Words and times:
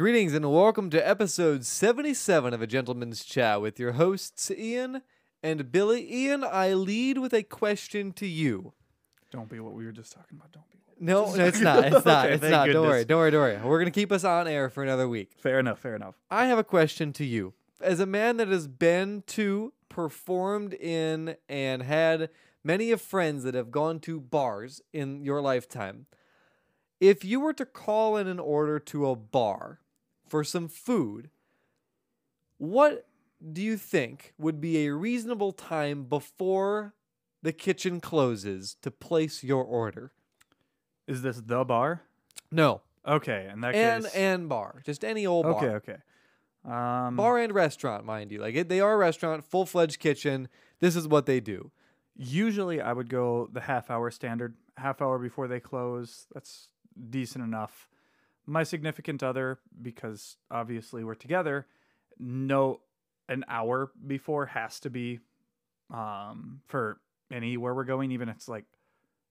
Greetings 0.00 0.32
and 0.32 0.50
welcome 0.50 0.88
to 0.88 1.06
episode 1.06 1.66
77 1.66 2.54
of 2.54 2.62
A 2.62 2.66
Gentleman's 2.66 3.22
Chat 3.22 3.60
with 3.60 3.78
your 3.78 3.92
hosts, 3.92 4.50
Ian 4.50 5.02
and 5.42 5.70
Billy. 5.70 6.10
Ian, 6.10 6.42
I 6.42 6.72
lead 6.72 7.18
with 7.18 7.34
a 7.34 7.42
question 7.42 8.14
to 8.14 8.26
you. 8.26 8.72
Don't 9.30 9.50
be 9.50 9.60
what 9.60 9.74
we 9.74 9.84
were 9.84 9.92
just 9.92 10.14
talking 10.14 10.38
about. 10.38 10.52
Don't 10.52 10.64
be. 10.70 10.78
No, 10.98 11.34
no, 11.34 11.44
it's 11.44 11.60
not. 11.60 11.84
It's 11.84 12.06
not. 12.06 12.24
Okay, 12.24 12.32
it's 12.32 12.42
not. 12.42 12.68
Don't 12.68 12.86
worry. 12.86 13.04
Don't 13.04 13.18
worry. 13.18 13.30
Don't 13.30 13.40
worry. 13.42 13.56
We're 13.58 13.78
going 13.78 13.92
to 13.92 14.00
keep 14.00 14.10
us 14.10 14.24
on 14.24 14.48
air 14.48 14.70
for 14.70 14.82
another 14.82 15.06
week. 15.06 15.32
Fair 15.36 15.58
enough. 15.58 15.80
Fair 15.80 15.96
enough. 15.96 16.14
I 16.30 16.46
have 16.46 16.56
a 16.56 16.64
question 16.64 17.12
to 17.12 17.26
you. 17.26 17.52
As 17.82 18.00
a 18.00 18.06
man 18.06 18.38
that 18.38 18.48
has 18.48 18.68
been 18.68 19.22
to, 19.26 19.74
performed 19.90 20.72
in, 20.72 21.36
and 21.46 21.82
had 21.82 22.30
many 22.64 22.90
of 22.90 23.02
friends 23.02 23.44
that 23.44 23.52
have 23.52 23.70
gone 23.70 24.00
to 24.00 24.18
bars 24.18 24.80
in 24.94 25.26
your 25.26 25.42
lifetime, 25.42 26.06
if 27.00 27.22
you 27.22 27.38
were 27.38 27.52
to 27.52 27.66
call 27.66 28.16
in 28.16 28.28
an 28.28 28.38
order 28.38 28.78
to 28.78 29.06
a 29.06 29.14
bar 29.14 29.80
for 30.30 30.44
some 30.44 30.68
food, 30.68 31.28
what 32.58 33.06
do 33.52 33.60
you 33.60 33.76
think 33.76 34.32
would 34.38 34.60
be 34.60 34.86
a 34.86 34.94
reasonable 34.94 35.52
time 35.52 36.04
before 36.04 36.94
the 37.42 37.52
kitchen 37.52 38.00
closes 38.00 38.76
to 38.82 38.90
place 38.90 39.42
your 39.42 39.64
order? 39.64 40.12
Is 41.06 41.22
this 41.22 41.40
the 41.44 41.64
bar? 41.64 42.02
No, 42.50 42.82
Okay, 43.06 43.48
in 43.52 43.60
that 43.62 43.74
and 43.74 44.04
case. 44.04 44.14
and 44.14 44.48
bar, 44.48 44.82
just 44.84 45.04
any 45.04 45.26
old 45.26 45.44
bar. 45.44 45.54
okay. 45.56 45.68
Okay. 45.92 45.96
Um, 46.66 47.16
bar 47.16 47.38
and 47.38 47.52
restaurant, 47.54 48.04
mind 48.04 48.30
you. 48.30 48.38
Like 48.40 48.54
it, 48.54 48.68
they 48.68 48.80
are 48.80 48.92
a 48.92 48.96
restaurant, 48.98 49.44
full 49.44 49.64
fledged 49.64 49.98
kitchen. 49.98 50.48
This 50.80 50.94
is 50.94 51.08
what 51.08 51.24
they 51.24 51.40
do. 51.40 51.70
Usually, 52.14 52.80
I 52.82 52.92
would 52.92 53.08
go 53.08 53.48
the 53.50 53.62
half 53.62 53.90
hour 53.90 54.10
standard. 54.10 54.54
Half 54.76 55.00
hour 55.00 55.18
before 55.18 55.48
they 55.48 55.60
close. 55.60 56.26
That's 56.34 56.68
decent 57.08 57.42
enough. 57.42 57.88
My 58.50 58.64
significant 58.64 59.22
other, 59.22 59.60
because 59.80 60.36
obviously 60.50 61.04
we're 61.04 61.14
together, 61.14 61.66
no, 62.18 62.80
an 63.28 63.44
hour 63.48 63.92
before 64.06 64.46
has 64.46 64.80
to 64.80 64.90
be, 64.90 65.20
um, 65.92 66.60
for 66.66 67.00
anywhere 67.30 67.74
we're 67.74 67.84
going. 67.84 68.10
Even 68.10 68.28
if 68.28 68.36
it's 68.36 68.48
like, 68.48 68.64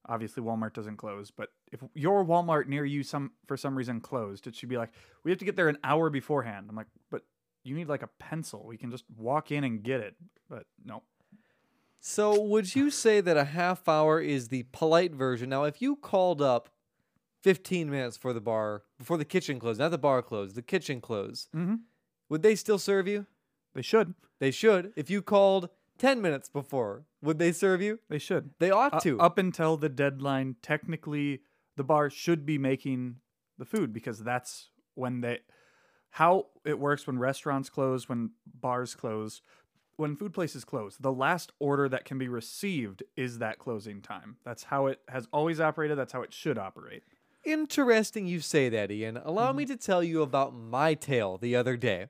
obviously 0.08 0.42
Walmart 0.42 0.74
doesn't 0.74 0.98
close, 0.98 1.32
but 1.32 1.50
if 1.72 1.82
your 1.94 2.24
Walmart 2.26 2.68
near 2.68 2.86
you 2.86 3.04
some 3.04 3.32
for 3.48 3.58
some 3.58 3.76
reason 3.78 4.00
closed, 4.00 4.48
it 4.48 4.56
should 4.56 4.70
be 4.70 4.78
like 4.78 4.92
we 5.24 5.32
have 5.32 5.40
to 5.40 5.46
get 5.46 5.56
there 5.58 5.70
an 5.70 5.80
hour 5.84 6.10
beforehand. 6.10 6.68
I'm 6.70 6.76
like, 6.78 6.88
but 7.12 7.24
you 7.64 7.76
need 7.76 7.90
like 7.90 8.04
a 8.04 8.10
pencil. 8.20 8.66
We 8.66 8.78
can 8.78 8.90
just 8.90 9.04
walk 9.18 9.52
in 9.52 9.66
and 9.66 9.84
get 9.84 10.00
it. 10.00 10.16
But 10.50 10.66
no, 10.86 11.04
So, 12.00 12.42
would 12.42 12.76
you 12.76 12.90
say 12.90 13.20
that 13.20 13.36
a 13.36 13.44
half 13.44 13.88
hour 13.88 14.22
is 14.22 14.48
the 14.48 14.64
polite 14.72 15.14
version? 15.14 15.50
Now, 15.50 15.66
if 15.66 15.82
you 15.82 15.98
called 15.98 16.42
up 16.42 16.70
15 17.44 17.90
minutes 17.90 18.18
for 18.18 18.34
the 18.34 18.42
bar, 18.42 18.84
before 18.98 19.18
the 19.18 19.26
kitchen 19.26 19.60
closed, 19.60 19.80
not 19.80 19.92
the 19.92 19.98
bar 19.98 20.22
closed, 20.22 20.56
the 20.56 20.62
kitchen 20.62 21.00
closed, 21.02 21.50
mm-hmm. 21.56 21.76
would 22.30 22.42
they 22.44 22.56
still 22.56 22.78
serve 22.80 23.08
you? 23.08 23.26
they 23.76 23.82
should. 23.82 24.14
They 24.40 24.52
should. 24.52 24.92
If 24.96 25.10
you 25.10 25.22
called 25.22 25.70
10 26.00 26.22
minutes 26.22 26.50
before, 26.50 27.06
would 27.22 27.40
they 27.40 27.52
serve 27.52 27.82
you? 27.82 28.00
They 28.10 28.18
should. 28.20 28.50
They 28.60 28.72
ought 28.72 28.96
Uh, 28.96 29.00
to. 29.02 29.20
up 29.20 29.38
until 29.38 29.78
the 29.78 29.90
deadline, 29.90 30.56
technically, 30.62 31.42
the 31.78 31.84
bar 31.84 32.10
should 32.10 32.46
be 32.46 32.58
making 32.58 33.18
the 33.58 33.66
food 33.66 33.94
because 33.94 34.20
that's 34.24 34.70
when 34.96 35.22
they. 35.22 35.40
How 36.12 36.48
it 36.66 36.80
works 36.80 37.06
when 37.06 37.20
restaurants 37.20 37.70
close, 37.70 38.10
when 38.10 38.32
bars 38.46 38.96
close, 38.96 39.42
when 39.98 40.16
food 40.16 40.34
places 40.34 40.66
close, 40.66 40.98
the 40.98 41.12
last 41.14 41.52
order 41.60 41.88
that 41.90 42.06
can 42.06 42.18
be 42.18 42.28
received 42.28 43.04
is 43.16 43.38
that 43.40 43.60
closing 43.60 44.02
time. 44.02 44.38
That's 44.44 44.64
how 44.64 44.88
it 44.88 45.02
has 45.10 45.28
always 45.32 45.60
operated. 45.62 45.98
That's 45.98 46.14
how 46.14 46.24
it 46.24 46.34
should 46.34 46.58
operate. 46.58 47.04
Interesting 47.46 48.28
you 48.28 48.42
say 48.42 48.70
that, 48.70 48.92
Ian. 48.92 49.18
Allow 49.18 49.54
me 49.54 49.64
mm-hmm. 49.64 49.74
to 49.74 49.78
tell 49.78 50.04
you 50.04 50.22
about 50.22 50.54
my 50.54 50.94
tale 50.94 51.38
the 51.38 51.56
other 51.56 51.78
day. 51.78 52.08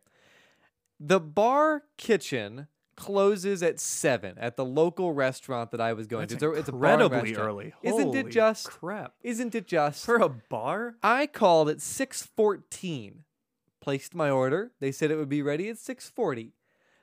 The 1.00 1.20
bar 1.20 1.84
kitchen 1.98 2.68
closes 3.00 3.64
at 3.64 3.80
7 3.80 4.38
at 4.38 4.58
the 4.58 4.66
local 4.66 5.14
restaurant 5.14 5.72
that 5.72 5.80
I 5.80 5.94
was 5.94 6.06
going 6.06 6.28
That's 6.28 6.42
to. 6.42 6.52
It's 6.52 6.68
a, 6.68 6.74
a 6.74 6.76
incredibly 6.76 7.18
restaurant. 7.18 7.48
early. 7.48 7.74
Isn't 7.82 8.14
it 8.14 8.30
just? 8.30 8.70
crap 8.70 9.14
Isn't 9.24 9.56
it 9.56 9.66
just? 9.66 10.06
for 10.06 10.18
a 10.18 10.30
bar? 10.30 10.96
I 11.02 11.26
called 11.26 11.70
at 11.70 11.78
6:14. 11.78 13.24
Placed 13.80 14.14
my 14.14 14.30
order. 14.30 14.74
They 14.82 14.92
said 14.92 15.10
it 15.10 15.16
would 15.16 15.30
be 15.30 15.42
ready 15.42 15.70
at 15.70 15.78
6:40. 15.78 16.52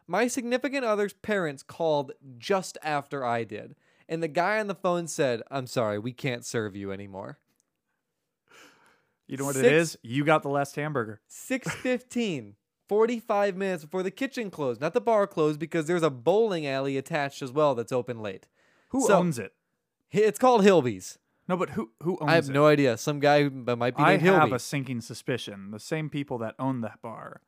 My 0.06 0.28
significant 0.28 0.84
other's 0.84 1.14
parents 1.14 1.62
called 1.62 2.12
just 2.38 2.76
after 2.82 3.24
I 3.24 3.44
did, 3.44 3.74
and 4.08 4.22
the 4.22 4.28
guy 4.28 4.60
on 4.60 4.66
the 4.66 4.74
phone 4.74 5.08
said, 5.08 5.42
"I'm 5.50 5.66
sorry, 5.66 5.98
we 5.98 6.12
can't 6.12 6.44
serve 6.44 6.76
you 6.76 6.92
anymore." 6.92 7.38
You 9.26 9.36
know 9.36 9.44
what 9.44 9.54
Six- 9.56 9.66
it 9.66 9.72
is? 9.72 9.98
You 10.02 10.24
got 10.24 10.42
the 10.42 10.48
last 10.48 10.76
hamburger. 10.76 11.20
6:15. 11.28 12.54
45 12.88 13.56
minutes 13.56 13.84
before 13.84 14.04
the 14.04 14.12
kitchen 14.12 14.48
closed, 14.48 14.80
not 14.80 14.94
the 14.94 15.00
bar 15.00 15.26
closed 15.26 15.58
because 15.58 15.86
there's 15.86 16.04
a 16.04 16.10
bowling 16.10 16.66
alley 16.68 16.96
attached 16.96 17.42
as 17.42 17.50
well 17.50 17.74
that's 17.74 17.90
open 17.90 18.20
late. 18.20 18.46
Who 18.90 19.02
So- 19.06 19.14
owns 19.18 19.38
it? 19.40 19.52
It's 20.12 20.38
called 20.38 20.62
Hilby's. 20.62 21.18
No, 21.48 21.56
but 21.56 21.70
who 21.70 21.90
who 22.02 22.12
owns 22.20 22.28
it? 22.28 22.32
I 22.32 22.34
have 22.36 22.48
it? 22.48 22.52
no 22.52 22.66
idea. 22.66 22.96
Some 22.96 23.18
guy 23.18 23.42
who 23.42 23.50
b- 23.50 23.74
might 23.74 23.96
be 23.96 24.02
I 24.04 24.10
named 24.12 24.22
have 24.22 24.40
Hilby. 24.42 24.54
a 24.54 24.58
sinking 24.60 25.00
suspicion 25.00 25.70
the 25.72 25.80
same 25.80 26.08
people 26.10 26.38
that 26.38 26.54
own 26.60 26.80
that 26.82 27.02
bar 27.02 27.40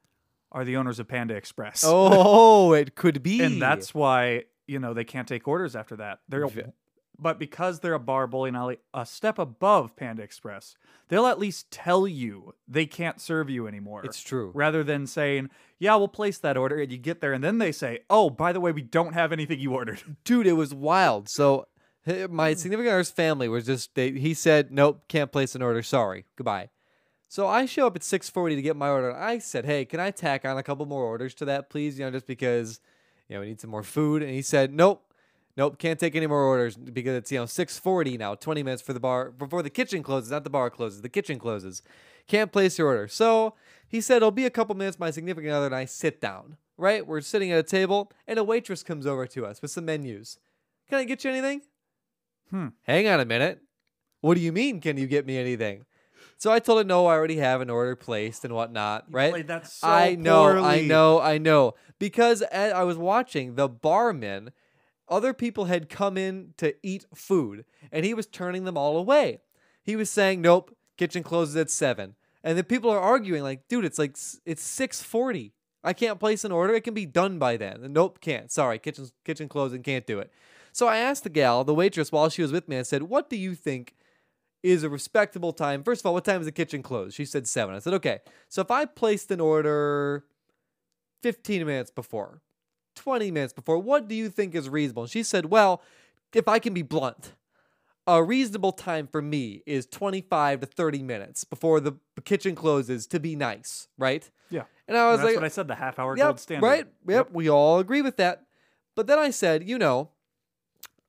are 0.50 0.64
the 0.64 0.76
owners 0.76 0.98
of 0.98 1.06
Panda 1.06 1.34
Express. 1.36 1.84
oh, 1.86 2.72
it 2.72 2.96
could 2.96 3.22
be. 3.22 3.40
and 3.40 3.62
that's 3.62 3.94
why 3.94 4.44
you 4.66 4.80
know 4.80 4.92
they 4.94 5.04
can't 5.04 5.28
take 5.28 5.46
orders 5.46 5.76
after 5.76 5.94
that. 5.96 6.20
They're 6.28 6.46
Ve- 6.48 6.62
but 7.18 7.38
because 7.38 7.80
they're 7.80 7.94
a 7.94 7.98
bar 7.98 8.26
bowling 8.26 8.54
alley 8.54 8.78
a 8.94 9.04
step 9.04 9.38
above 9.38 9.96
Panda 9.96 10.22
Express, 10.22 10.76
they'll 11.08 11.26
at 11.26 11.38
least 11.38 11.70
tell 11.70 12.06
you 12.06 12.54
they 12.66 12.86
can't 12.86 13.20
serve 13.20 13.50
you 13.50 13.66
anymore. 13.66 14.04
It's 14.04 14.22
true. 14.22 14.52
rather 14.54 14.84
than 14.84 15.06
saying, 15.06 15.50
"Yeah, 15.78 15.96
we'll 15.96 16.08
place 16.08 16.38
that 16.38 16.56
order," 16.56 16.78
and 16.80 16.92
you 16.92 16.98
get 16.98 17.20
there, 17.20 17.32
and 17.32 17.42
then 17.42 17.58
they 17.58 17.72
say, 17.72 18.00
"Oh, 18.08 18.30
by 18.30 18.52
the 18.52 18.60
way, 18.60 18.72
we 18.72 18.82
don't 18.82 19.14
have 19.14 19.32
anything 19.32 19.58
you 19.58 19.74
ordered." 19.74 20.16
dude, 20.24 20.46
it 20.46 20.52
was 20.52 20.72
wild. 20.72 21.28
So 21.28 21.66
my 22.06 22.54
mm. 22.54 22.58
significant 22.58 22.92
other's 22.92 23.10
family 23.10 23.48
was 23.48 23.66
just 23.66 23.94
they, 23.94 24.12
he 24.12 24.34
said, 24.34 24.70
"Nope, 24.70 25.02
can't 25.08 25.32
place 25.32 25.54
an 25.54 25.62
order. 25.62 25.82
Sorry, 25.82 26.24
goodbye." 26.36 26.70
So 27.28 27.46
I 27.46 27.66
show 27.66 27.86
up 27.86 27.96
at 27.96 28.02
6:40 28.02 28.56
to 28.56 28.62
get 28.62 28.76
my 28.76 28.88
order. 28.88 29.10
and 29.10 29.22
I 29.22 29.38
said, 29.38 29.64
"Hey, 29.64 29.84
can 29.84 30.00
I 30.00 30.10
tack 30.10 30.44
on 30.44 30.56
a 30.56 30.62
couple 30.62 30.86
more 30.86 31.04
orders 31.04 31.34
to 31.34 31.44
that, 31.46 31.68
please? 31.68 31.98
You 31.98 32.06
know, 32.06 32.10
just 32.10 32.26
because 32.26 32.80
you 33.28 33.34
know 33.34 33.40
we 33.40 33.48
need 33.48 33.60
some 33.60 33.70
more 33.70 33.82
food." 33.82 34.22
And 34.22 34.30
he 34.30 34.42
said, 34.42 34.72
"Nope." 34.72 35.07
Nope, 35.58 35.76
can't 35.76 35.98
take 35.98 36.14
any 36.14 36.28
more 36.28 36.44
orders 36.44 36.76
because 36.76 37.16
it's 37.16 37.32
you 37.32 37.38
know 37.40 37.44
6:40 37.44 38.16
now, 38.16 38.36
20 38.36 38.62
minutes 38.62 38.80
for 38.80 38.92
the 38.92 39.00
bar 39.00 39.32
before 39.32 39.60
the 39.60 39.68
kitchen 39.68 40.04
closes, 40.04 40.30
not 40.30 40.44
the 40.44 40.50
bar 40.50 40.70
closes, 40.70 41.02
the 41.02 41.08
kitchen 41.08 41.40
closes. 41.40 41.82
Can't 42.28 42.52
place 42.52 42.78
your 42.78 42.86
order. 42.86 43.08
So 43.08 43.54
he 43.88 44.00
said 44.00 44.18
it'll 44.18 44.30
be 44.30 44.46
a 44.46 44.50
couple 44.50 44.76
minutes. 44.76 45.00
My 45.00 45.10
significant 45.10 45.52
other 45.52 45.66
and 45.66 45.74
I 45.74 45.84
sit 45.84 46.20
down. 46.20 46.58
Right, 46.76 47.04
we're 47.04 47.22
sitting 47.22 47.50
at 47.50 47.58
a 47.58 47.64
table, 47.64 48.12
and 48.28 48.38
a 48.38 48.44
waitress 48.44 48.84
comes 48.84 49.04
over 49.04 49.26
to 49.26 49.44
us 49.44 49.60
with 49.60 49.72
some 49.72 49.86
menus. 49.86 50.38
Can 50.88 50.98
I 50.98 51.04
get 51.04 51.24
you 51.24 51.30
anything? 51.32 51.62
Hmm. 52.50 52.68
Hang 52.84 53.08
on 53.08 53.18
a 53.18 53.24
minute. 53.24 53.60
What 54.20 54.34
do 54.34 54.40
you 54.40 54.52
mean, 54.52 54.80
can 54.80 54.96
you 54.96 55.08
get 55.08 55.26
me 55.26 55.38
anything? 55.38 55.86
So 56.36 56.52
I 56.52 56.60
told 56.60 56.78
her, 56.78 56.84
no, 56.84 57.06
I 57.06 57.14
already 57.14 57.38
have 57.38 57.60
an 57.60 57.68
order 57.68 57.96
placed 57.96 58.44
and 58.44 58.54
whatnot, 58.54 59.06
right? 59.10 59.32
Played 59.32 59.48
that 59.48 59.66
so 59.66 59.88
I 59.88 60.14
know, 60.14 60.64
I 60.64 60.82
know, 60.82 61.20
I 61.20 61.38
know. 61.38 61.74
Because 61.98 62.44
I 62.44 62.84
was 62.84 62.96
watching 62.96 63.56
the 63.56 63.68
barman, 63.68 64.52
other 65.10 65.32
people 65.32 65.66
had 65.66 65.88
come 65.88 66.16
in 66.16 66.54
to 66.58 66.74
eat 66.82 67.06
food, 67.14 67.64
and 67.92 68.04
he 68.04 68.14
was 68.14 68.26
turning 68.26 68.64
them 68.64 68.76
all 68.76 68.96
away. 68.96 69.40
He 69.82 69.96
was 69.96 70.10
saying, 70.10 70.42
"Nope, 70.42 70.74
kitchen 70.96 71.22
closes 71.22 71.56
at 71.56 71.70
7. 71.70 72.14
And 72.44 72.56
the 72.56 72.64
people 72.64 72.90
are 72.90 73.00
arguing, 73.00 73.42
like, 73.42 73.66
dude, 73.68 73.84
it's 73.84 73.98
like 73.98 74.16
it's 74.46 74.62
six 74.62 75.02
forty. 75.02 75.52
I 75.84 75.92
can't 75.92 76.20
place 76.20 76.44
an 76.44 76.52
order. 76.52 76.74
It 76.74 76.84
can 76.84 76.94
be 76.94 77.06
done 77.06 77.38
by 77.38 77.56
then. 77.56 77.82
And 77.84 77.94
nope, 77.94 78.20
can't. 78.20 78.50
Sorry, 78.50 78.78
kitchen 78.78 79.10
kitchen 79.24 79.48
closing, 79.48 79.82
can't 79.82 80.06
do 80.06 80.18
it. 80.20 80.30
So 80.72 80.86
I 80.86 80.98
asked 80.98 81.24
the 81.24 81.30
gal, 81.30 81.64
the 81.64 81.74
waitress, 81.74 82.12
while 82.12 82.28
she 82.28 82.42
was 82.42 82.52
with 82.52 82.68
me, 82.68 82.78
I 82.78 82.82
said, 82.82 83.04
"What 83.04 83.28
do 83.28 83.36
you 83.36 83.54
think 83.54 83.94
is 84.62 84.82
a 84.82 84.88
respectable 84.88 85.52
time. 85.52 85.82
First 85.82 86.02
of 86.02 86.06
all, 86.06 86.14
what 86.14 86.24
time 86.24 86.40
is 86.40 86.46
the 86.46 86.52
kitchen 86.52 86.82
closed? 86.82 87.16
She 87.16 87.24
said 87.24 87.46
seven. 87.46 87.74
I 87.74 87.78
said, 87.78 87.94
okay. 87.94 88.20
So 88.48 88.60
if 88.60 88.70
I 88.70 88.84
placed 88.84 89.30
an 89.30 89.40
order 89.40 90.24
15 91.22 91.64
minutes 91.66 91.90
before, 91.90 92.42
20 92.98 93.30
minutes 93.30 93.52
before, 93.52 93.78
what 93.78 94.08
do 94.08 94.14
you 94.14 94.28
think 94.28 94.54
is 94.54 94.68
reasonable? 94.68 95.04
And 95.04 95.10
she 95.10 95.22
said, 95.22 95.46
well, 95.46 95.82
if 96.34 96.48
I 96.48 96.58
can 96.58 96.74
be 96.74 96.82
blunt, 96.82 97.34
a 98.06 98.22
reasonable 98.22 98.72
time 98.72 99.06
for 99.06 99.22
me 99.22 99.62
is 99.66 99.86
25 99.86 100.60
to 100.60 100.66
30 100.66 101.02
minutes 101.02 101.44
before 101.44 101.78
the 101.78 101.92
kitchen 102.24 102.54
closes 102.54 103.06
to 103.06 103.20
be 103.20 103.36
nice, 103.36 103.88
right? 103.96 104.28
Yeah. 104.50 104.64
And 104.88 104.96
I 104.96 105.10
was 105.10 105.20
That's 105.20 105.28
like, 105.28 105.36
what 105.36 105.44
I 105.44 105.48
said. 105.48 105.68
The 105.68 105.74
half 105.74 105.98
hour 105.98 106.16
Yep, 106.16 106.26
gold 106.26 106.40
standard. 106.40 106.66
Right. 106.66 106.86
Yep, 107.06 107.30
We 107.32 107.48
all 107.48 107.78
agree 107.78 108.02
with 108.02 108.16
that. 108.16 108.44
But 108.96 109.06
then 109.06 109.18
I 109.18 109.30
said, 109.30 109.68
you 109.68 109.78
know, 109.78 110.10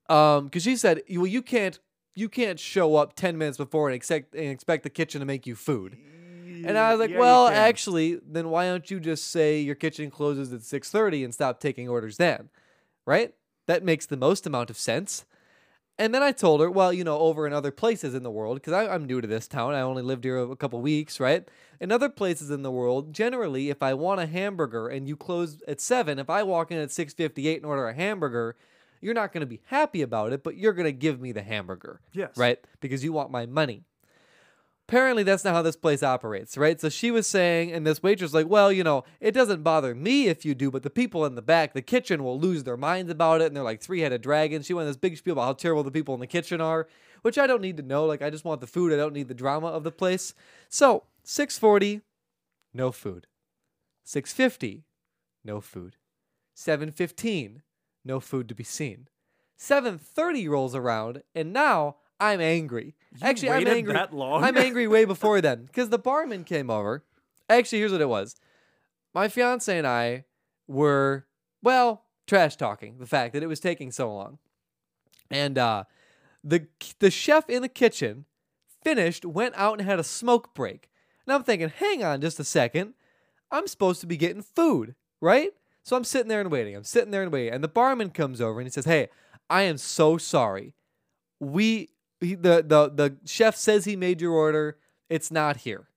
um, 0.09 0.45
because 0.45 0.63
she 0.63 0.75
said, 0.75 1.01
well, 1.09 1.25
you 1.25 1.41
can't, 1.41 1.79
you 2.15 2.29
can't 2.29 2.59
show 2.59 2.97
up 2.97 3.15
ten 3.15 3.37
minutes 3.37 3.57
before 3.57 3.87
and 3.87 3.95
expect 3.95 4.35
and 4.35 4.49
expect 4.49 4.83
the 4.83 4.89
kitchen 4.89 5.19
to 5.21 5.25
make 5.25 5.47
you 5.47 5.55
food. 5.55 5.97
And 6.65 6.77
I 6.77 6.91
was 6.91 6.99
like, 6.99 7.11
Yeah, 7.11 7.19
well, 7.19 7.47
actually, 7.47 8.19
then 8.25 8.49
why 8.49 8.65
don't 8.65 8.89
you 8.89 8.99
just 8.99 9.29
say 9.31 9.59
your 9.59 9.75
kitchen 9.75 10.09
closes 10.11 10.51
at 10.53 10.61
six 10.63 10.89
thirty 10.89 11.23
and 11.23 11.33
stop 11.33 11.59
taking 11.59 11.87
orders 11.89 12.17
then, 12.17 12.49
right? 13.05 13.33
That 13.67 13.83
makes 13.83 14.05
the 14.05 14.17
most 14.17 14.45
amount 14.47 14.69
of 14.69 14.77
sense. 14.77 15.25
And 15.97 16.15
then 16.15 16.23
I 16.23 16.31
told 16.31 16.61
her, 16.61 16.71
well, 16.71 16.93
you 16.93 17.03
know, 17.03 17.19
over 17.19 17.45
in 17.45 17.51
other 17.51 17.71
places 17.71 18.15
in 18.15 18.23
the 18.23 18.31
world, 18.31 18.55
because 18.55 18.71
I'm 18.73 19.05
new 19.05 19.19
to 19.19 19.27
this 19.27 19.49
town, 19.49 19.73
I 19.73 19.81
only 19.81 20.01
lived 20.01 20.23
here 20.23 20.37
a 20.39 20.55
couple 20.55 20.79
weeks, 20.79 21.19
right? 21.19 21.45
In 21.81 21.91
other 21.91 22.07
places 22.07 22.49
in 22.49 22.61
the 22.61 22.71
world, 22.71 23.11
generally, 23.13 23.69
if 23.69 23.83
I 23.83 23.93
want 23.93 24.21
a 24.21 24.25
hamburger 24.25 24.87
and 24.87 25.09
you 25.09 25.17
close 25.17 25.61
at 25.67 25.81
seven, 25.81 26.17
if 26.17 26.29
I 26.29 26.41
walk 26.43 26.71
in 26.71 26.77
at 26.77 26.91
six 26.91 27.13
fifty 27.13 27.49
eight 27.49 27.57
and 27.57 27.65
order 27.65 27.87
a 27.89 27.93
hamburger, 27.93 28.55
you're 29.01 29.13
not 29.13 29.33
going 29.33 29.41
to 29.41 29.47
be 29.47 29.61
happy 29.65 30.01
about 30.01 30.31
it, 30.31 30.41
but 30.41 30.55
you're 30.55 30.73
going 30.73 30.85
to 30.85 30.91
give 30.93 31.19
me 31.19 31.31
the 31.33 31.41
hamburger, 31.41 31.99
Yes. 32.13 32.37
right? 32.37 32.59
Because 32.79 33.03
you 33.03 33.11
want 33.11 33.29
my 33.29 33.45
money. 33.45 33.83
Apparently, 34.89 35.21
that's 35.21 35.43
not 35.43 35.53
how 35.53 35.61
this 35.61 35.75
place 35.75 36.01
operates, 36.01 36.57
right? 36.57 36.81
So 36.81 36.89
she 36.89 37.11
was 37.11 37.27
saying, 37.27 37.71
and 37.71 37.85
this 37.85 38.01
waitress 38.01 38.33
like, 38.33 38.49
well, 38.49 38.71
you 38.71 38.83
know, 38.83 39.03
it 39.19 39.33
doesn't 39.33 39.61
bother 39.61 39.93
me 39.93 40.29
if 40.29 40.43
you 40.43 40.55
do, 40.55 40.71
but 40.71 40.81
the 40.81 40.89
people 40.89 41.27
in 41.27 41.35
the 41.35 41.43
back, 41.43 41.73
the 41.73 41.83
kitchen, 41.83 42.23
will 42.23 42.39
lose 42.39 42.63
their 42.63 42.75
minds 42.75 43.11
about 43.11 43.39
it, 43.39 43.45
and 43.45 43.55
they're 43.55 43.63
like 43.63 43.83
three-headed 43.83 44.23
dragons. 44.23 44.65
She 44.65 44.73
went 44.73 44.89
this 44.89 44.97
big 44.97 45.15
spiel 45.15 45.33
about 45.33 45.45
how 45.45 45.53
terrible 45.53 45.83
the 45.83 45.91
people 45.91 46.15
in 46.15 46.19
the 46.19 46.25
kitchen 46.25 46.59
are, 46.59 46.87
which 47.21 47.37
I 47.37 47.45
don't 47.45 47.61
need 47.61 47.77
to 47.77 47.83
know. 47.83 48.03
Like, 48.05 48.23
I 48.23 48.31
just 48.31 48.45
want 48.45 48.61
the 48.61 48.67
food. 48.67 48.91
I 48.91 48.95
don't 48.95 49.13
need 49.13 49.27
the 49.27 49.35
drama 49.35 49.67
of 49.67 49.83
the 49.83 49.91
place. 49.91 50.33
So, 50.69 51.03
640, 51.23 52.01
no 52.73 52.91
food. 52.91 53.27
650, 54.05 54.85
no 55.45 55.61
food. 55.61 55.97
715, 56.55 57.61
no 58.03 58.19
food 58.19 58.49
to 58.49 58.55
be 58.55 58.63
seen. 58.63 59.07
730 59.55 60.47
rolls 60.47 60.73
around, 60.73 61.21
and 61.35 61.53
now 61.53 61.97
I'm 62.19 62.41
angry. 62.41 62.95
You 63.13 63.19
Actually, 63.21 63.51
I'm 63.51 63.67
angry. 63.67 63.93
that 63.93 64.13
long? 64.13 64.43
I'm 64.43 64.57
angry 64.57 64.87
way 64.87 65.05
before 65.13 65.41
then 65.41 65.65
because 65.65 65.89
the 65.89 65.99
barman 65.99 66.43
came 66.43 66.69
over. 66.69 67.03
Actually, 67.49 67.79
here's 67.79 67.91
what 67.91 68.01
it 68.01 68.09
was. 68.09 68.35
My 69.13 69.27
fiance 69.27 69.75
and 69.75 69.87
I 69.87 70.25
were, 70.67 71.25
well, 71.63 72.05
trash 72.27 72.55
talking 72.55 72.97
the 72.99 73.07
fact 73.07 73.33
that 73.33 73.41
it 73.41 73.47
was 73.47 73.59
taking 73.59 73.91
so 73.91 74.13
long. 74.13 74.37
And 75.31 75.57
uh, 75.57 75.85
the 76.43 76.67
the 76.99 77.11
chef 77.11 77.49
in 77.49 77.61
the 77.61 77.69
kitchen 77.69 78.25
finished, 78.83 79.25
went 79.25 79.55
out 79.57 79.79
and 79.79 79.87
had 79.87 79.99
a 79.99 80.03
smoke 80.03 80.53
break. 80.53 80.89
And 81.25 81.33
I'm 81.33 81.43
thinking, 81.43 81.69
hang 81.69 82.03
on 82.03 82.21
just 82.21 82.39
a 82.39 82.43
second. 82.43 82.93
I'm 83.51 83.67
supposed 83.67 84.01
to 84.01 84.07
be 84.07 84.17
getting 84.17 84.41
food, 84.41 84.95
right? 85.21 85.51
So 85.83 85.95
I'm 85.95 86.03
sitting 86.03 86.27
there 86.27 86.41
and 86.41 86.51
waiting. 86.51 86.75
I'm 86.75 86.83
sitting 86.83 87.11
there 87.11 87.23
and 87.23 87.31
waiting. 87.31 87.53
And 87.53 87.63
the 87.63 87.67
barman 87.67 88.11
comes 88.11 88.41
over 88.41 88.59
and 88.59 88.67
he 88.67 88.71
says, 88.71 88.85
Hey, 88.85 89.09
I 89.49 89.63
am 89.63 89.77
so 89.77 90.17
sorry. 90.17 90.75
We 91.39 91.89
he, 92.21 92.35
the 92.35 92.63
the 92.65 92.89
the 92.89 93.17
chef 93.25 93.55
says 93.55 93.85
he 93.85 93.95
made 93.95 94.21
your 94.21 94.33
order. 94.33 94.77
It's 95.09 95.31
not 95.31 95.57
here. 95.57 95.87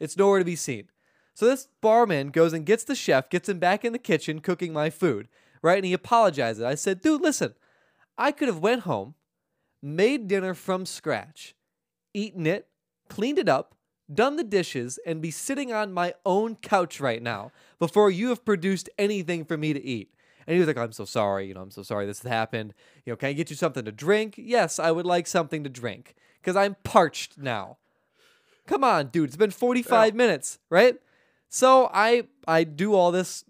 It's 0.00 0.16
nowhere 0.16 0.38
to 0.38 0.44
be 0.44 0.56
seen. 0.56 0.88
So 1.34 1.46
this 1.46 1.68
barman 1.80 2.30
goes 2.30 2.52
and 2.52 2.66
gets 2.66 2.84
the 2.84 2.94
chef, 2.94 3.30
gets 3.30 3.48
him 3.48 3.58
back 3.58 3.84
in 3.84 3.92
the 3.92 3.98
kitchen 3.98 4.40
cooking 4.40 4.72
my 4.72 4.90
food, 4.90 5.28
right? 5.62 5.78
And 5.78 5.86
he 5.86 5.92
apologizes. 5.92 6.62
I 6.62 6.74
said, 6.74 7.00
"Dude, 7.00 7.22
listen. 7.22 7.54
I 8.16 8.32
could 8.32 8.48
have 8.48 8.58
went 8.58 8.82
home, 8.82 9.14
made 9.80 10.26
dinner 10.26 10.54
from 10.54 10.84
scratch, 10.84 11.54
eaten 12.12 12.46
it, 12.46 12.66
cleaned 13.08 13.38
it 13.38 13.48
up, 13.48 13.76
done 14.12 14.34
the 14.34 14.42
dishes, 14.42 14.98
and 15.06 15.22
be 15.22 15.30
sitting 15.30 15.72
on 15.72 15.92
my 15.92 16.14
own 16.26 16.56
couch 16.56 16.98
right 16.98 17.22
now 17.22 17.52
before 17.78 18.10
you 18.10 18.30
have 18.30 18.44
produced 18.44 18.90
anything 18.98 19.44
for 19.44 19.56
me 19.56 19.72
to 19.72 19.82
eat." 19.84 20.12
And 20.48 20.54
he 20.54 20.60
was 20.60 20.66
like, 20.66 20.78
I'm 20.78 20.92
so 20.92 21.04
sorry. 21.04 21.46
You 21.46 21.52
know, 21.52 21.60
I'm 21.60 21.70
so 21.70 21.82
sorry 21.82 22.06
this 22.06 22.22
has 22.22 22.32
happened. 22.32 22.72
You 23.04 23.12
know, 23.12 23.16
can 23.16 23.28
I 23.28 23.32
get 23.34 23.50
you 23.50 23.56
something 23.56 23.84
to 23.84 23.92
drink? 23.92 24.34
Yes, 24.38 24.78
I 24.78 24.90
would 24.90 25.04
like 25.04 25.26
something 25.26 25.62
to 25.62 25.68
drink 25.68 26.14
because 26.40 26.56
I'm 26.56 26.74
parched 26.84 27.36
now. 27.36 27.76
Come 28.66 28.82
on, 28.82 29.08
dude. 29.08 29.28
It's 29.28 29.36
been 29.36 29.50
45 29.50 30.14
minutes, 30.14 30.58
right? 30.70 30.96
So 31.50 31.90
I 31.92 32.24
I 32.46 32.64
do 32.64 32.94
all 32.94 33.12
this 33.12 33.44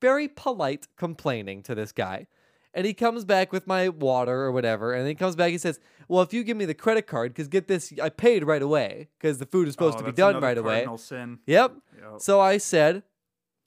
very 0.00 0.28
polite 0.28 0.86
complaining 0.96 1.62
to 1.64 1.74
this 1.74 1.90
guy. 1.90 2.28
And 2.72 2.86
he 2.86 2.94
comes 2.94 3.24
back 3.24 3.52
with 3.52 3.66
my 3.66 3.88
water 3.88 4.42
or 4.42 4.52
whatever. 4.52 4.92
And 4.92 5.02
then 5.02 5.08
he 5.08 5.14
comes 5.16 5.34
back 5.34 5.50
and 5.50 5.60
says, 5.60 5.80
Well, 6.06 6.22
if 6.22 6.32
you 6.32 6.44
give 6.44 6.56
me 6.56 6.66
the 6.66 6.74
credit 6.74 7.08
card, 7.08 7.32
because 7.32 7.48
get 7.48 7.66
this, 7.66 7.92
I 8.00 8.10
paid 8.10 8.44
right 8.44 8.62
away 8.62 9.08
because 9.18 9.38
the 9.38 9.46
food 9.46 9.66
is 9.66 9.74
supposed 9.74 9.96
Oh, 9.96 10.02
to 10.02 10.06
be 10.06 10.12
done 10.12 10.40
right 10.40 10.56
away. 10.56 10.86
Sin. 10.98 11.40
Yep. 11.46 11.72
Yep. 12.00 12.20
So 12.20 12.38
I 12.40 12.58
said, 12.58 13.02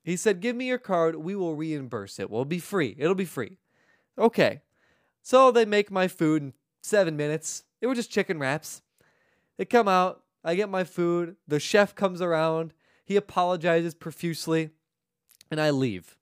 he 0.03 0.15
said, 0.15 0.41
give 0.41 0.55
me 0.55 0.67
your 0.67 0.77
card. 0.77 1.15
We 1.15 1.35
will 1.35 1.55
reimburse 1.55 2.19
it. 2.19 2.29
We'll 2.29 2.45
be 2.45 2.59
free. 2.59 2.95
It'll 2.97 3.15
be 3.15 3.25
free. 3.25 3.57
Okay. 4.17 4.61
So 5.21 5.51
they 5.51 5.65
make 5.65 5.91
my 5.91 6.07
food 6.07 6.41
in 6.41 6.53
seven 6.81 7.15
minutes. 7.15 7.63
They 7.79 7.87
were 7.87 7.95
just 7.95 8.11
chicken 8.11 8.39
wraps. 8.39 8.81
They 9.57 9.65
come 9.65 9.87
out. 9.87 10.23
I 10.43 10.55
get 10.55 10.69
my 10.69 10.83
food. 10.83 11.35
The 11.47 11.59
chef 11.59 11.93
comes 11.93 12.21
around. 12.21 12.73
He 13.05 13.15
apologizes 13.15 13.93
profusely. 13.93 14.71
And 15.51 15.61
I 15.61 15.69
leave. 15.69 16.17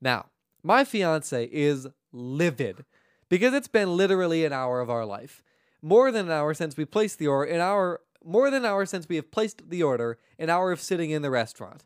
Now, 0.00 0.26
my 0.62 0.84
fiance 0.84 1.48
is 1.52 1.86
livid 2.12 2.84
because 3.28 3.54
it's 3.54 3.68
been 3.68 3.96
literally 3.96 4.44
an 4.44 4.52
hour 4.52 4.80
of 4.80 4.90
our 4.90 5.04
life. 5.04 5.42
More 5.80 6.10
than 6.10 6.26
an 6.26 6.32
hour 6.32 6.54
since 6.54 6.76
we 6.76 6.84
placed 6.84 7.18
the 7.18 7.26
order, 7.26 7.52
an 7.52 7.60
hour 7.60 8.00
more 8.24 8.50
than 8.50 8.64
an 8.64 8.70
hour 8.70 8.86
since 8.86 9.08
we 9.08 9.16
have 9.16 9.30
placed 9.30 9.68
the 9.68 9.82
order, 9.82 10.18
an 10.38 10.48
hour 10.48 10.70
of 10.70 10.80
sitting 10.80 11.10
in 11.10 11.22
the 11.22 11.30
restaurant 11.30 11.84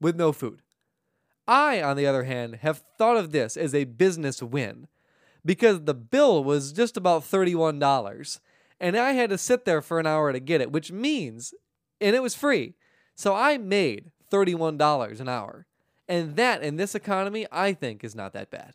with 0.00 0.16
no 0.16 0.32
food. 0.32 0.62
I, 1.48 1.82
on 1.82 1.96
the 1.96 2.06
other 2.06 2.24
hand, 2.24 2.56
have 2.56 2.78
thought 2.98 3.16
of 3.16 3.32
this 3.32 3.56
as 3.56 3.74
a 3.74 3.84
business 3.84 4.42
win 4.42 4.88
because 5.44 5.84
the 5.84 5.94
bill 5.94 6.42
was 6.42 6.72
just 6.72 6.96
about 6.96 7.22
$31 7.22 8.40
and 8.80 8.96
I 8.96 9.12
had 9.12 9.30
to 9.30 9.38
sit 9.38 9.64
there 9.64 9.80
for 9.80 9.98
an 9.98 10.06
hour 10.06 10.32
to 10.32 10.40
get 10.40 10.60
it, 10.60 10.72
which 10.72 10.92
means, 10.92 11.54
and 12.00 12.14
it 12.14 12.22
was 12.22 12.34
free. 12.34 12.74
So 13.14 13.34
I 13.34 13.56
made 13.56 14.10
$31 14.30 15.20
an 15.20 15.28
hour. 15.28 15.66
And 16.08 16.36
that 16.36 16.62
in 16.62 16.76
this 16.76 16.94
economy, 16.94 17.46
I 17.50 17.72
think 17.72 18.04
is 18.04 18.14
not 18.14 18.32
that 18.34 18.50
bad. 18.50 18.74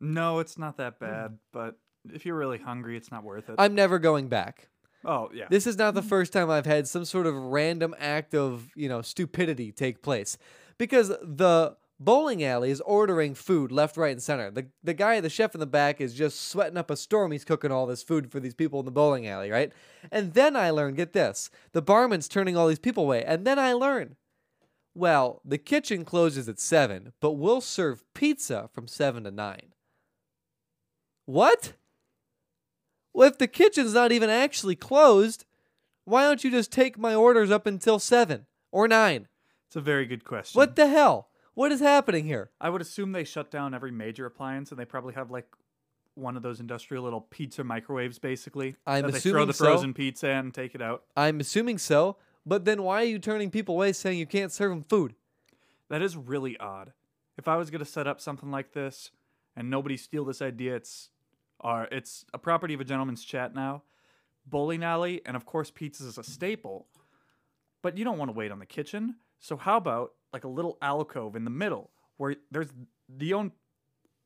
No, 0.00 0.38
it's 0.38 0.56
not 0.56 0.78
that 0.78 0.98
bad, 0.98 1.38
but 1.52 1.76
if 2.12 2.24
you're 2.24 2.36
really 2.36 2.58
hungry, 2.58 2.96
it's 2.96 3.10
not 3.10 3.24
worth 3.24 3.48
it. 3.48 3.56
I'm 3.58 3.74
never 3.74 3.98
going 3.98 4.28
back. 4.28 4.68
oh, 5.04 5.28
yeah. 5.34 5.46
This 5.50 5.66
is 5.66 5.76
not 5.76 5.94
the 5.94 6.02
first 6.02 6.32
time 6.32 6.50
I've 6.50 6.66
had 6.66 6.88
some 6.88 7.04
sort 7.04 7.26
of 7.26 7.34
random 7.34 7.94
act 7.98 8.34
of, 8.34 8.68
you 8.74 8.88
know, 8.88 9.02
stupidity 9.02 9.70
take 9.70 10.02
place. 10.02 10.38
Because 10.78 11.08
the 11.08 11.76
bowling 12.04 12.42
alley 12.44 12.70
is 12.70 12.80
ordering 12.82 13.34
food 13.34 13.72
left, 13.72 13.96
right, 13.96 14.12
and 14.12 14.22
center. 14.22 14.50
The 14.50 14.66
the 14.82 14.94
guy, 14.94 15.20
the 15.20 15.30
chef 15.30 15.54
in 15.54 15.60
the 15.60 15.66
back, 15.66 16.00
is 16.00 16.14
just 16.14 16.48
sweating 16.48 16.76
up 16.76 16.90
a 16.90 16.96
storm. 16.96 17.32
He's 17.32 17.44
cooking 17.44 17.70
all 17.70 17.86
this 17.86 18.02
food 18.02 18.30
for 18.30 18.40
these 18.40 18.54
people 18.54 18.80
in 18.80 18.84
the 18.84 18.90
bowling 18.90 19.26
alley, 19.26 19.50
right? 19.50 19.72
And 20.10 20.34
then 20.34 20.56
I 20.56 20.70
learn, 20.70 20.94
get 20.94 21.12
this, 21.12 21.50
the 21.72 21.82
barman's 21.82 22.28
turning 22.28 22.56
all 22.56 22.68
these 22.68 22.78
people 22.78 23.04
away. 23.04 23.24
And 23.24 23.46
then 23.46 23.58
I 23.58 23.72
learn, 23.72 24.16
well, 24.94 25.40
the 25.44 25.58
kitchen 25.58 26.04
closes 26.04 26.48
at 26.48 26.60
seven, 26.60 27.12
but 27.20 27.32
we'll 27.32 27.60
serve 27.60 28.04
pizza 28.14 28.68
from 28.72 28.86
seven 28.86 29.24
to 29.24 29.30
nine. 29.30 29.72
What? 31.24 31.74
Well, 33.14 33.28
if 33.28 33.38
the 33.38 33.48
kitchen's 33.48 33.94
not 33.94 34.12
even 34.12 34.30
actually 34.30 34.76
closed, 34.76 35.44
why 36.04 36.24
don't 36.24 36.42
you 36.42 36.50
just 36.50 36.72
take 36.72 36.98
my 36.98 37.14
orders 37.14 37.50
up 37.50 37.66
until 37.66 37.98
seven 37.98 38.46
or 38.70 38.88
nine? 38.88 39.28
It's 39.68 39.76
a 39.76 39.80
very 39.80 40.04
good 40.06 40.24
question. 40.24 40.58
What 40.58 40.76
the 40.76 40.88
hell? 40.88 41.28
What 41.54 41.70
is 41.70 41.80
happening 41.80 42.24
here? 42.24 42.50
I 42.60 42.70
would 42.70 42.80
assume 42.80 43.12
they 43.12 43.24
shut 43.24 43.50
down 43.50 43.74
every 43.74 43.90
major 43.90 44.26
appliance, 44.26 44.70
and 44.70 44.80
they 44.80 44.84
probably 44.84 45.14
have 45.14 45.30
like 45.30 45.46
one 46.14 46.36
of 46.36 46.42
those 46.42 46.60
industrial 46.60 47.04
little 47.04 47.20
pizza 47.20 47.64
microwaves, 47.64 48.18
basically. 48.18 48.76
I'm 48.86 49.02
that 49.02 49.12
they 49.12 49.20
throw 49.20 49.30
assuming 49.30 49.46
the 49.48 49.52
so. 49.54 49.64
frozen 49.64 49.94
pizza 49.94 50.30
in 50.30 50.36
and 50.36 50.54
take 50.54 50.74
it 50.74 50.82
out. 50.82 51.04
I'm 51.16 51.40
assuming 51.40 51.78
so, 51.78 52.16
but 52.46 52.64
then 52.64 52.82
why 52.82 53.02
are 53.02 53.06
you 53.06 53.18
turning 53.18 53.50
people 53.50 53.74
away 53.74 53.92
saying 53.92 54.18
you 54.18 54.26
can't 54.26 54.52
serve 54.52 54.70
them 54.70 54.82
food? 54.82 55.14
That 55.88 56.02
is 56.02 56.16
really 56.16 56.56
odd. 56.58 56.92
If 57.36 57.48
I 57.48 57.56
was 57.56 57.70
gonna 57.70 57.84
set 57.84 58.06
up 58.06 58.20
something 58.20 58.50
like 58.50 58.72
this, 58.72 59.10
and 59.54 59.68
nobody 59.68 59.96
steal 59.96 60.24
this 60.24 60.40
idea, 60.40 60.76
it's 60.76 61.10
our 61.60 61.86
it's 61.92 62.24
a 62.32 62.38
property 62.38 62.74
of 62.74 62.80
a 62.80 62.84
gentleman's 62.84 63.24
chat 63.24 63.54
now. 63.54 63.82
Bowling 64.46 64.82
alley, 64.82 65.20
and 65.24 65.36
of 65.36 65.46
course, 65.46 65.70
pizza 65.70 66.04
is 66.06 66.18
a 66.18 66.24
staple. 66.24 66.88
But 67.82 67.98
you 67.98 68.04
don't 68.04 68.18
want 68.18 68.30
to 68.30 68.36
wait 68.36 68.50
on 68.50 68.58
the 68.58 68.66
kitchen. 68.66 69.16
So 69.38 69.56
how 69.56 69.76
about 69.76 70.12
like 70.32 70.44
a 70.44 70.48
little 70.48 70.78
alcove 70.82 71.36
in 71.36 71.44
the 71.44 71.50
middle 71.50 71.90
where 72.16 72.36
there's 72.50 72.68
the 73.08 73.34
own 73.34 73.52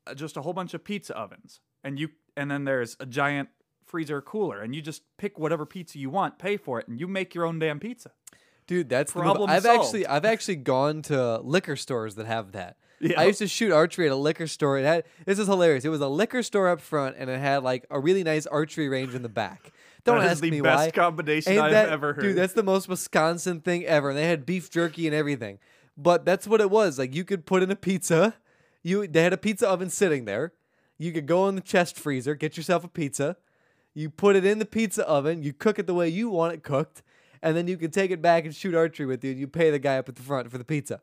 uh, 0.07 0.15
just 0.15 0.37
a 0.37 0.43
whole 0.43 0.53
bunch 0.53 0.75
of 0.75 0.85
pizza 0.85 1.17
ovens, 1.17 1.61
and 1.83 1.99
you 1.99 2.09
and 2.37 2.51
then 2.51 2.65
there's 2.65 2.97
a 3.01 3.07
giant 3.07 3.49
freezer 3.85 4.21
cooler, 4.21 4.61
and 4.61 4.75
you 4.75 4.83
just 4.83 5.03
pick 5.19 5.39
whatever 5.39 5.65
pizza 5.67 5.99
you 5.99 6.11
want, 6.11 6.39
pay 6.39 6.57
for 6.57 6.79
it, 6.81 6.89
and 6.89 7.01
you 7.01 7.07
make 7.09 7.35
your 7.35 7.45
own 7.45 7.59
damn 7.59 7.79
pizza. 7.81 8.11
Dude, 8.67 8.89
that's 8.89 9.13
the 9.13 9.21
Problem 9.21 9.49
move. 9.49 9.57
I've 9.57 9.63
solved. 9.63 9.85
actually 9.85 10.07
I've 10.07 10.25
actually 10.25 10.57
gone 10.57 11.03
to 11.03 11.39
liquor 11.39 11.77
stores 11.77 12.17
that 12.17 12.27
have 12.27 12.53
that. 12.53 12.77
Yeah. 12.99 13.21
I 13.21 13.25
used 13.27 13.39
to 13.41 13.47
shoot 13.47 13.73
archery 13.73 14.07
at 14.07 14.13
a 14.13 14.17
liquor 14.17 14.47
store. 14.47 14.79
It 14.79 14.85
had 14.85 15.05
this 15.25 15.39
is 15.39 15.47
hilarious. 15.47 15.85
It 15.85 15.89
was 15.91 16.01
a 16.01 16.09
liquor 16.09 16.43
store 16.43 16.69
up 16.69 16.81
front 16.81 17.15
and 17.19 17.29
it 17.31 17.39
had 17.39 17.63
like 17.63 17.85
a 17.91 18.01
really 18.01 18.25
nice 18.25 18.47
archery 18.47 18.89
range 18.89 19.15
in 19.15 19.23
the 19.23 19.29
back. 19.29 19.73
Don't 20.05 20.21
That 20.21 20.31
ask 20.31 20.41
the 20.41 20.51
me 20.51 20.61
best 20.63 20.87
why. 20.87 20.91
combination 20.93 21.53
Ain't 21.53 21.61
I've 21.63 21.73
that- 21.73 21.91
ever 21.91 22.15
heard. 22.15 22.23
Dude, 22.23 22.37
that's 22.37 22.55
the 22.55 22.63
most 22.63 22.89
Wisconsin 22.89 23.61
thing 23.61 23.85
ever. 23.85 24.09
And 24.11 24.19
they 24.19 24.27
had 24.27 24.47
beef 24.47 24.71
jerky 24.71 25.07
and 25.07 25.15
everything. 25.15 25.59
But 25.97 26.25
that's 26.25 26.47
what 26.47 26.61
it 26.61 26.71
was. 26.71 26.99
Like 26.99 27.15
you 27.15 27.25
could 27.25 27.47
put 27.47 27.63
in 27.63 27.71
a 27.71 27.77
pizza. 27.77 28.35
You 28.83 29.07
they 29.07 29.23
had 29.23 29.33
a 29.33 29.37
pizza 29.39 29.69
oven 29.69 29.91
sitting 29.91 30.25
there. 30.27 30.53
You 30.99 31.13
could 31.13 31.27
go 31.27 31.49
in 31.49 31.55
the 31.55 31.61
chest 31.61 31.99
freezer, 31.99 32.35
get 32.35 32.57
yourself 32.57 32.85
a 32.85 32.89
pizza. 32.89 33.37
You 33.95 34.11
put 34.11 34.37
it 34.37 34.45
in 34.45 34.59
the 34.59 34.67
pizza 34.67 35.07
oven, 35.09 35.43
you 35.43 35.53
cook 35.53 35.79
it 35.79 35.87
the 35.87 35.95
way 35.95 36.09
you 36.09 36.29
want 36.29 36.53
it 36.55 36.63
cooked, 36.63 37.03
and 37.43 37.57
then 37.57 37.67
you 37.67 37.77
can 37.79 37.91
take 37.91 38.11
it 38.11 38.21
back 38.21 38.45
and 38.45 38.55
shoot 38.55 38.75
archery 38.75 39.07
with 39.07 39.25
you 39.25 39.31
and 39.31 39.41
you 39.41 39.47
pay 39.49 39.71
the 39.71 39.79
guy 39.79 39.97
up 39.99 40.09
at 40.09 40.17
the 40.17 40.23
front 40.23 40.51
for 40.51 40.59
the 40.59 40.65
pizza. 40.65 41.01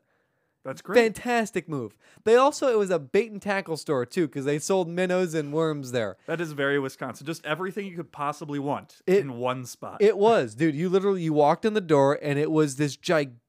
That's 0.64 0.80
great. 0.80 0.98
Fantastic 0.98 1.68
move. 1.68 1.94
They 2.24 2.36
also 2.36 2.68
it 2.68 2.78
was 2.78 2.90
a 2.90 2.98
bait 2.98 3.30
and 3.30 3.42
tackle 3.42 3.76
store 3.76 4.06
too 4.06 4.26
because 4.28 4.46
they 4.46 4.58
sold 4.58 4.88
minnows 4.88 5.34
and 5.34 5.52
worms 5.52 5.92
there. 5.92 6.16
That 6.26 6.40
is 6.40 6.52
very 6.52 6.78
Wisconsin. 6.78 7.26
Just 7.26 7.44
everything 7.44 7.86
you 7.86 7.96
could 7.96 8.12
possibly 8.12 8.58
want 8.58 9.02
It- 9.06 9.18
in 9.18 9.36
one 9.38 9.66
spot. 9.66 9.98
It 10.00 10.16
was, 10.16 10.54
dude. 10.54 10.74
You 10.74 10.88
literally 10.88 11.22
you 11.22 11.32
walked 11.34 11.64
in 11.66 11.74
the 11.74 11.80
door 11.82 12.18
and 12.22 12.38
it 12.38 12.50
was 12.50 12.76
this 12.76 12.96
gigantic 12.96 13.40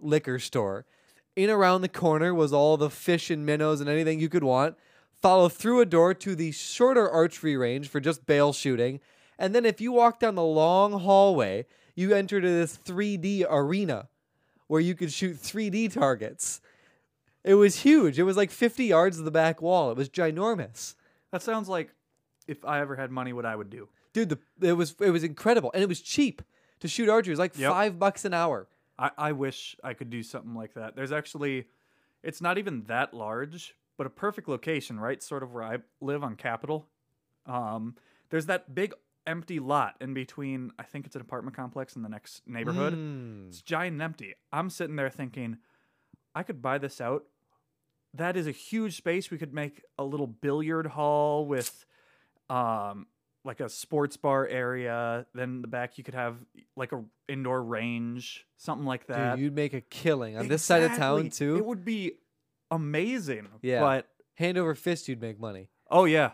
liquor 0.00 0.38
store. 0.38 0.84
In 1.34 1.48
around 1.48 1.80
the 1.80 1.88
corner 1.88 2.34
was 2.34 2.52
all 2.52 2.76
the 2.76 2.90
fish 2.90 3.30
and 3.30 3.46
minnows 3.46 3.80
and 3.80 3.88
anything 3.88 4.20
you 4.20 4.28
could 4.28 4.44
want. 4.44 4.76
Follow 5.10 5.48
through 5.48 5.80
a 5.80 5.86
door 5.86 6.12
to 6.14 6.34
the 6.34 6.52
shorter 6.52 7.08
archery 7.08 7.56
range 7.56 7.88
for 7.88 8.00
just 8.00 8.26
bail 8.26 8.52
shooting. 8.52 9.00
And 9.38 9.54
then 9.54 9.64
if 9.64 9.80
you 9.80 9.92
walk 9.92 10.20
down 10.20 10.34
the 10.34 10.42
long 10.42 10.92
hallway, 11.00 11.64
you 11.94 12.12
enter 12.12 12.40
to 12.40 12.46
this 12.48 12.76
3D 12.76 13.46
arena 13.48 14.08
where 14.66 14.80
you 14.80 14.94
could 14.94 15.12
shoot 15.12 15.36
3D 15.36 15.92
targets. 15.92 16.60
It 17.44 17.54
was 17.54 17.80
huge. 17.80 18.18
It 18.18 18.24
was 18.24 18.36
like 18.36 18.50
50 18.50 18.84
yards 18.84 19.18
of 19.18 19.24
the 19.24 19.30
back 19.30 19.62
wall. 19.62 19.90
It 19.90 19.96
was 19.96 20.08
ginormous. 20.08 20.94
that 21.30 21.42
sounds 21.42 21.68
like 21.68 21.94
if 22.46 22.64
I 22.64 22.80
ever 22.80 22.96
had 22.96 23.10
money, 23.10 23.32
what 23.32 23.46
I 23.46 23.56
would 23.56 23.70
do. 23.70 23.88
Dude, 24.12 24.28
the, 24.28 24.38
it 24.68 24.72
was 24.74 24.94
it 25.00 25.10
was 25.10 25.24
incredible 25.24 25.70
and 25.72 25.82
it 25.82 25.88
was 25.88 26.00
cheap 26.02 26.42
to 26.80 26.88
shoot 26.88 27.08
archery. 27.08 27.30
It 27.30 27.34
was 27.34 27.38
like 27.38 27.56
Yep. 27.58 27.70
5 27.72 27.98
bucks 27.98 28.24
an 28.24 28.34
hour. 28.34 28.66
I, 29.02 29.10
I 29.18 29.32
wish 29.32 29.74
I 29.82 29.94
could 29.94 30.10
do 30.10 30.22
something 30.22 30.54
like 30.54 30.74
that. 30.74 30.94
There's 30.94 31.10
actually, 31.10 31.66
it's 32.22 32.40
not 32.40 32.56
even 32.56 32.84
that 32.84 33.12
large, 33.12 33.74
but 33.98 34.06
a 34.06 34.10
perfect 34.10 34.48
location, 34.48 35.00
right? 35.00 35.20
Sort 35.20 35.42
of 35.42 35.52
where 35.52 35.64
I 35.64 35.78
live 36.00 36.22
on 36.22 36.36
Capitol. 36.36 36.86
Um, 37.44 37.96
there's 38.30 38.46
that 38.46 38.74
big 38.76 38.94
empty 39.26 39.58
lot 39.58 39.96
in 40.00 40.14
between. 40.14 40.70
I 40.78 40.84
think 40.84 41.06
it's 41.06 41.16
an 41.16 41.20
apartment 41.20 41.56
complex 41.56 41.96
in 41.96 42.02
the 42.02 42.08
next 42.08 42.42
neighborhood. 42.46 42.94
Mm. 42.94 43.48
It's 43.48 43.60
giant 43.60 43.94
and 43.94 44.02
empty. 44.02 44.34
I'm 44.52 44.70
sitting 44.70 44.94
there 44.94 45.10
thinking, 45.10 45.56
I 46.32 46.44
could 46.44 46.62
buy 46.62 46.78
this 46.78 47.00
out. 47.00 47.24
That 48.14 48.36
is 48.36 48.46
a 48.46 48.52
huge 48.52 48.96
space. 48.96 49.32
We 49.32 49.38
could 49.38 49.52
make 49.52 49.82
a 49.98 50.04
little 50.04 50.28
billiard 50.28 50.86
hall 50.86 51.44
with, 51.44 51.86
um, 52.48 53.06
like 53.44 53.60
a 53.60 53.68
sports 53.68 54.16
bar 54.16 54.46
area. 54.46 55.26
Then 55.34 55.48
in 55.50 55.62
the 55.62 55.68
back 55.68 55.98
you 55.98 56.04
could 56.04 56.14
have 56.14 56.36
like 56.76 56.92
a 56.92 57.02
indoor 57.28 57.62
range, 57.62 58.46
something 58.56 58.86
like 58.86 59.06
that. 59.06 59.34
Dude, 59.36 59.44
you'd 59.44 59.54
make 59.54 59.74
a 59.74 59.80
killing 59.80 60.36
on 60.36 60.48
this 60.48 60.62
side 60.62 60.82
of 60.84 60.90
town 60.96 61.26
Exactly. 61.26 61.46
too. 61.46 61.56
It 61.56 61.64
would 61.66 61.84
be 61.84 62.12
amazing. 62.70 63.48
Yeah. 63.62 63.80
But 63.80 64.08
Hand 64.36 64.56
over 64.58 64.74
fist, 64.74 65.08
you'd 65.08 65.20
make 65.20 65.38
money. 65.38 65.68
oh 65.90 66.04
yeah, 66.06 66.30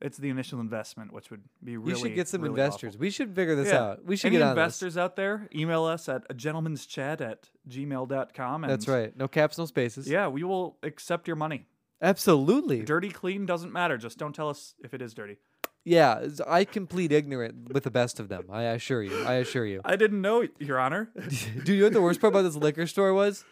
it's 0.00 0.18
the 0.18 0.28
initial 0.28 0.58
investment, 0.60 1.12
which 1.12 1.30
would 1.30 1.42
be 1.62 1.76
really. 1.76 1.90
you 1.92 1.96
should 1.96 2.14
get 2.16 2.26
some 2.28 2.40
really 2.42 2.50
investors. 2.60 2.94
awful. 2.94 3.00
We 3.00 3.10
should 3.10 3.34
figure 3.36 3.54
this 3.54 3.68
Yeah. 3.68 3.82
out. 3.82 4.04
We 4.04 4.16
should 4.16 4.28
Any 4.28 4.38
get 4.38 4.42
on 4.44 4.50
investors 4.50 4.96
out 4.98 5.14
there, 5.14 5.48
email 5.54 5.84
us 5.84 6.08
at 6.08 6.24
a 6.28 6.34
gentleman's 6.34 6.84
chat 6.86 7.20
at 7.20 7.50
gmail.com. 7.68 8.62
this. 8.62 8.64
And 8.64 8.70
That's 8.72 8.88
right. 8.88 9.16
No 9.16 9.28
caps, 9.28 9.56
no 9.56 9.66
spaces. 9.66 10.08
Yeah, 10.10 10.26
we 10.26 10.42
will 10.42 10.76
accept 10.82 11.28
your 11.28 11.36
money. 11.36 11.66
Absolutely. 12.02 12.82
Dirty, 12.82 13.10
clean 13.10 13.46
doesn't 13.46 13.72
matter. 13.72 13.96
Just 13.96 14.18
don't 14.18 14.34
tell 14.34 14.48
us 14.48 14.74
if 14.82 14.92
it 14.92 15.00
is 15.00 15.14
dirty. 15.14 15.38
Yeah, 15.84 16.26
I 16.46 16.64
complete 16.64 17.12
ignorant 17.12 17.72
with 17.72 17.84
the 17.84 17.90
best 17.90 18.18
of 18.18 18.28
them. 18.28 18.46
I 18.50 18.62
assure 18.62 19.02
you. 19.02 19.22
I 19.24 19.34
assure 19.34 19.66
you. 19.66 19.82
I 19.84 19.96
didn't 19.96 20.22
know, 20.22 20.46
Your 20.58 20.78
Honor. 20.78 21.10
Dude, 21.64 21.68
you 21.68 21.76
know 21.80 21.84
what 21.84 21.92
the 21.92 22.02
worst 22.02 22.20
part 22.20 22.32
about 22.32 22.42
this 22.42 22.56
liquor 22.56 22.86
store 22.86 23.12
was? 23.12 23.44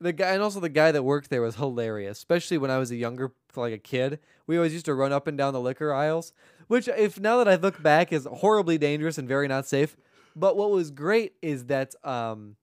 The 0.00 0.12
guy 0.12 0.30
and 0.32 0.42
also 0.42 0.60
the 0.60 0.68
guy 0.70 0.90
that 0.92 1.02
worked 1.02 1.28
there 1.30 1.42
was 1.42 1.56
hilarious, 1.56 2.18
especially 2.18 2.58
when 2.58 2.70
I 2.70 2.78
was 2.78 2.90
a 2.90 2.96
younger, 2.96 3.32
like 3.54 3.74
a 3.74 3.78
kid. 3.78 4.20
We 4.46 4.56
always 4.56 4.72
used 4.72 4.86
to 4.86 4.94
run 4.94 5.12
up 5.12 5.26
and 5.26 5.36
down 5.36 5.52
the 5.52 5.60
liquor 5.60 5.92
aisles, 5.92 6.32
which, 6.66 6.88
if 6.88 7.18
now 7.20 7.38
that 7.38 7.48
I 7.48 7.56
look 7.56 7.82
back, 7.82 8.12
is 8.12 8.26
horribly 8.30 8.78
dangerous 8.78 9.18
and 9.18 9.28
very 9.28 9.48
not 9.48 9.66
safe. 9.66 9.96
But 10.34 10.56
what 10.56 10.70
was 10.70 10.90
great 10.90 11.34
is 11.40 11.66
that, 11.66 11.94
um, 12.04 12.56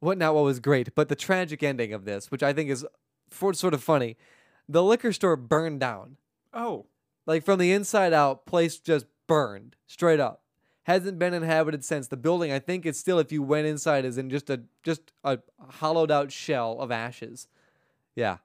what 0.00 0.18
not 0.18 0.34
what 0.34 0.44
was 0.44 0.60
great, 0.60 0.94
but 0.94 1.08
the 1.08 1.16
tragic 1.16 1.62
ending 1.62 1.92
of 1.92 2.04
this, 2.04 2.30
which 2.30 2.42
I 2.42 2.52
think 2.52 2.70
is 2.70 2.84
for, 3.30 3.52
sort 3.54 3.74
of 3.74 3.82
funny. 3.82 4.16
The 4.68 4.82
liquor 4.82 5.12
store 5.12 5.36
burned 5.36 5.80
down, 5.80 6.16
Oh, 6.52 6.86
like 7.28 7.44
from 7.44 7.60
the 7.60 7.70
inside 7.70 8.12
out. 8.12 8.44
Place 8.44 8.78
just 8.80 9.06
burned 9.28 9.76
straight 9.86 10.18
up 10.18 10.42
hasn't 10.88 11.18
been 11.18 11.34
inhabited 11.34 11.84
since. 11.84 12.08
The 12.08 12.16
building, 12.16 12.50
I 12.50 12.58
think, 12.58 12.86
it's 12.86 12.98
still 12.98 13.18
if 13.18 13.30
you 13.30 13.42
went 13.42 13.66
inside, 13.66 14.06
is 14.06 14.16
in 14.16 14.30
just 14.30 14.48
a 14.48 14.62
just 14.82 15.12
a 15.22 15.38
hollowed 15.68 16.10
out 16.10 16.32
shell 16.32 16.80
of 16.80 16.90
ashes. 16.90 17.46
Yeah, 18.16 18.38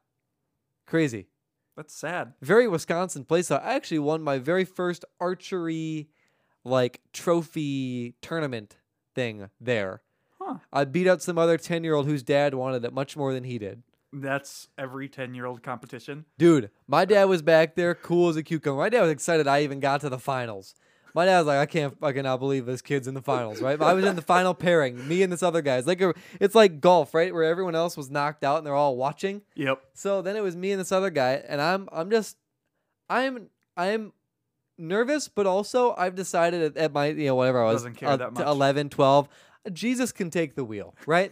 crazy. 0.85 1.27
that's 1.75 1.95
sad. 1.95 2.33
Very 2.41 2.67
Wisconsin 2.67 3.23
place. 3.23 3.49
I 3.49 3.57
actually 3.59 3.99
won 3.99 4.21
my 4.21 4.39
very 4.39 4.65
first 4.65 5.05
archery, 5.21 6.09
like 6.65 6.99
trophy 7.13 8.13
tournament 8.21 8.75
thing 9.15 9.49
there. 9.61 10.01
Huh. 10.37 10.57
I 10.73 10.83
beat 10.83 11.07
out 11.07 11.21
some 11.21 11.37
other 11.37 11.57
ten 11.57 11.85
year 11.85 11.95
old 11.95 12.07
whose 12.07 12.23
dad 12.23 12.55
wanted 12.55 12.83
it 12.83 12.93
much 12.93 13.15
more 13.15 13.33
than 13.33 13.45
he 13.45 13.57
did. 13.57 13.83
That's 14.13 14.67
every 14.77 15.09
10 15.09 15.33
year 15.33 15.45
old 15.45 15.63
competition. 15.63 16.25
Dude, 16.37 16.69
my 16.87 17.03
dad 17.03 17.25
was 17.25 17.41
back 17.41 17.75
there, 17.75 17.95
cool 17.95 18.29
as 18.29 18.35
a 18.35 18.43
cucumber. 18.43 18.77
My 18.77 18.89
dad 18.89 19.01
was 19.01 19.11
excited 19.11 19.47
I 19.47 19.63
even 19.63 19.79
got 19.79 20.01
to 20.01 20.09
the 20.09 20.19
finals. 20.19 20.75
My 21.15 21.25
dad 21.25 21.39
was 21.39 21.47
like, 21.47 21.59
I 21.59 21.65
can't, 21.65 21.95
I 22.01 22.11
cannot 22.11 22.39
believe 22.39 22.65
this 22.65 22.81
kid's 22.81 23.07
in 23.07 23.13
the 23.13 23.21
finals, 23.21 23.61
right? 23.61 23.77
But 23.77 23.85
I 23.85 23.93
was 23.93 24.05
in 24.05 24.15
the 24.15 24.21
final 24.21 24.53
pairing, 24.53 25.07
me 25.07 25.21
and 25.21 25.31
this 25.31 25.43
other 25.43 25.61
guy. 25.61 25.77
It's 25.77 25.87
like 25.87 26.01
a, 26.01 26.13
it's 26.39 26.55
like 26.55 26.81
golf, 26.81 27.13
right? 27.13 27.33
Where 27.33 27.43
everyone 27.43 27.75
else 27.75 27.95
was 27.95 28.09
knocked 28.09 28.43
out 28.43 28.57
and 28.57 28.65
they're 28.65 28.73
all 28.73 28.97
watching. 28.97 29.41
Yep. 29.55 29.79
So 29.93 30.21
then 30.23 30.35
it 30.35 30.41
was 30.41 30.55
me 30.55 30.71
and 30.71 30.81
this 30.81 30.91
other 30.91 31.11
guy, 31.11 31.43
and 31.47 31.61
I'm, 31.61 31.87
I'm 31.91 32.09
just, 32.09 32.37
I'm, 33.09 33.49
I'm 33.77 34.13
nervous, 34.77 35.27
but 35.27 35.45
also 35.45 35.93
I've 35.95 36.15
decided 36.15 36.63
at, 36.63 36.77
at 36.77 36.93
my, 36.93 37.07
you 37.07 37.27
know, 37.27 37.35
whatever 37.35 37.61
I 37.63 37.65
was, 37.65 37.83
Doesn't 37.83 37.95
care 37.95 38.09
uh, 38.09 38.17
that 38.17 38.33
much. 38.33 38.47
11, 38.47 38.89
12, 38.89 39.29
Jesus 39.71 40.11
can 40.11 40.31
take 40.31 40.55
the 40.55 40.65
wheel, 40.65 40.95
right? 41.05 41.31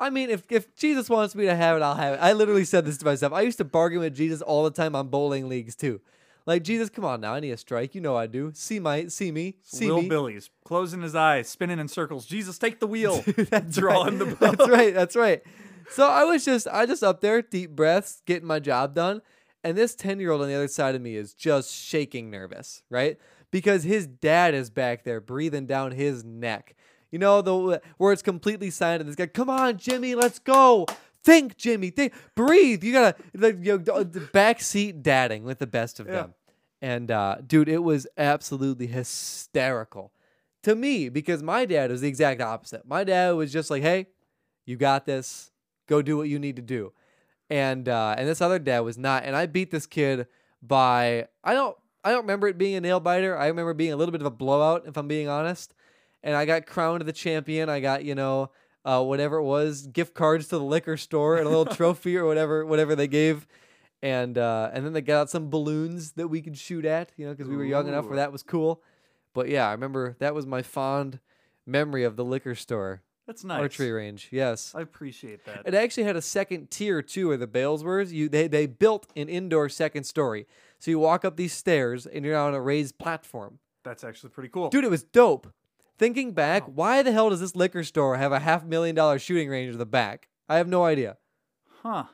I 0.00 0.10
mean, 0.10 0.30
if, 0.30 0.44
if 0.50 0.74
Jesus 0.76 1.08
wants 1.08 1.34
me 1.34 1.44
to 1.46 1.54
have 1.54 1.76
it, 1.76 1.82
I'll 1.82 1.94
have 1.94 2.14
it. 2.14 2.20
I 2.20 2.32
literally 2.32 2.64
said 2.64 2.84
this 2.84 2.98
to 2.98 3.04
myself. 3.04 3.32
I 3.32 3.42
used 3.42 3.58
to 3.58 3.64
bargain 3.64 4.00
with 4.00 4.14
Jesus 4.14 4.42
all 4.42 4.64
the 4.64 4.70
time 4.70 4.94
on 4.96 5.08
bowling 5.08 5.48
leagues 5.48 5.76
too. 5.76 6.00
Like 6.46 6.62
Jesus, 6.62 6.90
come 6.90 7.06
on 7.06 7.22
now, 7.22 7.32
I 7.32 7.40
need 7.40 7.52
a 7.52 7.56
strike. 7.56 7.94
You 7.94 8.02
know 8.02 8.16
I 8.16 8.26
do. 8.26 8.52
See 8.54 8.78
my, 8.78 9.06
see 9.06 9.32
me, 9.32 9.56
see 9.62 9.88
Will 9.90 10.02
me. 10.02 10.08
Billy's 10.08 10.50
closing 10.64 11.00
his 11.00 11.14
eyes, 11.14 11.48
spinning 11.48 11.78
in 11.78 11.88
circles. 11.88 12.26
Jesus, 12.26 12.58
take 12.58 12.80
the 12.80 12.86
wheel. 12.86 13.22
that's 13.36 13.76
Drawing 13.76 14.18
right. 14.18 14.28
the 14.28 14.36
bow. 14.40 14.50
That's 14.50 14.68
right. 14.68 14.94
That's 14.94 15.16
right. 15.16 15.42
So 15.90 16.06
I 16.06 16.24
was 16.24 16.44
just, 16.44 16.68
I 16.68 16.84
just 16.86 17.02
up 17.02 17.20
there, 17.22 17.40
deep 17.40 17.70
breaths, 17.70 18.22
getting 18.26 18.46
my 18.46 18.58
job 18.58 18.94
done, 18.94 19.22
and 19.62 19.76
this 19.76 19.94
ten 19.94 20.20
year 20.20 20.32
old 20.32 20.42
on 20.42 20.48
the 20.48 20.54
other 20.54 20.68
side 20.68 20.94
of 20.94 21.00
me 21.00 21.16
is 21.16 21.32
just 21.32 21.72
shaking 21.72 22.30
nervous, 22.30 22.82
right? 22.90 23.16
Because 23.50 23.84
his 23.84 24.06
dad 24.06 24.52
is 24.52 24.68
back 24.68 25.04
there 25.04 25.20
breathing 25.22 25.66
down 25.66 25.92
his 25.92 26.24
neck. 26.24 26.74
You 27.14 27.20
know 27.20 27.42
the 27.42 27.80
where 27.96 28.12
it's 28.12 28.22
completely 28.22 28.70
silent. 28.70 29.02
And 29.02 29.08
this 29.08 29.14
guy, 29.14 29.28
come 29.28 29.48
on, 29.48 29.78
Jimmy, 29.78 30.16
let's 30.16 30.40
go. 30.40 30.84
Think, 31.22 31.56
Jimmy. 31.56 31.90
Think, 31.90 32.12
breathe. 32.34 32.82
You 32.82 32.92
gotta 32.92 33.14
like 33.34 33.58
you 33.64 33.78
know, 33.78 34.04
backseat 34.04 35.00
dadding 35.00 35.44
with 35.44 35.60
the 35.60 35.66
best 35.68 36.00
of 36.00 36.08
Yeah. 36.08 36.12
them. 36.12 36.34
And 36.82 37.12
uh, 37.12 37.36
dude, 37.46 37.68
it 37.68 37.84
was 37.84 38.08
absolutely 38.18 38.88
hysterical 38.88 40.10
to 40.64 40.74
me 40.74 41.08
because 41.08 41.40
my 41.40 41.64
dad 41.66 41.92
was 41.92 42.00
the 42.00 42.08
exact 42.08 42.40
opposite. 42.40 42.84
My 42.84 43.04
dad 43.04 43.30
was 43.36 43.52
just 43.52 43.70
like, 43.70 43.82
"Hey, 43.82 44.08
you 44.66 44.76
got 44.76 45.06
this. 45.06 45.52
Go 45.86 46.02
do 46.02 46.16
what 46.16 46.28
you 46.28 46.40
need 46.40 46.56
to 46.56 46.62
do." 46.62 46.92
And 47.48 47.88
uh, 47.88 48.16
and 48.18 48.26
this 48.28 48.40
other 48.40 48.58
dad 48.58 48.80
was 48.80 48.98
not. 48.98 49.22
And 49.22 49.36
I 49.36 49.46
beat 49.46 49.70
this 49.70 49.86
kid 49.86 50.26
by 50.60 51.28
I 51.44 51.54
don't 51.54 51.76
I 52.02 52.10
don't 52.10 52.22
remember 52.22 52.48
it 52.48 52.58
being 52.58 52.74
a 52.74 52.80
nail 52.80 52.98
biter. 52.98 53.38
I 53.38 53.46
remember 53.46 53.72
being 53.72 53.92
a 53.92 53.96
little 53.96 54.10
bit 54.10 54.20
of 54.20 54.26
a 54.26 54.32
blowout, 54.32 54.82
if 54.88 54.96
I'm 54.96 55.06
being 55.06 55.28
honest. 55.28 55.74
And 56.24 56.34
I 56.34 56.46
got 56.46 56.66
crowned 56.66 57.02
the 57.02 57.12
champion. 57.12 57.68
I 57.68 57.78
got 57.78 58.04
you 58.04 58.16
know 58.16 58.50
uh, 58.84 59.02
whatever 59.04 59.36
it 59.36 59.44
was, 59.44 59.86
gift 59.86 60.14
cards 60.14 60.48
to 60.48 60.58
the 60.58 60.64
liquor 60.64 60.96
store 60.96 61.36
and 61.36 61.46
a 61.46 61.48
little 61.48 61.66
trophy 61.76 62.16
or 62.16 62.24
whatever 62.24 62.66
whatever 62.66 62.96
they 62.96 63.06
gave. 63.06 63.46
And 64.02 64.36
uh, 64.36 64.70
and 64.72 64.84
then 64.84 64.92
they 64.92 65.00
got 65.00 65.20
out 65.20 65.30
some 65.30 65.48
balloons 65.50 66.12
that 66.12 66.28
we 66.28 66.42
could 66.42 66.58
shoot 66.58 66.84
at, 66.84 67.12
you 67.16 67.26
know, 67.26 67.32
because 67.32 67.48
we 67.48 67.56
were 67.56 67.64
young 67.64 67.86
enough 67.86 68.06
where 68.06 68.16
that 68.16 68.32
was 68.32 68.42
cool. 68.42 68.82
But 69.34 69.48
yeah, 69.48 69.68
I 69.68 69.72
remember 69.72 70.16
that 70.18 70.34
was 70.34 70.46
my 70.46 70.62
fond 70.62 71.20
memory 71.66 72.04
of 72.04 72.16
the 72.16 72.24
liquor 72.24 72.54
store 72.54 73.02
That's 73.26 73.44
nice. 73.44 73.60
archery 73.60 73.90
range. 73.92 74.28
Yes. 74.30 74.72
I 74.74 74.82
appreciate 74.82 75.44
that. 75.46 75.62
It 75.64 75.74
actually 75.74 76.04
had 76.04 76.16
a 76.16 76.22
second 76.22 76.70
tier 76.70 77.00
too, 77.02 77.28
where 77.28 77.36
the 77.36 77.46
bales 77.46 77.82
were. 77.82 78.02
You 78.02 78.28
they 78.28 78.46
they 78.46 78.66
built 78.66 79.06
an 79.16 79.28
indoor 79.28 79.68
second 79.68 80.04
story, 80.04 80.46
so 80.78 80.90
you 80.90 80.98
walk 80.98 81.24
up 81.24 81.36
these 81.36 81.52
stairs 81.52 82.06
and 82.06 82.24
you're 82.24 82.36
on 82.36 82.54
a 82.54 82.60
raised 82.60 82.98
platform. 82.98 83.58
That's 83.82 84.04
actually 84.04 84.30
pretty 84.30 84.48
cool. 84.50 84.70
Dude, 84.70 84.84
it 84.84 84.90
was 84.90 85.02
dope. 85.02 85.52
Thinking 85.96 86.32
back, 86.32 86.64
oh. 86.66 86.72
why 86.74 87.02
the 87.02 87.12
hell 87.12 87.30
does 87.30 87.40
this 87.40 87.54
liquor 87.56 87.84
store 87.84 88.16
have 88.16 88.32
a 88.32 88.40
half 88.40 88.64
million 88.64 88.94
dollar 88.94 89.18
shooting 89.18 89.48
range 89.48 89.72
in 89.72 89.78
the 89.78 89.86
back? 89.86 90.28
I 90.48 90.56
have 90.56 90.68
no 90.68 90.84
idea. 90.84 91.16
Huh. 91.82 92.04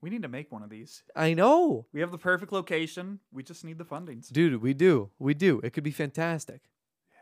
We 0.00 0.10
need 0.10 0.22
to 0.22 0.28
make 0.28 0.50
one 0.50 0.62
of 0.62 0.70
these. 0.70 1.04
I 1.14 1.32
know, 1.34 1.86
We 1.92 2.00
have 2.00 2.10
the 2.10 2.18
perfect 2.18 2.52
location. 2.52 3.20
We 3.30 3.42
just 3.42 3.64
need 3.64 3.78
the 3.78 3.84
funding. 3.84 4.22
dude. 4.32 4.60
We 4.60 4.74
do, 4.74 5.10
we 5.18 5.32
do. 5.34 5.60
It 5.62 5.72
could 5.72 5.84
be 5.84 5.92
fantastic. 5.92 6.62
Yeah. 7.12 7.18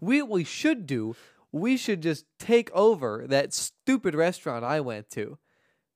We 0.00 0.22
we 0.22 0.44
should 0.44 0.86
do. 0.86 1.16
We 1.52 1.76
should 1.78 2.02
just 2.02 2.26
take 2.38 2.70
over 2.72 3.24
that 3.28 3.54
stupid 3.54 4.14
restaurant 4.14 4.64
I 4.64 4.80
went 4.80 5.08
to. 5.10 5.38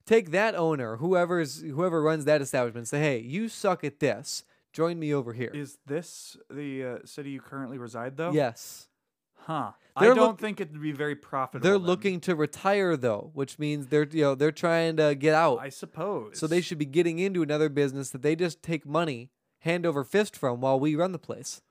Take 0.07 0.31
that 0.31 0.55
owner, 0.55 0.97
whoever's 0.97 1.61
whoever 1.61 2.03
runs 2.03 2.25
that 2.25 2.41
establishment, 2.41 2.89
say, 2.89 3.01
"Hey, 3.01 3.19
you 3.19 3.49
suck 3.49 3.85
at 3.85 4.01
this. 4.01 4.45
Join 4.73 4.99
me 4.99 5.13
over 5.13 5.33
here. 5.33 5.51
Is 5.53 5.79
this 5.87 6.37
the 6.49 6.85
uh, 6.85 6.99
city 7.05 7.31
you 7.31 7.41
currently 7.41 7.79
reside, 7.79 8.17
though? 8.17 8.33
Yes. 8.33 8.87
Huh. 9.35 9.73
They're 9.99 10.13
I 10.13 10.15
don't 10.15 10.27
look- 10.29 10.41
think 10.41 10.61
it'd 10.61 10.81
be 10.81 10.93
very 10.93 11.17
profitable. 11.17 11.65
They're 11.65 11.79
then. 11.79 11.87
looking 11.87 12.21
to 12.21 12.35
retire 12.37 12.97
though, 12.97 13.31
which 13.35 13.59
means 13.59 13.87
they're 13.89 14.07
you 14.11 14.23
know 14.23 14.35
they're 14.35 14.53
trying 14.53 14.97
to 14.99 15.15
get 15.15 15.35
out. 15.35 15.59
I 15.61 15.71
suppose. 15.71 16.39
So 16.39 16.47
they 16.47 16.61
should 16.61 16.79
be 16.79 16.85
getting 16.87 17.19
into 17.19 17.43
another 17.43 17.69
business 17.69 18.11
that 18.11 18.23
they 18.23 18.37
just 18.37 18.63
take 18.63 18.87
money 18.87 19.31
hand 19.61 19.85
over 19.87 20.05
fist 20.05 20.37
from 20.37 20.61
while 20.61 20.79
we 20.79 20.95
run 20.95 21.13
the 21.13 21.19
place. 21.19 21.63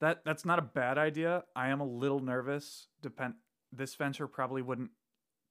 That 0.00 0.24
that's 0.24 0.44
not 0.44 0.58
a 0.58 0.62
bad 0.62 0.98
idea. 0.98 1.44
I 1.56 1.68
am 1.68 1.80
a 1.80 1.86
little 1.86 2.20
nervous. 2.20 2.88
Depend. 3.00 3.34
This 3.72 3.94
venture 3.94 4.26
probably 4.26 4.60
wouldn't 4.62 4.90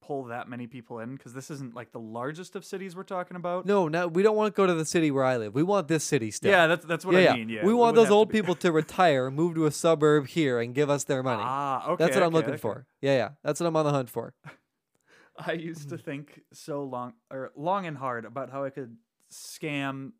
pull 0.05 0.25
that 0.25 0.49
many 0.49 0.67
people 0.67 0.99
in 0.99 1.15
because 1.15 1.33
this 1.33 1.49
isn't 1.49 1.73
like 1.73 1.91
the 1.91 1.99
largest 1.99 2.55
of 2.55 2.65
cities 2.65 2.95
we're 2.95 3.03
talking 3.03 3.37
about. 3.37 3.65
No, 3.65 3.87
no, 3.87 4.07
we 4.07 4.21
don't 4.21 4.35
want 4.35 4.53
to 4.53 4.57
go 4.57 4.67
to 4.67 4.73
the 4.73 4.85
city 4.85 5.11
where 5.11 5.23
I 5.23 5.37
live. 5.37 5.53
We 5.55 5.63
want 5.63 5.87
this 5.87 6.03
city 6.03 6.29
still. 6.31 6.51
Yeah, 6.51 6.67
that's 6.67 6.85
that's 6.85 7.05
what 7.05 7.15
yeah, 7.15 7.33
I 7.33 7.37
mean. 7.37 7.49
Yeah, 7.49 7.65
we 7.65 7.73
want 7.73 7.95
those 7.95 8.05
have 8.05 8.11
to 8.11 8.15
old 8.15 8.29
people 8.29 8.55
to 8.55 8.71
retire, 8.81 9.31
move 9.31 9.55
to 9.55 9.65
a 9.65 9.71
suburb 9.71 10.27
here, 10.27 10.59
and 10.59 10.75
give 10.75 10.89
us 10.89 11.05
their 11.05 11.23
money. 11.23 11.43
Ah, 11.45 11.89
okay. 11.91 12.03
That's 12.03 12.15
what 12.15 12.23
I'm 12.25 12.33
looking 12.33 12.51
okay. 12.51 12.59
for. 12.59 12.85
Yeah, 13.01 13.15
yeah, 13.15 13.29
that's 13.43 13.59
what 13.59 13.67
I'm 13.67 13.75
on 13.75 13.85
the 13.85 13.91
hunt 13.91 14.09
for. 14.09 14.33
I 15.37 15.53
used 15.53 15.89
to 15.89 15.97
think 15.97 16.41
so 16.53 16.83
long 16.83 17.13
or 17.31 17.51
long 17.55 17.85
and 17.85 17.97
hard 17.97 18.25
about 18.25 18.51
how 18.51 18.65
I 18.65 18.69
could 18.69 18.97
scam 19.31 20.11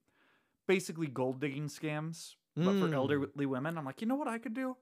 basically 0.67 1.07
gold 1.07 1.39
digging 1.39 1.67
scams, 1.67 2.35
but 2.55 2.73
for 2.79 2.87
Mm. 2.87 2.93
elderly 2.93 3.45
women. 3.45 3.77
I'm 3.77 3.85
like, 3.85 4.01
you 4.01 4.07
know 4.07 4.15
what 4.15 4.27
I 4.27 4.37
could 4.39 4.53
do? 4.53 4.77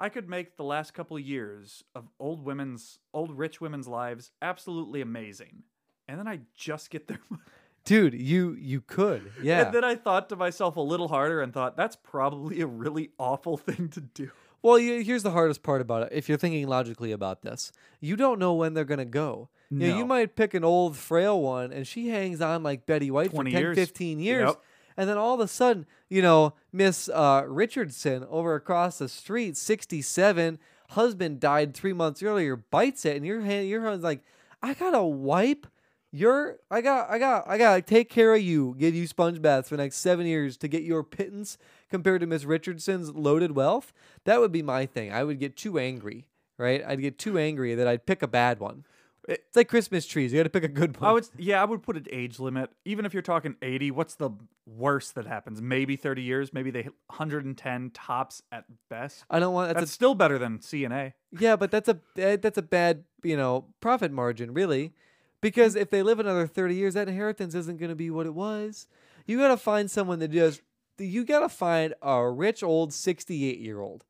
I 0.00 0.08
could 0.08 0.28
make 0.28 0.56
the 0.56 0.64
last 0.64 0.94
couple 0.94 1.16
of 1.18 1.22
years 1.22 1.84
of 1.94 2.08
old 2.18 2.42
women's 2.44 2.98
old 3.12 3.36
rich 3.36 3.60
women's 3.60 3.86
lives 3.86 4.32
absolutely 4.40 5.02
amazing. 5.02 5.62
And 6.08 6.18
then 6.18 6.26
I 6.26 6.40
just 6.54 6.90
get 6.90 7.06
their 7.06 7.20
money. 7.30 7.42
Dude, 7.84 8.14
you 8.14 8.56
you 8.58 8.80
could. 8.80 9.30
Yeah. 9.42 9.66
And 9.66 9.74
then 9.74 9.84
I 9.84 9.94
thought 9.94 10.28
to 10.30 10.36
myself 10.36 10.76
a 10.76 10.80
little 10.80 11.08
harder 11.08 11.40
and 11.42 11.52
thought 11.52 11.76
that's 11.76 11.96
probably 11.96 12.60
a 12.62 12.66
really 12.66 13.10
awful 13.18 13.56
thing 13.68 13.88
to 13.90 14.00
do. 14.00 14.30
Well, 14.62 14.78
you, 14.78 15.02
here's 15.02 15.22
the 15.22 15.30
hardest 15.30 15.62
part 15.62 15.80
about 15.80 16.02
it. 16.04 16.08
If 16.12 16.28
you're 16.28 16.36
thinking 16.36 16.66
logically 16.66 17.12
about 17.12 17.42
this, 17.42 17.72
you 18.00 18.16
don't 18.16 18.38
know 18.38 18.54
when 18.54 18.74
they're 18.74 18.84
gonna 18.84 19.04
go. 19.04 19.48
You, 19.70 19.88
know, 19.88 19.96
you 19.98 20.04
might 20.04 20.34
pick 20.34 20.52
an 20.54 20.64
old 20.64 20.96
frail 20.96 21.40
one, 21.40 21.72
and 21.72 21.86
she 21.86 22.08
hangs 22.08 22.40
on 22.40 22.62
like 22.64 22.86
Betty 22.86 23.08
White 23.10 23.30
for 23.30 23.36
20 23.36 23.52
10, 23.52 23.60
years. 23.60 23.76
15 23.76 24.18
years, 24.18 24.48
Yep. 24.48 24.62
And 25.00 25.08
then 25.08 25.16
all 25.16 25.32
of 25.32 25.40
a 25.40 25.48
sudden, 25.48 25.86
you 26.10 26.20
know, 26.20 26.52
Miss 26.74 27.08
uh, 27.08 27.44
Richardson 27.48 28.26
over 28.28 28.54
across 28.54 28.98
the 28.98 29.08
street, 29.08 29.56
67, 29.56 30.58
husband 30.90 31.40
died 31.40 31.72
three 31.72 31.94
months 31.94 32.22
earlier, 32.22 32.54
bites 32.54 33.06
it, 33.06 33.16
and 33.16 33.24
your 33.24 33.40
hand, 33.40 33.66
your 33.66 33.80
hand's 33.80 34.04
like, 34.04 34.20
I 34.62 34.74
gotta 34.74 35.02
wipe. 35.02 35.66
Your, 36.12 36.58
I 36.70 36.82
got, 36.82 37.08
I 37.08 37.18
got, 37.18 37.48
I 37.48 37.56
gotta 37.56 37.80
take 37.80 38.10
care 38.10 38.34
of 38.34 38.42
you, 38.42 38.76
give 38.78 38.94
you 38.94 39.06
sponge 39.06 39.40
baths 39.40 39.70
for 39.70 39.78
the 39.78 39.82
next 39.84 39.96
seven 39.96 40.26
years 40.26 40.58
to 40.58 40.68
get 40.68 40.82
your 40.82 41.02
pittance 41.02 41.56
compared 41.88 42.20
to 42.20 42.26
Miss 42.26 42.44
Richardson's 42.44 43.08
loaded 43.08 43.52
wealth. 43.52 43.94
That 44.24 44.40
would 44.40 44.52
be 44.52 44.62
my 44.62 44.84
thing. 44.84 45.10
I 45.10 45.24
would 45.24 45.40
get 45.40 45.56
too 45.56 45.78
angry, 45.78 46.26
right? 46.58 46.84
I'd 46.86 47.00
get 47.00 47.16
too 47.16 47.38
angry 47.38 47.74
that 47.74 47.88
I'd 47.88 48.04
pick 48.04 48.20
a 48.20 48.28
bad 48.28 48.60
one. 48.60 48.84
It- 49.30 49.44
It's 49.46 49.56
like 49.56 49.68
Christmas 49.68 50.06
trees. 50.06 50.32
You 50.32 50.38
got 50.40 50.44
to 50.44 50.50
pick 50.50 50.64
a 50.64 50.68
good 50.68 51.00
one. 51.00 51.08
I 51.08 51.12
would 51.12 51.26
yeah, 51.38 51.62
I 51.62 51.64
would 51.64 51.82
put 51.82 51.96
an 51.96 52.06
age 52.10 52.38
limit. 52.38 52.70
Even 52.84 53.04
if 53.06 53.12
you're 53.14 53.22
talking 53.22 53.56
80, 53.62 53.90
what's 53.92 54.14
the 54.16 54.30
worst 54.66 55.14
that 55.14 55.26
happens? 55.26 55.62
Maybe 55.62 55.96
30 55.96 56.22
years, 56.22 56.52
maybe 56.52 56.70
they 56.70 56.82
hit 56.82 56.92
110 57.06 57.90
tops 57.90 58.42
at 58.52 58.64
best. 58.88 59.24
I 59.30 59.38
don't 59.38 59.54
want 59.54 59.68
that's, 59.68 59.80
That's 59.80 59.92
still 59.92 60.14
better 60.14 60.38
than 60.38 60.58
CNA. 60.58 60.92
a 61.08 61.14
yeah, 61.38 61.56
but 61.56 61.70
that's 61.70 61.88
a 61.88 61.98
eh, 62.16 62.36
that's 62.36 62.58
a 62.58 62.62
bad 62.62 63.04
you 63.22 63.36
know 63.36 63.66
profit 63.80 64.10
margin 64.12 64.52
really, 64.52 64.92
because 65.40 65.76
if 65.76 65.90
they 65.90 66.02
live 66.02 66.18
another 66.20 66.46
thirty 66.46 66.74
years, 66.74 66.94
that 66.94 67.08
inheritance 67.08 67.54
isn't 67.54 67.78
going 67.78 67.90
to 67.90 67.96
be 67.96 68.10
what 68.10 68.26
it 68.26 68.34
was. 68.34 68.86
You 69.26 69.38
got 69.38 69.48
to 69.48 69.56
find 69.56 69.90
someone 69.90 70.18
that 70.20 70.32
just 70.32 70.60
you 70.98 71.24
got 71.24 71.40
to 71.40 71.48
find 71.48 71.94
a 72.02 72.28
rich 72.28 72.62
old 72.62 72.92
sixty 72.92 73.48
eight 73.48 73.60
year 73.60 73.80
old 73.80 74.04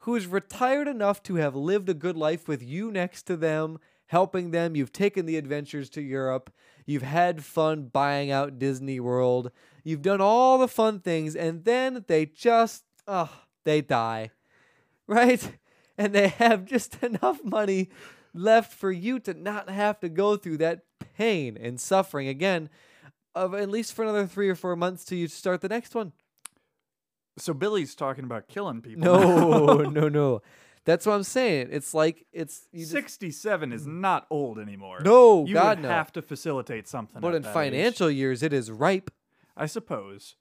who 0.00 0.14
is 0.16 0.26
retired 0.26 0.88
enough 0.88 1.22
to 1.22 1.36
have 1.36 1.54
lived 1.54 1.88
a 1.88 1.94
good 1.94 2.16
life 2.16 2.48
with 2.48 2.60
you 2.62 2.90
next 2.90 3.22
to 3.22 3.36
them, 3.36 3.78
helping 4.12 4.50
them. 4.50 4.76
You've 4.76 4.92
taken 4.92 5.24
the 5.24 5.38
adventures 5.38 5.88
to 5.90 6.02
Europe. 6.02 6.52
You've 6.84 7.02
had 7.02 7.42
fun 7.42 7.84
buying 7.84 8.30
out 8.30 8.58
Disney 8.58 9.00
World. 9.00 9.50
You've 9.84 10.02
done 10.02 10.20
all 10.20 10.58
the 10.58 10.68
fun 10.68 11.00
things, 11.00 11.34
and 11.34 11.64
then 11.64 12.04
they 12.08 12.26
just, 12.26 12.84
oh, 13.08 13.32
they 13.64 13.80
die. 13.80 14.30
Right? 15.08 15.58
And 15.98 16.14
they 16.14 16.28
have 16.28 16.64
just 16.64 17.02
enough 17.02 17.44
money 17.44 17.90
left 18.32 18.72
for 18.72 18.90
you 18.92 19.18
to 19.20 19.34
not 19.34 19.68
have 19.68 19.98
to 20.00 20.08
go 20.08 20.36
through 20.36 20.58
that 20.58 20.84
pain 21.18 21.58
and 21.60 21.78
suffering 21.78 22.28
again 22.28 22.70
of 23.34 23.52
at 23.52 23.68
least 23.68 23.92
for 23.92 24.04
another 24.04 24.26
three 24.26 24.48
or 24.48 24.54
four 24.54 24.76
months 24.76 25.04
till 25.04 25.18
you 25.18 25.26
start 25.26 25.60
the 25.60 25.68
next 25.68 25.94
one. 25.94 26.12
So 27.36 27.52
Billy's 27.52 27.94
talking 27.94 28.24
about 28.24 28.48
killing 28.48 28.80
people. 28.80 29.02
No, 29.02 29.78
no, 29.90 30.08
no. 30.08 30.40
That's 30.84 31.06
what 31.06 31.14
I'm 31.14 31.22
saying. 31.22 31.68
It's 31.70 31.94
like 31.94 32.26
it's 32.32 32.66
you 32.72 32.80
just- 32.80 32.92
67 32.92 33.72
is 33.72 33.86
not 33.86 34.26
old 34.30 34.58
anymore. 34.58 35.00
no, 35.00 35.46
you 35.46 35.54
God 35.54 35.78
would 35.78 35.82
no. 35.84 35.88
have 35.88 36.12
to 36.14 36.22
facilitate 36.22 36.88
something. 36.88 37.20
but 37.20 37.28
at 37.28 37.36
in 37.36 37.42
that 37.42 37.48
age. 37.50 37.54
financial 37.54 38.10
years, 38.10 38.42
it 38.42 38.52
is 38.52 38.70
ripe. 38.70 39.10
I 39.56 39.66
suppose. 39.66 40.36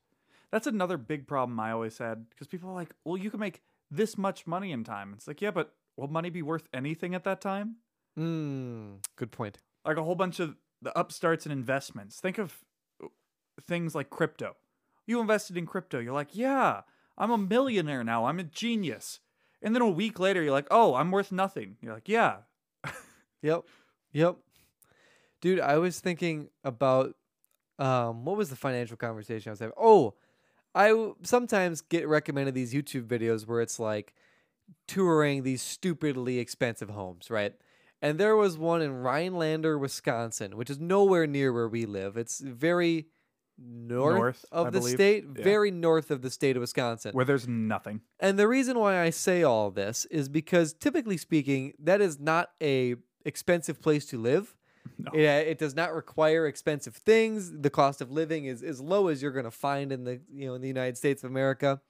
That's 0.52 0.68
another 0.68 0.98
big 0.98 1.28
problem 1.28 1.60
I 1.60 1.72
always 1.72 1.98
had 1.98 2.30
because 2.30 2.48
people 2.48 2.70
are 2.70 2.74
like, 2.74 2.94
well, 3.06 3.18
you 3.18 3.30
can 3.30 3.40
make 3.40 3.62
this 3.90 4.18
much 4.18 4.48
money 4.48 4.72
in 4.72 4.84
time. 4.84 5.14
It's 5.16 5.28
like, 5.28 5.42
yeah, 5.42 5.52
but 5.52 5.74
will 5.96 6.08
money 6.08 6.30
be 6.30 6.42
worth 6.42 6.68
anything 6.74 7.14
at 7.16 7.24
that 7.24 7.40
time? 7.42 7.78
Mm, 8.18 8.98
good 9.16 9.32
point. 9.32 9.60
Like 9.86 9.98
a 9.98 10.04
whole 10.04 10.16
bunch 10.16 10.40
of 10.40 10.56
the 10.82 10.98
upstarts 10.98 11.46
and 11.46 11.54
investments. 11.54 12.20
Think 12.20 12.38
of 12.38 12.58
uh, 13.04 13.08
things 13.68 13.96
like 13.96 14.10
crypto. 14.10 14.56
You 15.06 15.20
invested 15.20 15.58
in 15.58 15.66
crypto. 15.66 16.00
You're 16.00 16.14
like, 16.14 16.30
yeah, 16.36 16.82
I'm 17.18 17.32
a 17.32 17.38
millionaire 17.38 18.04
now. 18.04 18.26
I'm 18.26 18.40
a 18.40 18.44
genius. 18.44 19.20
And 19.62 19.76
then 19.76 19.82
a 19.82 19.90
week 19.90 20.20
later, 20.20 20.42
you're 20.42 20.52
like, 20.52 20.68
oh, 20.72 20.96
I'm 20.96 21.12
worth 21.12 21.32
nothing. 21.32 21.78
You're 21.82 21.94
like, 21.94 22.10
yeah. 22.10 22.38
Yep. 23.44 23.64
Yep. 24.14 24.38
Dude, 25.42 25.60
I 25.60 25.78
was 25.78 26.00
thinking 26.00 26.50
about 26.64 27.16
um 27.80 28.26
what 28.26 28.38
was 28.38 28.50
the 28.50 28.56
financial 28.56 28.98
conversation 28.98 29.50
I 29.50 29.54
was 29.54 29.60
having? 29.60 29.74
Oh, 29.78 30.14
I 30.76 30.90
w- 30.90 31.16
sometimes 31.24 31.82
get 31.82 32.08
recommended 32.08 32.54
these 32.54 32.74
YouTube 32.74 33.08
videos 33.08 33.48
where 33.48 33.62
it's 33.62 33.80
like 33.80 34.14
touring 34.88 35.44
these 35.44 35.62
stupidly 35.62 36.40
expensive 36.40 36.90
homes, 36.90 37.30
right? 37.30 37.54
And 38.02 38.20
there 38.20 38.36
was 38.36 38.58
one 38.58 38.82
in 38.82 38.94
Rhinelander, 38.94 39.78
Wisconsin, 39.78 40.58
which 40.58 40.70
is 40.70 40.80
nowhere 40.80 41.28
near 41.28 41.54
where 41.54 41.68
we 41.68 41.86
live. 41.86 42.18
It's 42.18 42.40
very 42.40 43.08
north, 43.64 44.16
North, 44.16 44.46
of 44.52 44.68
I 44.68 44.70
the 44.72 44.80
believe. 44.80 44.94
state, 44.96 45.26
Yeah. 45.38 45.44
very 45.44 45.72
north 45.72 46.12
of 46.12 46.22
the 46.22 46.30
state 46.30 46.56
of 46.56 46.62
Wisconsin. 46.62 47.14
Where 47.14 47.26
there's 47.26 47.48
nothing. 47.48 48.02
And 48.20 48.38
the 48.40 48.48
reason 48.48 48.80
why 48.80 49.00
I 49.00 49.10
say 49.10 49.44
all 49.44 49.72
this 49.72 50.06
is 50.06 50.30
because 50.30 50.74
typically 50.74 51.18
speaking, 51.18 51.74
that 51.80 52.02
is 52.02 52.20
not 52.20 52.50
a 52.62 52.96
expensive 53.26 53.82
place 53.82 54.06
to 54.08 54.18
live. 54.18 54.56
No. 54.98 55.12
It, 55.14 55.22
it 55.26 55.58
does 55.60 55.76
not 55.76 55.94
require 55.94 56.48
expensive 56.48 56.96
things. 56.96 57.52
The 57.62 57.70
cost 57.70 58.02
of 58.02 58.12
living 58.12 58.46
is 58.46 58.64
as 58.64 58.82
low 58.82 59.08
as 59.08 59.22
you're 59.22 59.32
going 59.32 59.46
to 59.46 59.52
find 59.52 59.92
in 59.92 60.04
the 60.04 60.22
you 60.34 60.48
know 60.48 60.56
in 60.56 60.62
the 60.62 60.68
United 60.68 60.98
States 60.98 61.24
of 61.24 61.30
America. 61.30 61.82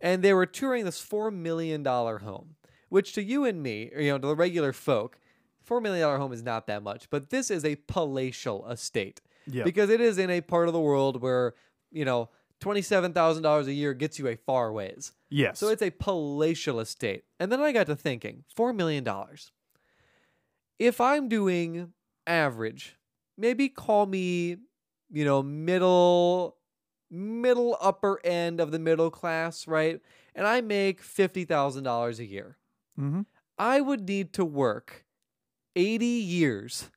And 0.00 0.22
they 0.22 0.32
were 0.34 0.46
touring 0.46 0.84
this 0.84 1.00
four 1.00 1.30
million 1.30 1.82
dollar 1.82 2.18
home, 2.18 2.56
which 2.88 3.12
to 3.14 3.22
you 3.22 3.44
and 3.44 3.62
me, 3.62 3.90
or, 3.94 4.00
you 4.00 4.12
know, 4.12 4.18
to 4.18 4.26
the 4.28 4.36
regular 4.36 4.72
folk, 4.72 5.18
four 5.62 5.80
million 5.80 6.02
dollar 6.02 6.18
home 6.18 6.32
is 6.32 6.42
not 6.42 6.66
that 6.66 6.82
much. 6.82 7.08
But 7.10 7.30
this 7.30 7.50
is 7.50 7.64
a 7.64 7.76
palatial 7.88 8.68
estate 8.68 9.20
Yeah. 9.50 9.64
because 9.64 9.90
it 9.90 10.00
is 10.00 10.18
in 10.18 10.30
a 10.30 10.40
part 10.40 10.68
of 10.68 10.74
the 10.74 10.80
world 10.80 11.20
where 11.22 11.54
you 11.90 12.04
know 12.04 12.28
twenty 12.60 12.82
seven 12.82 13.12
thousand 13.12 13.42
dollars 13.42 13.66
a 13.66 13.72
year 13.72 13.94
gets 13.94 14.18
you 14.18 14.28
a 14.28 14.36
far 14.36 14.72
ways. 14.72 15.12
yes. 15.30 15.58
So 15.58 15.68
it's 15.68 15.82
a 15.82 15.90
palatial 15.90 16.80
estate. 16.80 17.24
And 17.40 17.50
then 17.52 17.60
I 17.60 17.72
got 17.72 17.86
to 17.86 17.96
thinking, 17.96 18.44
$4 18.56 18.74
million. 18.74 19.06
If 20.78 21.00
I'm 21.00 21.28
doing 21.28 21.92
average, 22.26 22.96
maybe 23.36 23.68
call 23.68 24.06
me, 24.06 24.56
you 25.10 25.24
know, 25.24 25.42
middle 25.42 26.56
middle 27.10 27.76
upper 27.80 28.20
end 28.24 28.60
of 28.60 28.70
the 28.70 28.78
middle 28.78 29.10
class, 29.10 29.66
right? 29.66 30.00
And 30.34 30.46
I 30.46 30.60
make 30.60 31.02
$50,000 31.02 32.18
a 32.18 32.24
year. 32.26 32.58
hmm 32.96 33.22
I 33.60 33.80
would 33.80 34.06
need 34.08 34.32
to 34.34 34.44
work 34.44 35.04
80 35.74 36.04
years 36.06 36.90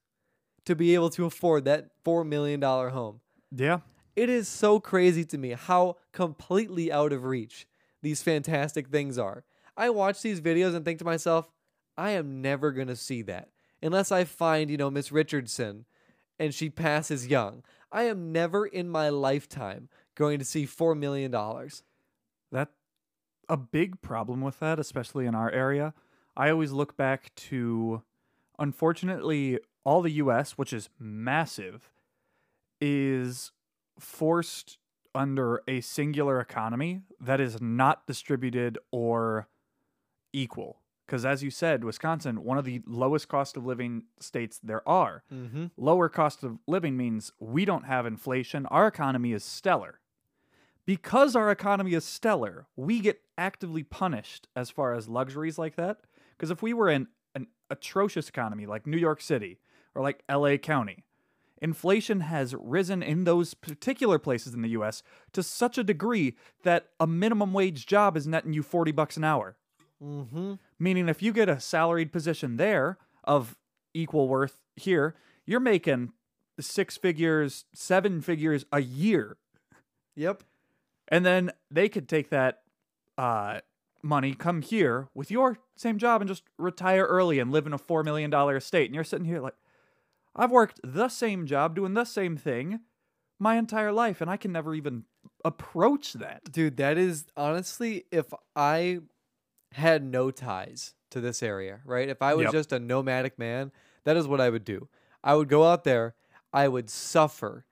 to 0.66 0.76
be 0.76 0.94
able 0.94 1.10
to 1.12 1.26
afford 1.26 1.66
that 1.66 1.90
$4 2.06 2.26
million 2.28 2.62
home. 2.62 3.22
Yeah. 3.56 3.80
It 4.16 4.30
is 4.30 4.48
so 4.48 4.80
crazy 4.80 5.24
to 5.26 5.38
me 5.38 5.52
how 5.52 5.98
completely 6.12 6.92
out 6.92 7.14
of 7.14 7.24
reach 7.24 7.68
these 8.02 8.22
fantastic 8.22 8.88
things 8.88 9.18
are. 9.18 9.44
I 9.78 9.90
watch 9.90 10.22
these 10.22 10.42
videos 10.42 10.76
and 10.76 10.84
think 10.84 11.00
to 11.00 11.06
myself, 11.06 11.50
I 11.98 12.12
am 12.12 12.42
never 12.42 12.72
going 12.72 12.88
to 12.88 12.96
see 12.96 13.22
that 13.24 13.50
unless 13.82 14.12
I 14.12 14.24
find, 14.24 14.70
you 14.70 14.78
know, 14.78 14.92
Miss 14.92 15.12
Richardson 15.12 15.86
and 16.40 16.54
she 16.54 16.70
passes 16.70 17.28
young. 17.28 17.64
I 17.92 18.04
am 18.04 18.32
never 18.32 18.66
in 18.66 18.90
my 18.90 19.10
lifetime 19.10 19.90
going 20.16 20.40
to 20.40 20.46
see 20.46 20.66
$4 20.66 20.98
million. 20.98 21.32
That 22.52 22.70
a 23.50 23.58
big 23.58 24.02
problem 24.02 24.42
with 24.42 24.60
that, 24.60 24.80
especially 24.80 25.26
in 25.26 25.36
our 25.36 25.52
area. 25.52 25.94
I 26.36 26.50
always 26.50 26.72
look 26.72 26.96
back 26.96 27.36
to 27.36 28.02
unfortunately 28.58 29.60
all 29.84 30.02
the 30.02 30.12
US, 30.12 30.58
which 30.58 30.74
is 30.74 30.90
massive, 31.00 31.90
is 32.80 33.52
forced 34.00 34.78
under 35.14 35.62
a 35.68 35.82
singular 35.82 36.40
economy 36.40 37.02
that 37.20 37.40
is 37.40 37.62
not 37.62 38.08
distributed 38.08 38.78
or 38.92 39.48
equal. 40.34 40.78
Because 41.06 41.26
as 41.26 41.44
you 41.44 41.52
said, 41.52 41.84
Wisconsin, 41.84 42.44
one 42.44 42.58
of 42.58 42.64
the 42.64 42.82
lowest 42.88 43.28
cost 43.28 43.58
of 43.58 43.66
living 43.66 44.04
states 44.20 44.60
there 44.64 44.88
are. 44.88 45.24
Mm-hmm. 45.34 45.66
Lower 45.76 46.08
cost 46.08 46.44
of 46.44 46.60
living 46.68 46.96
means 46.96 47.34
we 47.38 47.66
don't 47.66 47.86
have 47.86 48.06
inflation. 48.06 48.66
Our 48.68 48.88
economy 48.88 49.34
is 49.34 49.44
stellar. 49.44 50.00
Because 50.86 51.36
our 51.36 51.52
economy 51.52 51.94
is 51.94 52.06
stellar, 52.06 52.68
we 52.76 53.02
get 53.02 53.22
actively 53.38 53.84
punished 53.84 54.48
as 54.56 54.70
far 54.70 54.94
as 54.94 55.10
luxuries 55.10 55.58
like 55.58 55.76
that. 55.76 55.98
Because 56.38 56.50
if 56.50 56.62
we 56.62 56.74
were 56.74 56.90
in 56.90 57.08
an 57.36 57.48
atrocious 57.70 58.30
economy 58.30 58.66
like 58.66 58.88
New 58.88 58.98
York 58.98 59.22
City 59.22 59.60
or 59.96 60.02
like 60.02 60.24
LA 60.30 60.58
County, 60.58 61.04
inflation 61.62 62.22
has 62.22 62.56
risen 62.60 63.04
in 63.04 63.24
those 63.24 63.54
particular 63.54 64.18
places 64.18 64.54
in 64.54 64.62
the 64.62 64.70
US 64.70 65.04
to 65.34 65.44
such 65.44 65.78
a 65.78 65.84
degree 65.84 66.36
that 66.64 66.88
a 67.00 67.08
minimum 67.08 67.54
wage 67.54 67.86
job 67.86 68.18
is 68.18 68.28
netting 68.28 68.54
you 68.54 68.64
40 68.64 68.92
bucks 68.92 69.18
an 69.18 69.24
hour. 69.24 69.56
Mm-hmm. 70.04 70.54
Meaning, 70.80 71.10
if 71.10 71.22
you 71.22 71.32
get 71.32 71.48
a 71.48 71.60
salaried 71.60 72.12
position 72.12 72.58
there 72.58 72.98
of 73.24 73.56
equal 73.94 74.28
worth 74.28 74.62
here, 74.76 75.16
you're 75.46 75.60
making 75.60 76.14
six 76.60 76.98
figures, 76.98 77.66
seven 77.74 78.22
figures 78.22 78.66
a 78.72 78.82
year. 78.82 79.38
Yep. 80.16 80.44
And 81.08 81.26
then 81.26 81.52
they 81.70 81.90
could 81.90 82.10
take 82.10 82.30
that 82.30 82.64
uh, 83.18 83.60
money, 84.02 84.34
come 84.34 84.62
here 84.62 85.10
with 85.14 85.30
your 85.30 85.60
same 85.76 85.98
job, 85.98 86.22
and 86.22 86.28
just 86.28 86.44
retire 86.58 87.06
early 87.06 87.40
and 87.40 87.52
live 87.52 87.68
in 87.68 87.74
a 87.74 87.80
$4 87.80 88.04
million 88.04 88.34
estate. 88.56 88.86
And 88.86 88.96
you're 88.96 89.04
sitting 89.04 89.26
here 89.26 89.40
like, 89.40 89.56
I've 90.36 90.52
worked 90.52 90.80
the 90.84 91.10
same 91.10 91.46
job 91.46 91.76
doing 91.76 91.94
the 91.94 92.06
same 92.06 92.38
thing 92.38 92.80
my 93.40 93.56
entire 93.58 93.92
life, 93.92 94.22
and 94.22 94.30
I 94.30 94.38
can 94.38 94.52
never 94.52 94.74
even 94.76 95.04
approach 95.44 96.14
that. 96.14 96.52
Dude, 96.52 96.78
that 96.78 96.98
is 96.98 97.26
honestly, 97.36 98.06
if 98.12 98.34
I 98.56 99.00
had 99.74 100.04
no 100.04 100.32
ties 100.32 100.94
to 101.10 101.20
this 101.22 101.42
area, 101.44 101.82
right? 101.86 102.08
If 102.10 102.22
I 102.22 102.34
was 102.36 102.46
Yep. 102.46 102.54
just 102.54 102.72
a 102.72 102.80
nomadic 102.80 103.38
man, 103.40 103.72
that 104.04 104.16
is 104.18 104.28
what 104.28 104.40
I 104.42 104.50
would 104.50 104.64
do. 104.64 104.88
I 105.24 105.36
would 105.36 105.50
go 105.50 105.64
out 105.66 105.84
there, 105.84 106.16
I 106.54 106.68
would 106.68 106.90
suffer, 106.90 107.66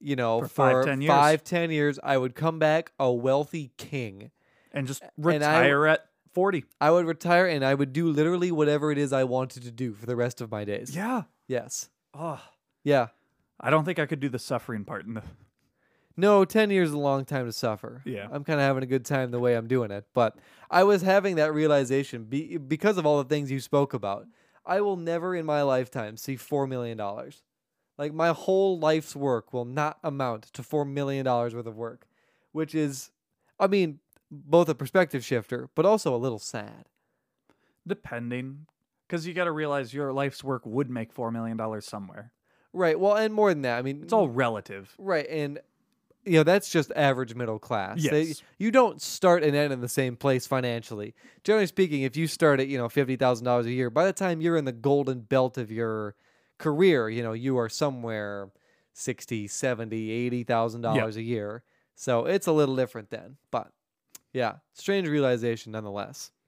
you 0.00 0.16
know, 0.16 0.40
For 0.42 0.48
for, 0.48 0.54
five, 0.72 0.84
10 0.84 1.00
years. 1.02 1.10
five, 1.10 1.44
10 1.44 1.70
years. 1.70 1.98
I 2.02 2.16
would 2.16 2.34
come 2.34 2.58
back 2.58 2.92
a 2.98 3.12
wealthy 3.12 3.72
king. 3.76 4.30
And 4.72 4.86
just 4.86 5.02
I- 5.02 5.08
retire 5.16 5.86
at 5.86 6.08
40. 6.32 6.64
I 6.80 6.90
would 6.90 7.06
retire 7.06 7.46
and 7.46 7.64
I 7.64 7.74
would 7.74 7.92
do 7.92 8.08
literally 8.08 8.52
whatever 8.52 8.92
it 8.92 8.98
is 8.98 9.12
I 9.12 9.24
wanted 9.24 9.62
to 9.64 9.70
do 9.72 9.94
for 9.94 10.06
the 10.06 10.16
rest 10.16 10.40
of 10.40 10.50
my 10.50 10.64
days. 10.64 10.94
Yeah. 10.94 11.22
Yes. 11.48 11.88
Oh, 12.14 12.40
Yeah. 12.84 13.08
I 13.60 13.70
don't 13.70 13.84
think 13.84 13.98
I 13.98 14.06
could 14.06 14.20
do 14.20 14.28
the 14.28 14.38
suffering 14.38 14.84
part 14.84 15.04
in 15.06 15.14
the. 15.14 15.22
No, 16.20 16.44
10 16.44 16.70
years 16.70 16.88
is 16.88 16.94
a 16.94 16.98
long 16.98 17.24
time 17.24 17.46
to 17.46 17.52
suffer. 17.52 18.02
Yeah. 18.04 18.26
I'm 18.32 18.42
kind 18.42 18.58
of 18.58 18.64
having 18.66 18.82
a 18.82 18.86
good 18.86 19.04
time 19.04 19.30
the 19.30 19.38
way 19.38 19.54
I'm 19.54 19.68
doing 19.68 19.92
it. 19.92 20.04
But 20.14 20.36
I 20.68 20.82
was 20.82 21.02
having 21.02 21.36
that 21.36 21.54
realization 21.54 22.24
be, 22.24 22.56
because 22.56 22.98
of 22.98 23.06
all 23.06 23.18
the 23.22 23.28
things 23.28 23.52
you 23.52 23.60
spoke 23.60 23.94
about. 23.94 24.26
I 24.66 24.80
will 24.80 24.96
never 24.96 25.32
in 25.36 25.46
my 25.46 25.62
lifetime 25.62 26.16
see 26.16 26.34
$4 26.34 26.68
million. 26.68 27.00
Like, 27.96 28.12
my 28.12 28.30
whole 28.30 28.80
life's 28.80 29.14
work 29.14 29.52
will 29.52 29.64
not 29.64 29.98
amount 30.02 30.52
to 30.54 30.62
$4 30.62 30.88
million 30.88 31.24
worth 31.24 31.54
of 31.54 31.76
work, 31.76 32.08
which 32.50 32.74
is, 32.74 33.12
I 33.60 33.68
mean, 33.68 34.00
both 34.28 34.68
a 34.68 34.74
perspective 34.74 35.24
shifter, 35.24 35.70
but 35.76 35.86
also 35.86 36.12
a 36.12 36.18
little 36.18 36.40
sad. 36.40 36.86
Depending. 37.86 38.66
Because 39.08 39.26
you 39.26 39.32
got 39.32 39.44
to 39.44 39.52
realize 39.52 39.92
your 39.94 40.12
life's 40.12 40.44
work 40.44 40.62
would 40.66 40.90
make 40.90 41.14
$4 41.14 41.32
million 41.32 41.58
somewhere. 41.80 42.30
Right. 42.74 43.00
Well, 43.00 43.16
and 43.16 43.32
more 43.32 43.48
than 43.50 43.62
that, 43.62 43.78
I 43.78 43.82
mean, 43.82 44.02
It's 44.02 44.12
all 44.12 44.28
relative. 44.28 44.94
Right, 44.98 45.26
and 45.28 45.58
you 46.26 46.34
know 46.34 46.42
that's 46.42 46.70
just 46.70 46.92
average 46.94 47.34
middle 47.34 47.58
class. 47.58 48.02
They- 48.06 48.22
Yes. 48.24 48.42
you 48.58 48.70
don't 48.70 49.00
start 49.00 49.42
and 49.42 49.56
end 49.56 49.72
in 49.72 49.80
the 49.80 49.88
same 49.88 50.14
place 50.16 50.46
financially. 50.46 51.14
Generally 51.42 51.68
speaking, 51.68 52.02
if 52.02 52.18
you 52.18 52.26
start 52.26 52.60
at 52.60 52.68
you 52.68 52.76
know 52.76 52.90
fifty 52.90 53.16
thousand 53.16 53.46
dollars 53.46 53.64
a 53.64 53.72
year, 53.72 53.88
by 53.88 54.04
the 54.04 54.12
time 54.12 54.42
you're 54.42 54.58
in 54.58 54.66
the 54.66 54.72
golden 54.72 55.20
belt 55.20 55.56
of 55.56 55.70
your 55.72 56.14
career, 56.58 57.08
you 57.08 57.22
know 57.22 57.32
you 57.32 57.56
are 57.56 57.70
somewhere 57.70 58.50
sixty, 58.92 59.46
seventy, 59.48 60.10
eighty 60.10 60.44
thousand 60.44 60.82
dollars 60.82 61.16
a 61.16 61.22
year. 61.22 61.62
So 61.94 62.26
it's 62.26 62.46
a 62.46 62.52
little 62.52 62.76
different 62.76 63.08
then, 63.08 63.38
but 63.50 63.72
yeah, 64.34 64.56
strange 64.74 65.08
realization 65.08 65.72
nonetheless. 65.72 66.30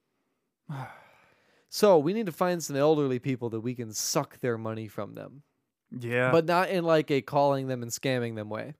So 1.72 1.98
we 1.98 2.12
need 2.12 2.26
to 2.26 2.32
find 2.32 2.62
some 2.62 2.74
elderly 2.76 3.18
people 3.20 3.48
that 3.50 3.60
we 3.60 3.74
can 3.74 3.92
suck 3.92 4.40
their 4.40 4.58
money 4.58 4.88
from 4.88 5.14
them, 5.14 5.42
Yeah. 5.96 6.30
but 6.32 6.44
not 6.44 6.68
in 6.68 6.84
like 6.84 7.10
a 7.12 7.22
calling 7.22 7.68
them 7.68 7.82
and 7.82 7.90
scamming 7.92 8.34
them 8.34 8.50
way. 8.50 8.74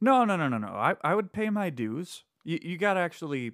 no, 0.00 0.24
no, 0.24 0.36
no, 0.36 0.48
no, 0.48 0.56
no. 0.58 0.68
I, 0.68 0.94
I 1.04 1.14
would 1.14 1.32
pay 1.32 1.50
my 1.50 1.68
dues. 1.68 2.24
You, 2.42 2.58
you 2.62 2.78
got 2.78 2.94
to 2.94 3.00
actually 3.00 3.52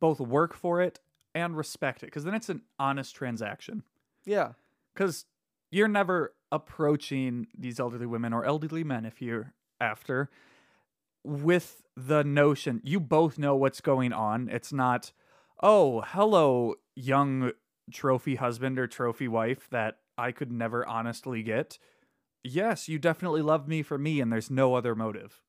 both 0.00 0.18
work 0.18 0.54
for 0.54 0.80
it 0.80 0.98
and 1.34 1.54
respect 1.56 2.02
it. 2.02 2.06
Because 2.06 2.24
then 2.24 2.34
it's 2.34 2.48
an 2.48 2.62
honest 2.78 3.14
transaction. 3.14 3.82
Yeah. 4.24 4.52
Because 4.94 5.26
you're 5.70 5.88
never 5.88 6.32
approaching 6.50 7.46
these 7.58 7.78
elderly 7.78 8.06
women 8.06 8.32
or 8.32 8.44
elderly 8.46 8.84
men 8.84 9.04
if 9.04 9.20
you're 9.20 9.52
after 9.80 10.30
with 11.22 11.82
the 11.96 12.22
notion 12.24 12.80
you 12.84 12.98
both 13.00 13.38
know 13.38 13.54
what's 13.56 13.80
going 13.82 14.12
on. 14.14 14.48
It's 14.48 14.72
not, 14.72 15.12
oh, 15.62 16.02
hello, 16.06 16.74
young 16.94 17.52
trophy 17.92 18.36
husband 18.36 18.78
or 18.78 18.86
trophy 18.86 19.28
wife 19.28 19.68
that 19.70 19.98
I 20.16 20.32
could 20.32 20.52
never 20.52 20.86
honestly 20.86 21.42
get. 21.42 21.78
Yes, 22.42 22.88
you 22.88 22.98
definitely 22.98 23.42
love 23.42 23.66
me 23.68 23.82
for 23.82 23.98
me, 23.98 24.20
and 24.20 24.32
there's 24.32 24.50
no 24.50 24.74
other 24.74 24.94
motive. 24.94 25.40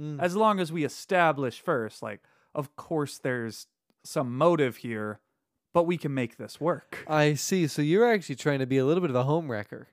Mm. 0.00 0.20
As 0.20 0.36
long 0.36 0.60
as 0.60 0.70
we 0.70 0.84
establish 0.84 1.60
first, 1.60 2.02
like, 2.02 2.20
of 2.54 2.76
course, 2.76 3.18
there's 3.18 3.66
some 4.04 4.36
motive 4.36 4.78
here, 4.78 5.20
but 5.74 5.84
we 5.84 5.98
can 5.98 6.14
make 6.14 6.36
this 6.36 6.60
work. 6.60 7.04
I 7.08 7.34
see. 7.34 7.66
So 7.66 7.82
you're 7.82 8.10
actually 8.10 8.36
trying 8.36 8.60
to 8.60 8.66
be 8.66 8.78
a 8.78 8.84
little 8.84 9.00
bit 9.00 9.10
of 9.10 9.16
a 9.16 9.24
home 9.24 9.50
wrecker. 9.50 9.88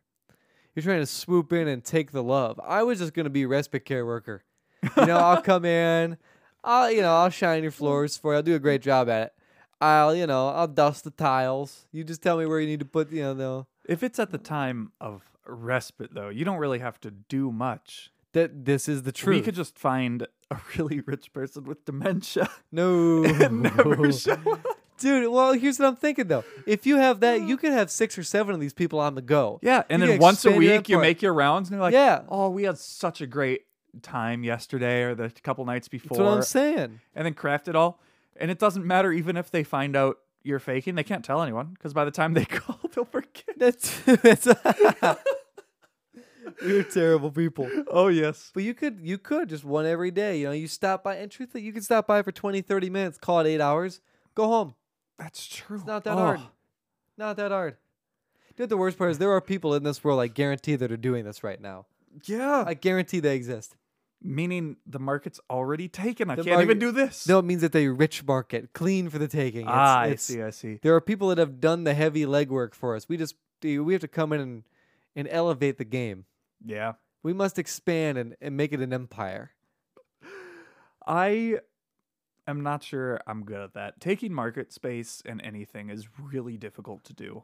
You're 0.73 0.83
trying 0.83 0.99
to 0.99 1.05
swoop 1.05 1.53
in 1.53 1.67
and 1.67 1.83
take 1.83 2.11
the 2.11 2.23
love. 2.23 2.59
I 2.63 2.83
was 2.83 2.99
just 2.99 3.13
gonna 3.13 3.29
be 3.29 3.43
a 3.43 3.47
respite 3.47 3.85
care 3.85 4.05
worker. 4.05 4.43
You 4.97 5.05
know, 5.05 5.17
I'll 5.17 5.41
come 5.41 5.65
in, 5.65 6.17
I'll 6.63 6.91
you 6.91 7.01
know, 7.01 7.15
I'll 7.15 7.29
shine 7.29 7.63
your 7.63 7.71
floors 7.71 8.17
for 8.17 8.33
you. 8.33 8.37
I'll 8.37 8.43
do 8.43 8.55
a 8.55 8.59
great 8.59 8.81
job 8.81 9.09
at 9.09 9.27
it. 9.27 9.33
I'll, 9.81 10.15
you 10.15 10.25
know, 10.27 10.49
I'll 10.49 10.67
dust 10.67 11.03
the 11.03 11.11
tiles. 11.11 11.85
You 11.91 12.03
just 12.03 12.21
tell 12.21 12.37
me 12.37 12.45
where 12.45 12.59
you 12.59 12.67
need 12.67 12.79
to 12.79 12.85
put, 12.85 13.11
you 13.11 13.21
know, 13.21 13.33
the 13.33 13.65
If 13.87 14.03
it's 14.03 14.19
at 14.19 14.31
the 14.31 14.37
time 14.37 14.91
of 15.01 15.21
respite, 15.45 16.13
though, 16.13 16.29
you 16.29 16.45
don't 16.45 16.57
really 16.57 16.79
have 16.79 16.99
to 17.01 17.11
do 17.11 17.51
much. 17.51 18.11
that 18.33 18.65
this 18.65 18.87
is 18.89 19.03
the 19.03 19.11
truth. 19.11 19.35
We 19.37 19.41
could 19.41 19.55
just 19.55 19.77
find 19.77 20.27
a 20.51 20.59
really 20.77 21.01
rich 21.01 21.31
person 21.33 21.63
with 21.65 21.85
dementia 21.85 22.49
no 22.71 23.23
and 23.25 23.63
never 23.63 24.11
show 24.11 24.33
up. 24.33 24.65
Dude, 24.97 25.29
well, 25.31 25.53
here's 25.53 25.77
what 25.79 25.87
I'm 25.89 25.95
thinking 25.97 26.27
though. 26.27 26.43
If 26.65 26.85
you 26.85 26.97
have 26.97 27.19
that, 27.19 27.41
you 27.41 27.57
could 27.57 27.73
have 27.73 27.91
six 27.91 28.17
or 28.17 28.23
seven 28.23 28.55
of 28.55 28.61
these 28.61 28.73
people 28.73 28.99
on 28.99 29.15
the 29.15 29.21
go. 29.21 29.59
Yeah, 29.61 29.83
and 29.89 30.01
You 30.01 30.07
then 30.07 30.19
once 30.19 30.45
a 30.45 30.51
week 30.51 30.87
you 30.89 30.99
make 30.99 31.21
your 31.21 31.33
rounds, 31.33 31.69
and 31.69 31.75
you're 31.75 31.81
like, 31.83 31.93
Yeah. 31.93 32.21
oh, 32.29 32.49
we 32.49 32.63
had 32.63 32.77
such 32.77 33.19
a 33.21 33.27
great 33.27 33.65
time 34.01 34.43
yesterday 34.43 35.03
or 35.03 35.15
the 35.15 35.29
couple 35.43 35.65
nights 35.65 35.87
before. 35.87 36.17
That's 36.17 36.27
what 36.27 36.37
I'm 36.37 36.43
saying. 36.43 36.99
and 37.13 37.25
then 37.25 37.33
craft 37.33 37.67
it 37.67 37.75
all. 37.75 37.99
And 38.37 38.51
it 38.51 38.59
doesn't 38.59 38.85
matter 38.85 39.11
even 39.11 39.37
if 39.37 39.49
they 39.51 39.63
find 39.63 39.95
out 39.95 40.17
you're 40.43 40.59
faking; 40.59 40.95
they 40.95 41.03
can't 41.03 41.23
tell 41.25 41.41
anyone 41.41 41.67
because 41.73 41.93
by 41.93 42.05
the 42.05 42.11
time 42.11 42.33
they 42.33 42.45
call, 42.45 42.79
they'll 42.93 43.05
forget. 43.05 43.57
That's 43.57 43.99
that's 44.03 44.47
We're 46.61 46.83
terrible 46.83 47.31
people. 47.31 47.69
Oh 47.87 48.07
yes, 48.07 48.51
But 48.53 48.63
you 48.63 48.73
could 48.73 48.99
you 49.01 49.17
could 49.17 49.49
just 49.49 49.63
one 49.65 49.85
every 49.85 50.11
day. 50.11 50.37
You 50.39 50.45
know, 50.45 50.51
you 50.51 50.67
stop 50.67 51.03
by 51.03 51.15
and 51.15 51.29
truthfully, 51.31 51.63
you 51.63 51.73
could 51.73 51.83
stop 51.83 52.07
by 52.07 52.21
for 52.21 52.31
20, 52.31 52.61
30 52.61 52.89
minutes, 52.89 53.17
call 53.17 53.39
it 53.39 53.47
eight 53.47 53.61
hours, 53.61 53.99
go 54.35 54.47
home. 54.47 54.75
that's 55.17 55.47
true. 55.47 55.77
It's 55.77 55.85
not 55.85 56.03
that 56.03 56.13
Oh, 56.13 56.17
hard. 56.17 56.39
Not 57.17 57.37
that 57.37 57.51
hard. 57.51 57.77
Dude, 58.55 58.69
the 58.69 58.77
worst 58.77 58.97
part 58.97 59.11
is 59.11 59.17
there 59.17 59.31
are 59.31 59.41
people 59.41 59.73
in 59.73 59.83
this 59.83 60.03
world 60.03 60.19
I 60.21 60.27
guarantee 60.27 60.75
that 60.75 60.91
are 60.91 60.97
doing 60.97 61.25
this 61.25 61.43
right 61.43 61.59
now. 61.59 61.87
Yeah, 62.25 62.63
I 62.65 62.73
guarantee 62.75 63.19
they 63.19 63.35
exist. 63.35 63.75
Meaning 64.25 64.77
the 64.85 64.99
market's 64.99 65.39
already 65.49 65.87
taken. 65.87 66.29
I 66.29 66.35
The 66.35 66.43
can't 66.43 66.61
even 66.61 66.79
do 66.79 66.91
this. 66.91 67.27
No, 67.27 67.39
it 67.39 67.45
means 67.45 67.61
that 67.61 67.71
they 67.71 67.87
rich 67.87 68.25
market, 68.25 68.73
clean 68.73 69.09
for 69.09 69.17
the 69.19 69.27
taking. 69.27 69.61
It's, 69.61 69.69
ah, 69.71 69.99
I 69.99 70.05
it's- 70.07 70.23
see. 70.23 70.41
I 70.41 70.49
see. 70.49 70.79
There 70.81 70.95
are 70.95 71.01
people 71.01 71.29
that 71.29 71.37
have 71.37 71.61
done 71.61 71.83
the 71.83 71.93
heavy 71.93 72.25
legwork 72.25 72.73
for 72.73 72.95
us. 72.95 73.07
We 73.07 73.17
just 73.17 73.35
we 73.63 73.93
have 73.93 74.01
to 74.01 74.07
come 74.07 74.33
in 74.33 74.41
and, 74.41 74.63
and 75.15 75.27
elevate 75.31 75.77
the 75.77 75.85
game. 75.85 76.25
Yeah, 76.63 76.93
We 77.23 77.33
must 77.33 77.57
expand 77.59 78.17
and, 78.17 78.35
and 78.41 78.57
make 78.57 78.73
it 78.73 78.79
an 78.79 78.91
empire. 78.93 79.51
I 81.05 81.59
am 82.47 82.61
not 82.63 82.83
sure 82.83 83.19
I'm 83.27 83.43
good 83.43 83.59
at 83.61 83.73
that. 83.73 83.99
Taking 83.99 84.33
market 84.33 84.73
space 84.73 85.21
in 85.25 85.41
anything 85.41 85.89
is 85.89 86.07
really 86.19 86.57
difficult 86.57 87.03
to 87.05 87.13
do, 87.13 87.43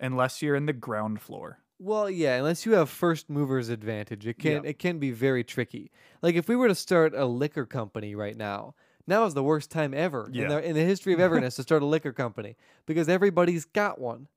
unless 0.00 0.40
you're 0.42 0.56
in 0.56 0.66
the 0.66 0.72
ground 0.72 1.20
floor. 1.20 1.58
Well, 1.78 2.08
yeah, 2.08 2.36
unless 2.36 2.64
you 2.64 2.72
have 2.72 2.88
first 2.88 3.28
movers 3.28 3.68
advantage, 3.68 4.26
it 4.26 4.38
can 4.38 4.62
Yeah. 4.64 4.70
it 4.70 4.78
can 4.78 4.98
be 4.98 5.10
very 5.10 5.42
tricky. 5.44 5.90
Like 6.22 6.34
if 6.36 6.48
we 6.48 6.56
were 6.56 6.68
to 6.68 6.74
start 6.74 7.14
a 7.14 7.26
liquor 7.26 7.66
company 7.66 8.14
right 8.14 8.36
now, 8.36 8.74
now 9.06 9.24
is 9.24 9.34
the 9.34 9.42
worst 9.42 9.70
time 9.70 9.92
ever 9.92 10.28
Yeah. 10.32 10.42
in 10.44 10.48
the 10.48 10.68
in 10.70 10.74
the 10.74 10.84
history 10.84 11.12
of 11.12 11.20
everness 11.20 11.56
to 11.56 11.62
start 11.62 11.82
a 11.82 11.86
liquor 11.86 12.12
company 12.12 12.56
because 12.86 13.08
everybody's 13.08 13.64
got 13.64 14.00
one. 14.00 14.28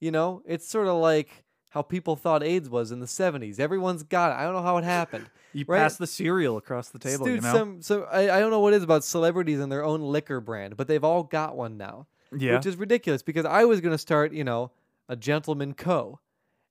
You 0.00 0.12
know, 0.12 0.42
it's 0.46 0.68
sort 0.68 0.86
of 0.86 0.96
like 0.98 1.44
how 1.70 1.82
people 1.82 2.16
thought 2.16 2.42
AIDS 2.42 2.70
was 2.70 2.92
in 2.92 3.00
the 3.00 3.06
'70s. 3.06 3.58
Everyone's 3.58 4.02
got 4.04 4.30
it. 4.30 4.40
I 4.40 4.44
don't 4.44 4.54
know 4.54 4.62
how 4.62 4.76
it 4.78 4.84
happened. 4.84 5.28
You 5.54 5.64
Right. 5.66 5.78
pass 5.78 5.96
the 5.96 6.06
cereal 6.06 6.58
across 6.58 6.90
the 6.90 6.98
table, 6.98 7.24
Dude, 7.24 7.36
you 7.36 7.40
know. 7.40 7.52
some 7.54 7.82
some 7.82 8.04
I, 8.12 8.30
I 8.30 8.38
don't 8.38 8.50
know 8.50 8.60
what 8.60 8.74
it 8.74 8.76
is 8.76 8.82
about 8.82 9.02
celebrities 9.02 9.58
and 9.60 9.72
their 9.72 9.82
own 9.82 10.02
liquor 10.02 10.40
brand, 10.42 10.76
but 10.76 10.86
they've 10.88 11.02
all 11.02 11.22
got 11.22 11.56
one 11.56 11.78
now. 11.78 12.06
Yeah. 12.30 12.56
which 12.56 12.66
is 12.66 12.76
ridiculous 12.76 13.22
because 13.22 13.46
I 13.46 13.64
was 13.64 13.80
going 13.80 13.92
to 13.94 13.98
start, 13.98 14.32
you 14.34 14.44
know, 14.44 14.70
a 15.08 15.16
Gentleman 15.16 15.72
Co. 15.72 16.20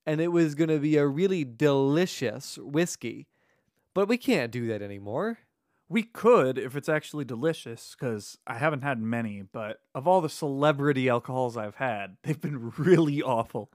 And 0.08 0.20
it 0.20 0.30
was 0.30 0.56
going 0.56 0.70
to 0.70 0.80
be 0.80 0.98
a 0.98 1.06
really 1.06 1.44
delicious 1.44 2.58
whiskey. 2.58 3.28
But 3.94 4.08
we 4.08 4.18
can't 4.18 4.52
do 4.52 4.68
that 4.68 4.82
anymore. 4.82 5.40
We 5.90 6.04
could 6.04 6.58
if 6.58 6.76
it's 6.76 6.90
actually 6.90 7.26
delicious, 7.26 7.96
because 7.98 8.38
I 8.46 8.58
haven't 8.58 8.84
had 8.84 9.02
many, 9.02 9.42
but 9.42 9.80
of 9.96 10.08
all 10.08 10.22
the 10.22 10.30
celebrity 10.30 11.08
alcohols 11.10 11.56
I've 11.56 11.76
had, 11.76 12.18
they've 12.24 12.40
been 12.40 12.72
really 12.78 13.22
awful. 13.22 13.72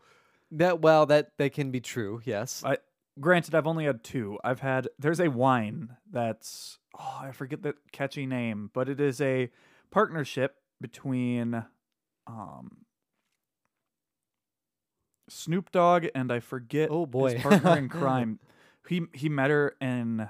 That 0.50 0.80
well, 0.80 1.06
that 1.06 1.32
that 1.38 1.54
can 1.54 1.70
be 1.70 1.80
true. 1.80 2.20
Yes. 2.24 2.62
I 2.64 2.78
granted 3.20 3.54
I've 3.54 3.66
only 3.66 3.84
had 3.84 4.04
two. 4.04 4.38
I've 4.44 4.60
had 4.60 4.88
there's 4.98 5.20
a 5.20 5.28
wine 5.28 5.96
that's 6.10 6.78
oh 6.98 7.20
I 7.22 7.32
forget 7.32 7.62
the 7.62 7.74
catchy 7.92 8.26
name, 8.26 8.70
but 8.74 8.88
it 8.88 9.00
is 9.00 9.20
a 9.20 9.50
partnership 9.90 10.56
between 10.80 11.64
um 12.26 12.84
Snoop 15.28 15.70
Dogg 15.72 16.06
and 16.14 16.30
I 16.32 16.40
forget 16.40 16.88
Oh, 16.90 17.06
boy. 17.06 17.34
his 17.34 17.42
partner 17.42 17.78
in 17.78 17.88
crime. 18.00 18.38
He 18.88 19.02
he 19.14 19.28
met 19.28 19.50
her 19.50 19.76
in 19.80 20.28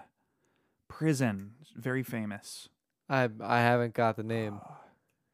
prison. 0.89 1.53
Very 1.77 2.03
famous. 2.03 2.69
I 3.09 3.29
I 3.41 3.61
haven't 3.61 3.95
got 3.95 4.17
the 4.17 4.23
name. 4.23 4.61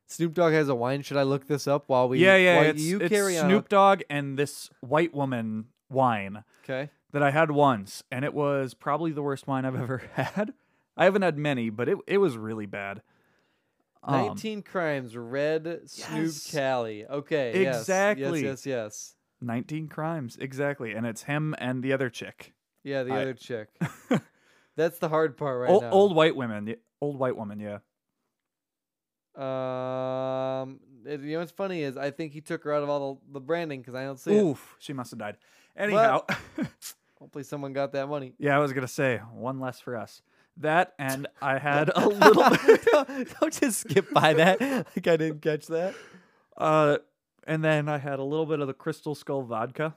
Snoop 0.07 0.33
Dogg 0.35 0.53
has 0.53 0.69
a 0.69 0.75
wine. 0.75 1.03
Should 1.03 1.17
I 1.19 1.23
look 1.23 1.47
this 1.49 1.67
up 1.67 1.85
while 1.89 2.09
we? 2.09 2.19
yeah, 2.25 2.37
yeah. 2.37 2.57
while 2.57 2.67
It's, 2.67 2.83
you 2.83 2.99
it's 3.01 3.11
carry 3.11 3.37
on. 3.39 3.47
Snoop 3.49 3.69
Dogg 3.69 4.03
and 4.09 4.39
this 4.39 4.71
white 4.81 5.13
woman 5.13 5.67
wine. 5.91 6.45
Okay. 6.65 6.91
that 7.13 7.23
I 7.23 7.31
had 7.31 7.51
once, 7.51 8.03
and 8.11 8.25
it 8.25 8.33
was 8.35 8.75
probably 8.75 9.13
the 9.13 9.23
worst 9.23 9.47
wine 9.47 9.65
I've 9.65 9.75
ever 9.77 9.99
had. 10.15 10.55
I 10.97 11.05
haven't 11.05 11.23
had 11.23 11.37
many, 11.39 11.69
but 11.71 11.89
it 11.89 11.99
it 12.07 12.19
was 12.19 12.37
really 12.37 12.67
bad. 12.67 13.03
Um, 14.03 14.29
19 14.29 14.63
crimes. 14.63 15.17
Red 15.17 15.81
Snoop 15.87 16.25
yes. 16.27 16.51
Cali. 16.51 17.05
Okay. 17.05 17.63
yes, 17.63 17.81
Exactly. 17.81 18.43
Yes. 18.45 18.65
Yes. 18.65 18.67
Yes. 18.67 19.15
19 19.41 19.89
crimes 19.89 20.37
exactly, 20.41 20.93
and 20.93 21.07
it's 21.07 21.23
him 21.25 21.55
and 21.59 21.83
the 21.83 21.93
other 21.93 22.11
chick. 22.11 22.55
Yeah, 22.85 23.03
the 23.05 23.13
I- 23.13 23.23
other 23.23 23.35
chick. 23.35 23.69
That's 24.77 24.99
the 24.99 25.09
hard 25.09 25.37
part 25.37 25.61
right 25.61 25.71
old, 25.71 25.83
now. 25.83 25.91
old 25.91 26.15
white 26.15 26.37
women, 26.37 26.67
y- 26.67 26.77
old 27.01 27.19
white 27.19 27.37
woman, 27.37 27.59
yeah. 27.61 27.79
Um, 29.37 30.81
it- 31.07 31.21
you 31.21 31.33
know 31.35 31.39
what's 31.41 31.53
funny 31.53 31.83
is 31.83 31.97
I 31.97 32.11
think 32.11 32.33
he 32.33 32.41
took 32.41 32.65
her 32.65 32.73
out 32.73 32.83
of 32.83 32.89
all 32.89 33.15
the, 33.27 33.35
the 33.35 33.41
branding 33.41 33.81
because 33.81 33.95
I 33.95 34.05
don't 34.05 34.19
see 34.19 34.33
it. 34.37 34.43
Oof, 34.43 34.77
she 34.79 34.93
must 34.93 35.11
have 35.11 35.19
died. 35.19 35.37
Anyhow, 35.77 36.23
Hopefully, 37.19 37.45
someone 37.45 37.73
got 37.73 37.93
that 37.93 38.09
money. 38.09 38.35
yeah, 38.39 38.57
I 38.57 38.59
was 38.61 38.73
gonna 38.73 38.89
say 38.89 39.19
one 39.33 39.61
less 39.61 39.81
for 39.81 39.97
us. 39.97 40.23
That 40.59 40.95
and 40.99 41.27
I 41.43 41.59
had 41.59 41.91
a 41.95 42.09
little 42.09 42.51
bit. 42.51 42.85
don't, 42.85 43.41
don't 43.41 43.53
just 43.61 43.81
skip 43.81 44.13
by 44.13 44.35
that. 44.35 44.61
Like 44.61 45.07
I 45.07 45.17
didn't 45.17 45.41
catch 45.43 45.67
that. 45.69 45.95
Uh, 46.57 46.99
and 47.49 47.65
then 47.65 47.89
I 47.89 47.99
had 47.99 48.21
a 48.21 48.25
little 48.25 48.47
bit 48.47 48.61
of 48.61 48.69
the 48.69 48.75
Crystal 48.75 49.15
Skull 49.17 49.43
vodka, 49.43 49.97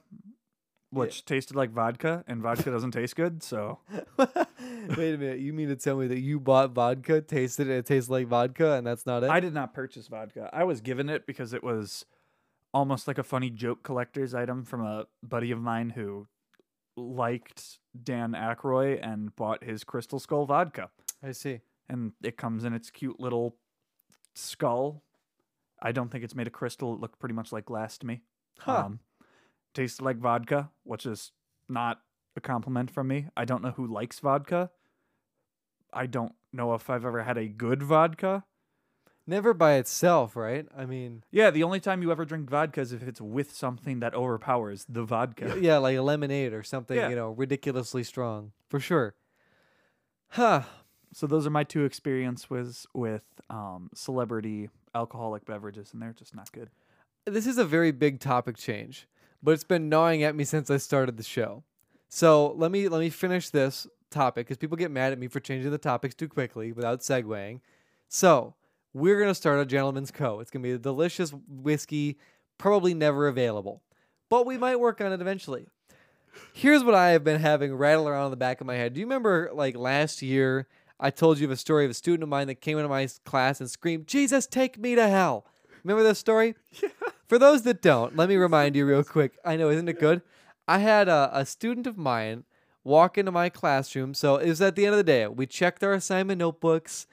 which 0.89 1.25
tasted 1.25 1.55
like 1.55 1.71
vodka, 1.71 2.23
and 2.27 2.41
vodka 2.41 2.71
doesn't 2.71 2.91
taste 2.91 3.15
good. 3.15 3.43
So 3.43 3.79
Wait 4.17 5.13
a 5.13 5.17
minute. 5.17 5.39
You 5.39 5.53
mean 5.53 5.67
to 5.67 5.75
tell 5.75 5.97
me 5.97 6.07
that 6.07 6.19
you 6.19 6.39
bought 6.39 6.71
vodka, 6.71 7.21
tasted 7.21 7.67
it, 7.67 7.77
it 7.77 7.85
tastes 7.85 8.09
like 8.09 8.27
vodka, 8.27 8.73
and 8.73 8.87
that's 8.87 9.05
not 9.05 9.23
it? 9.23 9.29
I 9.29 9.39
did 9.39 9.53
not 9.53 9.73
purchase 9.73 10.07
vodka. 10.07 10.49
I 10.51 10.63
was 10.63 10.81
given 10.81 11.09
it 11.09 11.25
because 11.25 11.53
it 11.53 11.63
was 11.63 12.05
almost 12.73 13.07
like 13.07 13.17
a 13.17 13.23
funny 13.23 13.49
joke 13.49 13.83
collector's 13.83 14.33
item 14.33 14.63
from 14.63 14.81
a 14.85 15.05
buddy 15.21 15.51
of 15.51 15.59
mine 15.59 15.91
who 15.91 16.27
liked 16.95 17.79
Dan 18.01 18.31
Aykroyd 18.31 18.99
and 19.05 19.35
bought 19.35 19.63
his 19.63 19.83
Crystal 19.83 20.19
Skull 20.19 20.45
vodka. 20.45 20.89
I 21.23 21.31
see. 21.31 21.59
And 21.89 22.13
it 22.23 22.37
comes 22.37 22.63
in 22.63 22.73
its 22.73 22.89
cute 22.89 23.19
little 23.19 23.57
skull. 24.33 25.03
I 25.81 25.91
don't 25.91 26.09
think 26.11 26.23
it's 26.23 26.35
made 26.35 26.47
of 26.47 26.53
crystal. 26.53 26.93
It 26.93 26.99
looked 26.99 27.19
pretty 27.19 27.33
much 27.35 27.51
like 27.51 27.65
glass 27.65 27.97
to 27.99 28.05
me. 28.05 28.21
Huh. 28.59 28.85
Um, 28.85 28.99
tasted 29.73 30.03
like 30.03 30.17
vodka, 30.17 30.69
which 30.83 31.05
is 31.05 31.31
not 31.67 32.01
a 32.35 32.41
compliment 32.41 32.91
from 32.91 33.07
me. 33.07 33.27
I 33.35 33.45
don't 33.45 33.63
know 33.63 33.71
who 33.71 33.87
likes 33.87 34.19
vodka. 34.19 34.69
I 35.93 36.05
don't 36.05 36.33
know 36.53 36.73
if 36.73 36.89
I've 36.89 37.05
ever 37.05 37.23
had 37.23 37.37
a 37.37 37.47
good 37.47 37.81
vodka. 37.83 38.43
Never 39.27 39.53
by 39.53 39.73
itself, 39.73 40.35
right? 40.35 40.67
I 40.75 40.85
mean, 40.85 41.23
Yeah, 41.31 41.51
the 41.51 41.63
only 41.63 41.79
time 41.79 42.01
you 42.01 42.11
ever 42.11 42.25
drink 42.25 42.49
vodka 42.49 42.81
is 42.81 42.91
if 42.91 43.03
it's 43.03 43.21
with 43.21 43.53
something 43.53 43.99
that 43.99 44.13
overpowers 44.15 44.85
the 44.89 45.03
vodka. 45.03 45.57
yeah, 45.61 45.77
like 45.77 45.95
a 45.97 46.01
lemonade 46.01 46.53
or 46.53 46.63
something, 46.63 46.97
Yeah. 46.97 47.09
you 47.09 47.15
know, 47.15 47.31
ridiculously 47.31 48.03
strong 48.03 48.51
for 48.69 48.79
sure. 48.79 49.15
Huh. 50.29 50.63
So 51.13 51.27
those 51.27 51.45
are 51.45 51.49
my 51.51 51.63
two 51.63 51.83
experiences 51.83 52.87
with 52.93 53.23
um, 53.49 53.89
celebrity 53.93 54.69
alcoholic 54.93 55.45
beverages, 55.45 55.93
and 55.93 56.01
they're 56.01 56.13
just 56.13 56.35
not 56.35 56.51
good. 56.51 56.69
This 57.25 57.45
is 57.45 57.57
a 57.57 57.65
very 57.65 57.91
big 57.91 58.19
topic 58.19 58.57
change, 58.57 59.07
but 59.43 59.51
it's 59.51 59.63
been 59.63 59.89
gnawing 59.89 60.23
at 60.23 60.35
me 60.35 60.43
since 60.43 60.69
I 60.69 60.77
started 60.77 61.17
the 61.17 61.23
show. 61.23 61.63
So 62.09 62.53
let 62.57 62.71
me 62.71 62.89
let 62.89 62.99
me 62.99 63.09
finish 63.09 63.49
this 63.49 63.87
topic 64.09 64.47
because 64.47 64.57
people 64.57 64.77
get 64.77 64.91
mad 64.91 65.13
at 65.13 65.19
me 65.19 65.27
for 65.27 65.39
changing 65.39 65.71
the 65.71 65.77
topics 65.77 66.15
too 66.15 66.27
quickly 66.27 66.71
without 66.71 66.99
segueing. 66.99 67.61
So 68.09 68.55
we're 68.93 69.19
gonna 69.19 69.35
start 69.35 69.59
a 69.59 69.65
gentleman's 69.65 70.11
co. 70.11 70.39
It's 70.39 70.51
gonna 70.51 70.63
be 70.63 70.71
a 70.71 70.77
delicious 70.77 71.31
whiskey, 71.47 72.17
probably 72.57 72.93
never 72.93 73.27
available, 73.27 73.81
but 74.29 74.45
we 74.45 74.57
might 74.57 74.79
work 74.79 74.99
on 74.99 75.13
it 75.13 75.21
eventually. 75.21 75.67
Here's 76.53 76.83
what 76.83 76.95
I 76.95 77.09
have 77.09 77.23
been 77.23 77.39
having 77.39 77.75
rattle 77.75 78.07
around 78.07 78.25
in 78.25 78.31
the 78.31 78.37
back 78.37 78.61
of 78.61 78.67
my 78.67 78.75
head. 78.75 78.93
Do 78.93 78.99
you 78.99 79.05
remember 79.05 79.49
like 79.53 79.75
last 79.75 80.21
year? 80.21 80.67
I 81.01 81.09
told 81.09 81.39
you 81.39 81.45
of 81.45 81.51
a 81.51 81.57
story 81.57 81.83
of 81.83 81.91
a 81.91 81.95
student 81.95 82.23
of 82.23 82.29
mine 82.29 82.47
that 82.47 82.61
came 82.61 82.77
into 82.77 82.87
my 82.87 83.07
class 83.25 83.59
and 83.59 83.69
screamed, 83.69 84.07
"Jesus, 84.07 84.47
take 84.47 84.77
me 84.77 84.95
to 84.95 85.09
hell!" 85.09 85.45
Remember 85.83 86.03
this 86.03 86.19
story? 86.19 86.55
Yeah. 86.81 86.89
For 87.27 87.39
those 87.39 87.61
that 87.61 87.81
don't, 87.81 88.17
let 88.17 88.27
me 88.27 88.35
remind 88.35 88.75
you 88.75 88.85
real 88.85 89.05
quick. 89.05 89.37
I 89.45 89.55
know, 89.55 89.69
isn't 89.69 89.87
it 89.87 89.99
good? 90.01 90.21
I 90.67 90.79
had 90.79 91.07
a, 91.07 91.29
a 91.31 91.45
student 91.45 91.87
of 91.87 91.97
mine 91.97 92.43
walk 92.83 93.17
into 93.17 93.31
my 93.31 93.47
classroom. 93.47 94.13
So 94.13 94.35
it 94.35 94.49
was 94.49 94.61
at 94.61 94.75
the 94.75 94.85
end 94.85 94.93
of 94.93 94.97
the 94.97 95.03
day. 95.03 95.27
We 95.27 95.45
checked 95.45 95.81
our 95.81 95.93
assignment 95.93 96.39
notebooks. 96.39 97.07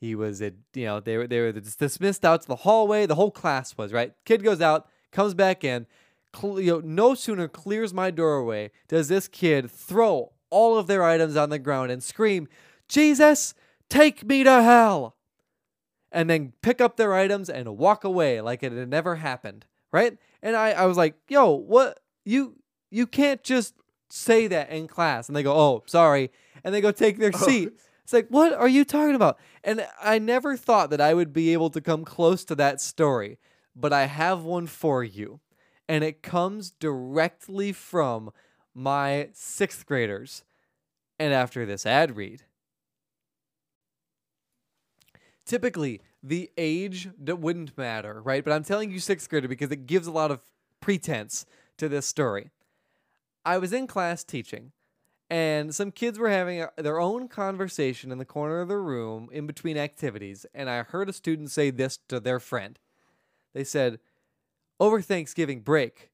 He 0.00 0.16
was, 0.16 0.42
at, 0.42 0.54
you 0.74 0.86
know, 0.86 0.98
they 0.98 1.16
were 1.16 1.28
they 1.28 1.40
were 1.40 1.52
dismissed 1.52 2.24
out 2.24 2.42
to 2.42 2.48
the 2.48 2.56
hallway. 2.56 3.06
The 3.06 3.14
whole 3.14 3.30
class 3.30 3.78
was 3.78 3.92
right. 3.92 4.12
Kid 4.24 4.42
goes 4.42 4.60
out, 4.60 4.88
comes 5.12 5.32
back 5.34 5.62
in. 5.62 5.86
Cle- 6.32 6.60
you 6.60 6.72
know, 6.72 6.80
no 6.80 7.14
sooner 7.14 7.46
clears 7.46 7.94
my 7.94 8.10
doorway 8.10 8.72
does 8.88 9.08
this 9.08 9.28
kid 9.28 9.70
throw 9.70 10.32
all 10.50 10.76
of 10.76 10.86
their 10.86 11.04
items 11.04 11.36
on 11.36 11.50
the 11.50 11.58
ground 11.58 11.90
and 11.92 12.02
scream, 12.02 12.48
"Jesus, 12.92 13.54
take 13.88 14.24
me 14.24 14.44
to 14.44 14.62
hell!" 14.62 15.16
and 16.12 16.28
then 16.28 16.52
pick 16.62 16.80
up 16.80 16.96
their 16.96 17.14
items 17.14 17.48
and 17.48 17.78
walk 17.78 18.04
away 18.04 18.40
like 18.40 18.62
it 18.62 18.72
had 18.72 18.88
never 18.88 19.16
happened, 19.16 19.64
right? 19.90 20.18
And 20.42 20.54
I, 20.54 20.72
I 20.72 20.86
was 20.86 20.96
like, 20.96 21.14
yo, 21.28 21.50
what 21.50 22.00
you 22.24 22.56
you 22.90 23.06
can't 23.06 23.42
just 23.42 23.74
say 24.10 24.46
that 24.46 24.70
in 24.70 24.86
class. 24.86 25.28
And 25.28 25.34
they 25.34 25.42
go, 25.42 25.54
oh, 25.54 25.82
sorry. 25.86 26.30
And 26.62 26.74
they 26.74 26.82
go 26.82 26.92
take 26.92 27.18
their 27.18 27.32
oh. 27.34 27.38
seat. 27.38 27.72
It's 28.04 28.12
like, 28.12 28.28
what 28.28 28.52
are 28.52 28.68
you 28.68 28.84
talking 28.84 29.14
about? 29.14 29.38
And 29.64 29.86
I 30.00 30.18
never 30.18 30.56
thought 30.56 30.90
that 30.90 31.00
I 31.00 31.14
would 31.14 31.32
be 31.32 31.52
able 31.52 31.70
to 31.70 31.80
come 31.80 32.04
close 32.04 32.44
to 32.46 32.54
that 32.56 32.80
story, 32.80 33.38
but 33.74 33.92
I 33.92 34.06
have 34.06 34.42
one 34.42 34.66
for 34.66 35.02
you. 35.02 35.40
And 35.88 36.04
it 36.04 36.22
comes 36.22 36.70
directly 36.70 37.72
from 37.72 38.32
my 38.74 39.28
sixth 39.32 39.86
graders. 39.86 40.44
And 41.18 41.32
after 41.32 41.64
this 41.64 41.86
ad 41.86 42.16
read, 42.16 42.42
typically 45.44 46.00
the 46.22 46.50
age 46.56 47.08
that 47.18 47.40
wouldn't 47.40 47.76
matter, 47.76 48.20
right? 48.22 48.44
But 48.44 48.52
I'm 48.52 48.64
telling 48.64 48.90
you 48.90 49.00
sixth 49.00 49.28
grader 49.28 49.48
because 49.48 49.70
it 49.70 49.86
gives 49.86 50.06
a 50.06 50.12
lot 50.12 50.30
of 50.30 50.40
pretense 50.80 51.46
to 51.78 51.88
this 51.88 52.06
story. 52.06 52.50
I 53.44 53.58
was 53.58 53.72
in 53.72 53.86
class 53.86 54.22
teaching, 54.22 54.72
and 55.28 55.74
some 55.74 55.90
kids 55.90 56.18
were 56.18 56.28
having 56.28 56.64
their 56.76 57.00
own 57.00 57.26
conversation 57.26 58.12
in 58.12 58.18
the 58.18 58.24
corner 58.24 58.60
of 58.60 58.68
the 58.68 58.76
room 58.76 59.28
in 59.32 59.46
between 59.46 59.76
activities, 59.76 60.46
and 60.54 60.70
I 60.70 60.82
heard 60.82 61.08
a 61.08 61.12
student 61.12 61.50
say 61.50 61.70
this 61.70 61.98
to 62.08 62.20
their 62.20 62.38
friend. 62.38 62.78
They 63.52 63.64
said, 63.64 63.98
Over 64.78 65.00
Thanksgiving 65.00 65.60
break, 65.60 66.11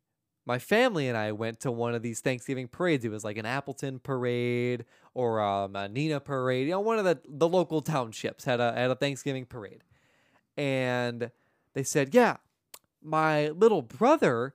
my 0.48 0.58
family 0.58 1.06
and 1.06 1.16
I 1.16 1.30
went 1.32 1.60
to 1.60 1.70
one 1.70 1.94
of 1.94 2.00
these 2.00 2.20
Thanksgiving 2.20 2.68
parades. 2.68 3.04
It 3.04 3.10
was 3.10 3.22
like 3.22 3.36
an 3.36 3.44
Appleton 3.44 3.98
parade 3.98 4.86
or 5.12 5.40
um, 5.42 5.76
a 5.76 5.90
Neenah 5.90 6.24
parade. 6.24 6.66
You 6.66 6.72
know, 6.72 6.80
one 6.80 6.98
of 6.98 7.04
the, 7.04 7.20
the 7.28 7.46
local 7.46 7.82
townships 7.82 8.44
had 8.44 8.58
a 8.58 8.72
had 8.72 8.90
a 8.90 8.94
Thanksgiving 8.94 9.44
parade, 9.44 9.84
and 10.56 11.30
they 11.74 11.82
said, 11.82 12.14
"Yeah, 12.14 12.38
my 13.02 13.50
little 13.50 13.82
brother 13.82 14.54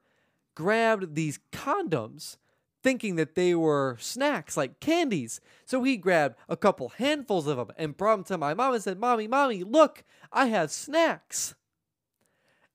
grabbed 0.55 1.13
these 1.15 1.39
condoms." 1.53 2.37
Thinking 2.81 3.15
that 3.15 3.35
they 3.35 3.55
were 3.55 3.95
snacks 4.01 4.57
like 4.57 4.81
candies. 4.81 5.39
So 5.63 5.83
he 5.83 5.95
grabbed 5.95 6.35
a 6.49 6.57
couple 6.57 6.89
handfuls 6.89 7.47
of 7.47 7.55
them 7.55 7.71
and 7.77 7.95
brought 7.95 8.17
them 8.17 8.23
to 8.25 8.37
my 8.37 8.53
mom 8.53 8.73
and 8.73 8.83
said, 8.83 8.99
Mommy, 8.99 9.25
Mommy, 9.25 9.63
look, 9.63 10.03
I 10.33 10.47
have 10.47 10.69
snacks. 10.69 11.55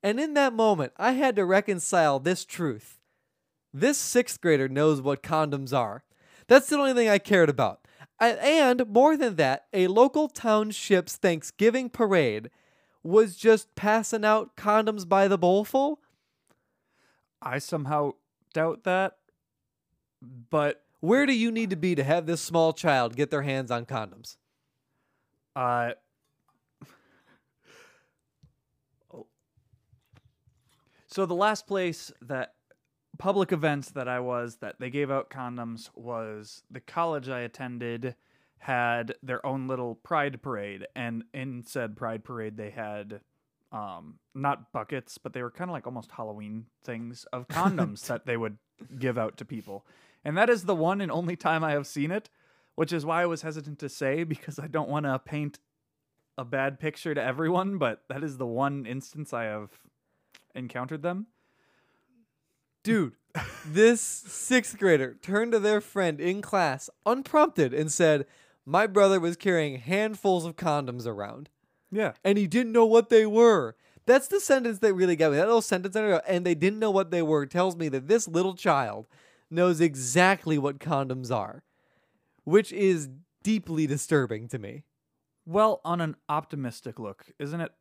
And 0.02 0.18
in 0.18 0.32
that 0.32 0.54
moment, 0.54 0.94
I 0.96 1.12
had 1.12 1.36
to 1.36 1.44
reconcile 1.44 2.20
this 2.20 2.46
truth. 2.46 2.97
This 3.72 3.98
sixth 3.98 4.40
grader 4.40 4.68
knows 4.68 5.00
what 5.00 5.22
condoms 5.22 5.76
are. 5.76 6.04
That's 6.46 6.68
the 6.68 6.76
only 6.76 6.94
thing 6.94 7.08
I 7.08 7.18
cared 7.18 7.50
about. 7.50 7.80
I, 8.20 8.30
and 8.30 8.86
more 8.88 9.16
than 9.16 9.36
that, 9.36 9.66
a 9.72 9.86
local 9.86 10.28
township's 10.28 11.16
Thanksgiving 11.16 11.88
parade 11.88 12.50
was 13.02 13.36
just 13.36 13.74
passing 13.74 14.24
out 14.24 14.56
condoms 14.56 15.08
by 15.08 15.28
the 15.28 15.38
bowlful? 15.38 16.00
I 17.40 17.58
somehow 17.58 18.12
doubt 18.52 18.84
that. 18.84 19.16
But 20.50 20.82
Where 21.00 21.26
do 21.26 21.32
you 21.32 21.52
need 21.52 21.70
to 21.70 21.76
be 21.76 21.94
to 21.94 22.02
have 22.02 22.26
this 22.26 22.40
small 22.40 22.72
child 22.72 23.14
get 23.14 23.30
their 23.30 23.42
hands 23.42 23.70
on 23.70 23.86
condoms? 23.86 24.36
uh 25.54 25.92
oh. 29.14 29.26
So 31.06 31.24
the 31.24 31.34
last 31.34 31.66
place 31.66 32.12
that 32.22 32.54
public 33.18 33.52
events 33.52 33.90
that 33.90 34.08
I 34.08 34.20
was 34.20 34.56
that 34.56 34.76
they 34.78 34.90
gave 34.90 35.10
out 35.10 35.30
condoms 35.30 35.90
was 35.94 36.62
the 36.70 36.80
college 36.80 37.28
I 37.28 37.40
attended 37.40 38.14
had 38.58 39.14
their 39.22 39.44
own 39.44 39.68
little 39.68 39.96
pride 39.96 40.42
parade 40.42 40.86
and 40.96 41.24
in 41.32 41.64
said 41.64 41.96
pride 41.96 42.24
parade 42.24 42.56
they 42.56 42.70
had 42.70 43.20
um 43.70 44.18
not 44.34 44.72
buckets 44.72 45.16
but 45.16 45.32
they 45.32 45.42
were 45.42 45.50
kind 45.50 45.70
of 45.70 45.72
like 45.72 45.86
almost 45.86 46.10
Halloween 46.10 46.66
things 46.82 47.26
of 47.32 47.46
condoms 47.48 48.06
that 48.06 48.26
they 48.26 48.36
would 48.36 48.58
give 48.98 49.18
out 49.18 49.36
to 49.38 49.44
people. 49.44 49.84
And 50.24 50.36
that 50.36 50.50
is 50.50 50.64
the 50.64 50.74
one 50.74 51.00
and 51.00 51.10
only 51.10 51.36
time 51.36 51.64
I 51.64 51.72
have 51.72 51.86
seen 51.86 52.10
it, 52.10 52.28
which 52.74 52.92
is 52.92 53.06
why 53.06 53.22
I 53.22 53.26
was 53.26 53.42
hesitant 53.42 53.78
to 53.80 53.88
say 53.88 54.24
because 54.24 54.58
I 54.58 54.66
don't 54.66 54.88
want 54.88 55.06
to 55.06 55.18
paint 55.18 55.58
a 56.36 56.44
bad 56.44 56.78
picture 56.78 57.14
to 57.14 57.22
everyone, 57.22 57.78
but 57.78 58.02
that 58.08 58.22
is 58.22 58.36
the 58.36 58.46
one 58.46 58.86
instance 58.86 59.32
I 59.32 59.44
have 59.44 59.70
encountered 60.54 61.02
them. 61.02 61.26
Dude, 62.88 63.16
this 63.66 64.00
sixth 64.00 64.78
grader 64.78 65.14
turned 65.20 65.52
to 65.52 65.58
their 65.58 65.82
friend 65.82 66.18
in 66.22 66.40
class 66.40 66.88
unprompted 67.04 67.74
and 67.74 67.92
said, 67.92 68.24
My 68.64 68.86
brother 68.86 69.20
was 69.20 69.36
carrying 69.36 69.76
handfuls 69.78 70.46
of 70.46 70.56
condoms 70.56 71.06
around 71.06 71.50
Yeah. 71.90 72.12
and 72.24 72.38
he 72.38 72.46
didn't 72.46 72.72
know 72.72 72.86
what 72.86 73.10
they 73.10 73.26
were. 73.26 73.76
That's 74.06 74.26
the 74.28 74.40
sentence 74.40 74.78
that 74.78 74.94
really 74.94 75.16
got 75.16 75.32
me. 75.32 75.36
That 75.36 75.44
little 75.48 75.60
sentence, 75.60 75.96
I 75.96 76.00
don't 76.00 76.10
know, 76.12 76.20
and 76.26 76.46
they 76.46 76.54
didn't 76.54 76.78
know 76.78 76.90
what 76.90 77.10
they 77.10 77.20
were, 77.20 77.44
tells 77.44 77.76
me 77.76 77.90
that 77.90 78.08
this 78.08 78.26
little 78.26 78.54
child 78.54 79.06
knows 79.50 79.82
exactly 79.82 80.56
what 80.56 80.78
condoms 80.78 81.30
are, 81.30 81.64
which 82.44 82.72
is 82.72 83.10
deeply 83.42 83.86
disturbing 83.86 84.48
to 84.48 84.58
me. 84.58 84.84
Well, 85.44 85.82
on 85.84 86.00
an 86.00 86.16
optimistic 86.30 86.98
look, 86.98 87.26
isn't 87.38 87.60
it? 87.60 87.72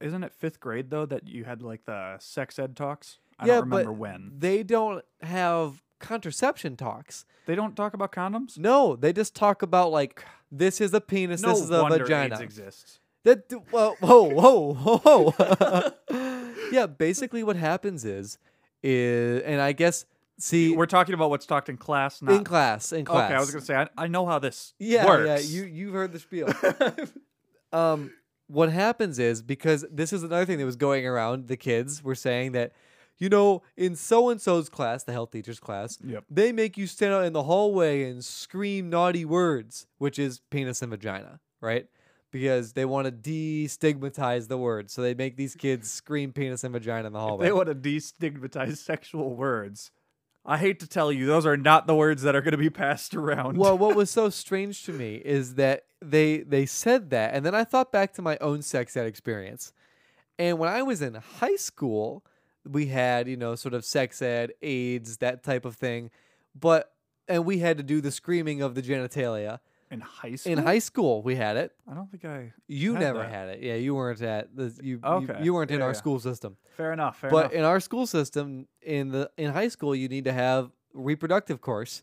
Isn't 0.00 0.22
it 0.22 0.32
fifth 0.32 0.60
grade 0.60 0.90
though 0.90 1.06
that 1.06 1.26
you 1.26 1.42
had 1.42 1.62
like 1.62 1.84
the 1.84 2.16
sex 2.20 2.60
ed 2.60 2.76
talks? 2.76 3.18
I 3.38 3.46
yeah, 3.46 3.54
don't 3.54 3.70
remember 3.70 3.90
but 3.90 3.98
when. 3.98 4.32
they 4.38 4.62
don't 4.62 5.04
have 5.22 5.82
contraception 5.98 6.76
talks. 6.76 7.24
They 7.46 7.54
don't 7.54 7.74
talk 7.74 7.94
about 7.94 8.12
condoms. 8.12 8.58
No, 8.58 8.96
they 8.96 9.12
just 9.12 9.34
talk 9.34 9.62
about 9.62 9.90
like 9.90 10.24
this 10.50 10.80
is 10.80 10.94
a 10.94 11.00
penis, 11.00 11.42
no 11.42 11.50
this 11.50 11.60
is 11.60 11.70
a 11.70 11.82
wonder 11.82 11.98
vagina. 11.98 12.34
AIDS 12.34 12.40
exists. 12.40 13.00
That 13.24 13.52
well, 13.70 13.96
whoa, 14.00 14.24
whoa, 14.24 14.74
whoa, 14.74 15.30
whoa. 15.30 15.92
yeah, 16.72 16.86
basically 16.86 17.42
what 17.42 17.56
happens 17.56 18.04
is, 18.04 18.38
is, 18.82 19.42
and 19.42 19.60
I 19.60 19.72
guess 19.72 20.06
see 20.38 20.74
We're 20.76 20.86
talking 20.86 21.14
about 21.14 21.30
what's 21.30 21.46
talked 21.46 21.68
in 21.68 21.76
class, 21.76 22.20
not 22.20 22.34
in 22.34 22.44
class, 22.44 22.92
in 22.92 23.04
class. 23.04 23.26
Okay, 23.26 23.34
I 23.34 23.40
was 23.40 23.50
gonna 23.50 23.64
say 23.64 23.76
I, 23.76 23.88
I 23.96 24.06
know 24.08 24.26
how 24.26 24.38
this 24.38 24.74
yeah, 24.78 25.06
works. 25.06 25.50
yeah. 25.50 25.56
You 25.56 25.66
you've 25.66 25.94
heard 25.94 26.12
the 26.12 26.18
spiel. 26.18 26.52
um, 27.72 28.12
what 28.48 28.70
happens 28.70 29.18
is 29.18 29.40
because 29.42 29.84
this 29.90 30.12
is 30.12 30.22
another 30.22 30.44
thing 30.44 30.58
that 30.58 30.66
was 30.66 30.76
going 30.76 31.06
around. 31.06 31.48
The 31.48 31.56
kids 31.56 32.02
were 32.02 32.14
saying 32.14 32.52
that, 32.52 32.72
you 33.18 33.28
know, 33.28 33.62
in 33.76 33.94
so 33.96 34.30
and 34.30 34.40
so's 34.40 34.68
class, 34.68 35.04
the 35.04 35.12
health 35.12 35.30
teacher's 35.30 35.60
class, 35.60 35.98
Yep. 36.04 36.24
they 36.30 36.50
make 36.52 36.76
you 36.76 36.86
stand 36.86 37.12
out 37.14 37.24
in 37.24 37.32
the 37.32 37.44
hallway 37.44 38.10
and 38.10 38.24
scream 38.24 38.90
naughty 38.90 39.24
words, 39.24 39.86
which 39.98 40.18
is 40.18 40.40
penis 40.50 40.82
and 40.82 40.90
vagina, 40.90 41.40
right? 41.60 41.86
Because 42.30 42.72
they 42.72 42.84
want 42.84 43.06
to 43.06 43.12
destigmatize 43.12 44.48
the 44.48 44.56
word, 44.58 44.90
so 44.90 45.02
they 45.02 45.14
make 45.14 45.36
these 45.36 45.54
kids 45.54 45.90
scream 45.90 46.32
penis 46.32 46.64
and 46.64 46.72
vagina 46.72 47.06
in 47.06 47.12
the 47.12 47.20
hallway. 47.20 47.46
They 47.46 47.52
want 47.52 47.68
to 47.68 47.74
destigmatize 47.74 48.76
sexual 48.78 49.34
words. 49.36 49.90
I 50.44 50.58
hate 50.58 50.80
to 50.80 50.88
tell 50.88 51.12
you, 51.12 51.26
those 51.26 51.46
are 51.46 51.56
not 51.56 51.86
the 51.86 51.94
words 51.94 52.22
that 52.22 52.34
are 52.34 52.40
going 52.40 52.50
to 52.52 52.58
be 52.58 52.70
passed 52.70 53.14
around. 53.14 53.56
well, 53.58 53.78
what 53.78 53.94
was 53.94 54.10
so 54.18 54.28
strange 54.30 54.82
to 54.84 54.92
me 54.92 55.16
is 55.24 55.54
that 55.54 55.84
they 56.00 56.38
they 56.38 56.66
said 56.66 57.10
that, 57.10 57.32
and 57.34 57.46
then 57.46 57.54
I 57.54 57.62
thought 57.64 57.92
back 57.92 58.12
to 58.14 58.22
my 58.22 58.36
own 58.40 58.62
sex 58.62 58.96
ed 58.96 59.06
experience. 59.06 59.72
And 60.38 60.58
when 60.58 60.68
I 60.68 60.82
was 60.82 61.00
in 61.02 61.14
high 61.14 61.54
school, 61.56 62.24
we 62.68 62.86
had 62.86 63.28
you 63.28 63.36
know 63.36 63.54
sort 63.54 63.74
of 63.74 63.84
sex 63.84 64.20
ed, 64.22 64.52
AIDS, 64.62 65.18
that 65.18 65.42
type 65.42 65.64
of 65.64 65.74
thing, 65.76 66.10
but 66.58 66.92
and 67.28 67.44
we 67.44 67.58
had 67.58 67.76
to 67.78 67.82
do 67.82 68.00
the 68.00 68.10
screaming 68.10 68.62
of 68.62 68.74
the 68.74 68.82
genitalia. 68.82 69.60
in 69.90 70.00
high 70.00 70.34
school, 70.34 70.52
In 70.52 70.58
high 70.58 70.78
school, 70.78 71.22
we 71.22 71.36
had 71.36 71.56
it. 71.56 71.72
I 71.90 71.94
don't 71.94 72.10
think 72.10 72.24
I. 72.24 72.52
You 72.66 72.94
Had 72.94 73.02
never 73.02 73.18
that. 73.20 73.30
had 73.30 73.48
it. 73.50 73.62
Yeah, 73.62 73.74
you 73.74 73.94
weren't 73.94 74.20
at 74.22 74.54
the 74.56 74.72
you. 74.82 74.94
you- 74.96 75.00
Okay. 75.04 75.38
You, 75.42 75.54
weren't 75.54 75.70
in 75.70 75.82
our 75.82 75.90
yeah. 75.90 75.92
school 76.02 76.18
system. 76.18 76.56
Fair 76.76 76.92
enough. 76.92 77.18
Fair 77.18 77.28
enough 77.30 77.42
but 77.42 77.52
enough. 77.52 77.58
in 77.60 77.64
our 77.64 77.80
school 77.80 78.06
system, 78.06 78.66
in 78.80 79.10
the 79.10 79.30
in 79.36 79.52
high 79.52 79.68
school, 79.68 79.94
you 79.94 80.08
need 80.08 80.24
to 80.24 80.32
have 80.32 80.70
reproductive 80.94 81.60
course, 81.60 82.02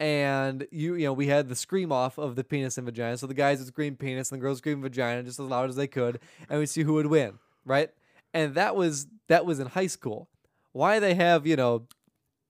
and 0.00 0.66
you 0.70 0.94
you 0.94 1.06
know 1.06 1.12
we 1.12 1.28
had 1.28 1.48
the 1.48 1.56
scream 1.56 1.92
off 1.92 2.18
of 2.18 2.34
the 2.36 2.44
penis 2.44 2.76
and 2.78 2.84
vagina. 2.86 3.16
So 3.18 3.26
the 3.26 3.34
guys 3.34 3.58
would 3.58 3.68
scream 3.68 3.96
penis 3.96 4.30
and 4.32 4.40
the 4.40 4.42
girls 4.42 4.58
scream 4.58 4.82
vagina 4.82 5.22
just 5.22 5.38
as 5.40 5.46
loud 5.46 5.68
as 5.70 5.76
they 5.76 5.86
could, 5.86 6.18
and 6.48 6.58
we 6.58 6.66
see 6.66 6.82
who 6.82 6.94
would 6.94 7.06
win, 7.06 7.38
right? 7.64 7.90
And 8.34 8.54
that 8.54 8.74
was 8.76 9.06
that 9.32 9.46
was 9.46 9.58
in 9.58 9.68
high 9.68 9.86
school. 9.86 10.28
Why 10.72 10.98
they 10.98 11.14
have 11.14 11.46
you 11.46 11.56
know 11.56 11.86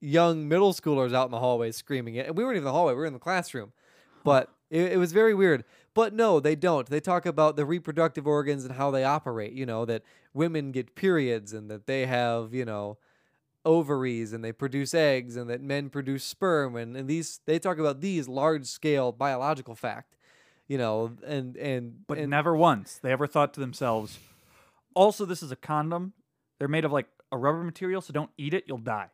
young 0.01 0.49
middle 0.49 0.73
schoolers 0.73 1.13
out 1.13 1.25
in 1.25 1.31
the 1.31 1.39
hallway 1.39 1.71
screaming 1.71 2.15
it, 2.15 2.27
and 2.27 2.37
we 2.37 2.43
weren't 2.43 2.57
even 2.57 2.63
in 2.63 2.65
the 2.65 2.73
hallway; 2.73 2.91
we 2.91 2.99
were 2.99 3.05
in 3.05 3.13
the 3.13 3.19
classroom. 3.19 3.71
But 4.25 4.49
it, 4.69 4.93
it 4.93 4.97
was 4.97 5.13
very 5.13 5.33
weird. 5.33 5.63
But 5.93 6.13
no, 6.13 6.39
they 6.39 6.55
don't. 6.55 6.87
They 6.87 6.99
talk 6.99 7.25
about 7.25 7.55
the 7.55 7.65
reproductive 7.65 8.27
organs 8.27 8.65
and 8.65 8.75
how 8.75 8.91
they 8.91 9.05
operate. 9.05 9.53
You 9.53 9.65
know 9.65 9.85
that 9.85 10.03
women 10.33 10.73
get 10.73 10.95
periods 10.95 11.53
and 11.53 11.71
that 11.71 11.87
they 11.87 12.05
have 12.05 12.53
you 12.53 12.65
know 12.65 12.97
ovaries 13.65 14.33
and 14.33 14.43
they 14.43 14.51
produce 14.51 14.93
eggs 14.93 15.37
and 15.37 15.49
that 15.49 15.61
men 15.61 15.89
produce 15.89 16.25
sperm 16.25 16.75
and, 16.75 16.97
and 16.97 17.07
these 17.07 17.39
they 17.45 17.57
talk 17.57 17.77
about 17.77 18.01
these 18.01 18.27
large 18.27 18.65
scale 18.65 19.13
biological 19.13 19.73
fact 19.73 20.17
you 20.67 20.77
know 20.77 21.13
and 21.25 21.55
and 21.55 22.05
but 22.05 22.17
and 22.17 22.29
never 22.29 22.57
once 22.57 22.99
they 23.01 23.09
ever 23.09 23.25
thought 23.25 23.53
to 23.53 23.61
themselves, 23.61 24.19
also, 24.95 25.25
this 25.25 25.41
is 25.41 25.51
a 25.51 25.55
condom. 25.55 26.13
They're 26.63 26.69
made 26.69 26.85
of 26.85 26.93
like 26.93 27.07
a 27.29 27.37
rubber 27.37 27.61
material, 27.61 27.99
so 27.99 28.13
don't 28.13 28.29
eat 28.37 28.53
it, 28.53 28.63
you'll 28.67 28.77
die. 28.77 29.09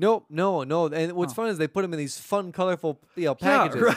no 0.00 0.26
no 0.28 0.64
no 0.64 0.86
and 0.86 1.12
what's 1.12 1.32
Oh. 1.32 1.36
fun 1.36 1.48
is 1.48 1.56
they 1.58 1.68
put 1.68 1.82
them 1.82 1.92
in 1.92 1.98
these 2.00 2.18
fun 2.18 2.50
colorful 2.50 3.00
you 3.14 3.26
know 3.26 3.36
Yeah, 3.40 3.68
packages 3.68 3.82
right. 3.82 3.96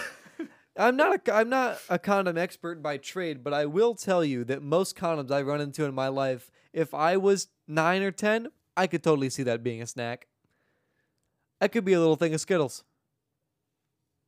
I'm 0.77 0.95
not 0.95 1.27
a 1.27 1.33
I'm 1.35 1.49
not 1.49 1.79
a 1.89 1.97
condom 1.97 2.37
expert 2.37 2.83
by 2.83 2.97
trade, 2.97 3.43
but 3.43 3.53
I 3.55 3.65
will 3.65 3.95
tell 3.95 4.23
you 4.23 4.43
that 4.43 4.61
most 4.61 4.95
condoms 4.95 5.31
I've 5.31 5.47
run 5.47 5.61
into 5.61 5.83
in 5.83 5.95
my 5.95 6.09
life, 6.09 6.51
if 6.73 6.93
I 6.93 7.17
was 7.17 7.47
nine 7.67 8.03
or 8.03 8.11
ten, 8.11 8.49
I 8.77 8.85
could 8.85 9.01
totally 9.01 9.31
see 9.31 9.41
that 9.41 9.63
being 9.63 9.81
a 9.81 9.87
snack. 9.87 10.27
That 11.59 11.71
could 11.71 11.85
be 11.85 11.93
a 11.93 11.99
little 11.99 12.17
thing 12.17 12.35
of 12.35 12.39
Skittles. 12.41 12.83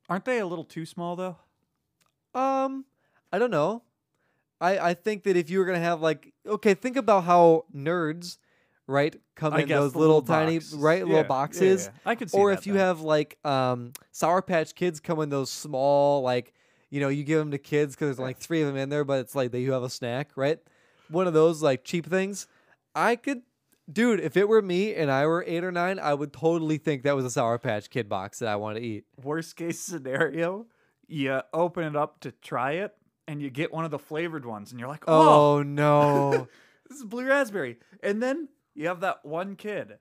Aren't 0.09 0.25
they 0.25 0.39
a 0.39 0.47
little 0.47 0.63
too 0.65 0.87
small 0.87 1.15
though? 1.15 1.35
Um, 2.33 2.85
I 3.31 3.37
don't 3.37 3.51
know. 3.51 3.83
I 4.59 4.79
I 4.79 4.93
think 4.95 5.25
that 5.25 5.37
if 5.37 5.49
you 5.51 5.59
were 5.59 5.65
gonna 5.65 5.77
have 5.91 6.01
like 6.01 6.33
okay, 6.43 6.73
think 6.73 6.95
about 6.97 7.25
how 7.25 7.65
nerds, 7.75 8.37
right, 8.87 9.15
come 9.35 9.53
I 9.53 9.61
in 9.61 9.67
guess 9.67 9.79
those 9.79 9.93
the 9.93 9.99
little, 9.99 10.15
little 10.17 10.27
tiny 10.27 10.59
box. 10.59 10.73
right 10.73 10.99
Yeah, 10.99 11.03
little 11.05 11.17
yeah, 11.21 11.27
boxes. 11.27 11.85
yeah. 11.93 11.99
I 12.11 12.15
could 12.15 12.31
see 12.31 12.37
or 12.37 12.49
that 12.51 12.59
if 12.59 12.67
you 12.67 12.73
then. 12.73 12.81
have 12.81 13.01
like 13.01 13.37
um 13.45 13.93
Sour 14.11 14.41
Patch 14.41 14.73
Kids 14.75 14.99
come 14.99 15.19
in 15.21 15.29
those 15.29 15.49
small 15.51 16.21
like 16.21 16.53
you 16.89 16.99
know 17.01 17.09
you 17.09 17.23
give 17.23 17.39
them 17.39 17.51
to 17.51 17.57
kids 17.57 17.95
because 17.95 18.07
there's 18.07 18.19
like 18.19 18.37
three 18.37 18.61
of 18.61 18.67
them 18.67 18.77
in 18.77 18.89
there, 18.89 19.03
but 19.03 19.19
it's 19.19 19.35
like 19.35 19.51
they 19.51 19.59
you 19.61 19.73
have 19.73 19.83
a 19.83 19.89
snack, 19.89 20.31
right? 20.35 20.59
One 21.09 21.27
of 21.27 21.33
those 21.33 21.61
like 21.61 21.83
cheap 21.83 22.05
things. 22.05 22.47
I 22.95 23.15
could, 23.15 23.41
dude. 23.91 24.19
If 24.19 24.35
it 24.37 24.47
were 24.47 24.61
me 24.61 24.95
and 24.95 25.11
I 25.11 25.25
were 25.27 25.43
eight 25.47 25.63
or 25.63 25.71
nine, 25.71 25.99
I 25.99 26.13
would 26.13 26.33
totally 26.33 26.77
think 26.77 27.03
that 27.03 27.15
was 27.15 27.25
a 27.25 27.29
Sour 27.29 27.57
Patch 27.59 27.89
Kid 27.89 28.09
box 28.09 28.39
that 28.39 28.49
I 28.49 28.55
want 28.55 28.77
to 28.77 28.83
eat. 28.83 29.05
worst 29.21 29.55
case 29.55 29.79
scenario, 29.79 30.65
you 31.07 31.41
open 31.53 31.83
it 31.83 31.95
up 31.95 32.19
to 32.21 32.31
try 32.31 32.71
it, 32.73 32.95
and 33.27 33.41
you 33.41 33.49
get 33.49 33.71
one 33.71 33.85
of 33.85 33.91
the 33.91 33.99
flavored 33.99 34.45
ones, 34.45 34.71
and 34.71 34.79
you're 34.79 34.89
like, 34.89 35.03
oh, 35.07 35.57
Oh 35.57 35.63
no. 35.63 36.47
this 36.89 36.97
is 36.99 37.05
blue 37.05 37.25
raspberry. 37.25 37.77
And 38.01 38.23
then 38.23 38.47
you 38.77 38.87
have 38.87 39.01
that 39.01 39.25
one 39.25 39.55
kid 39.55 39.97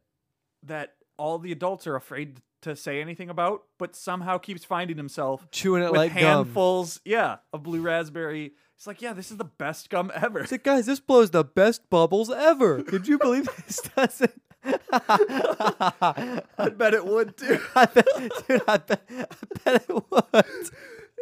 that 0.63 0.95
all 1.19 1.39
the 1.39 1.51
adults 1.51 1.87
are 1.87 1.97
afraid 1.97 2.43
to 2.63 2.77
say 2.77 3.01
anything 3.01 3.31
about, 3.31 3.63
but 3.79 3.97
somehow 3.97 4.39
keeps 4.39 4.65
finding 4.65 4.97
himself 4.97 5.47
Chewing 5.51 5.83
it 5.83 5.91
with 5.93 5.97
like 5.99 6.13
gum. 6.15 6.45
handfuls, 6.47 7.01
yeah, 7.05 7.37
of 7.53 7.63
blue 7.63 7.81
raspberry. 7.81 8.53
It's 8.77 8.87
like, 8.87 9.01
yeah, 9.01 9.15
this 9.15 9.31
is 9.31 9.39
the 9.39 9.45
best 9.45 9.89
gum 9.89 10.13
ever. 10.15 10.41
It's 10.41 10.53
like, 10.53 10.63
guys, 10.65 10.85
this 10.87 11.01
blows 11.01 11.31
the 11.31 11.45
best 11.45 11.89
bubbles 11.89 12.31
ever. 12.31 12.83
Could 12.83 13.09
you 13.09 13.19
believe 13.19 13.49
this 13.67 13.81
doesn't? 13.97 14.43
I 14.93 16.43
bet 16.77 16.93
it 16.93 17.07
would 17.07 17.37
too. 17.37 17.59
I 17.75 17.87
bet, 17.87 18.07
dude, 18.49 18.63
I 18.69 18.77
bet, 18.79 19.03
I 19.11 19.27
bet 19.65 19.85
it 19.89 20.11
would. 20.11 20.71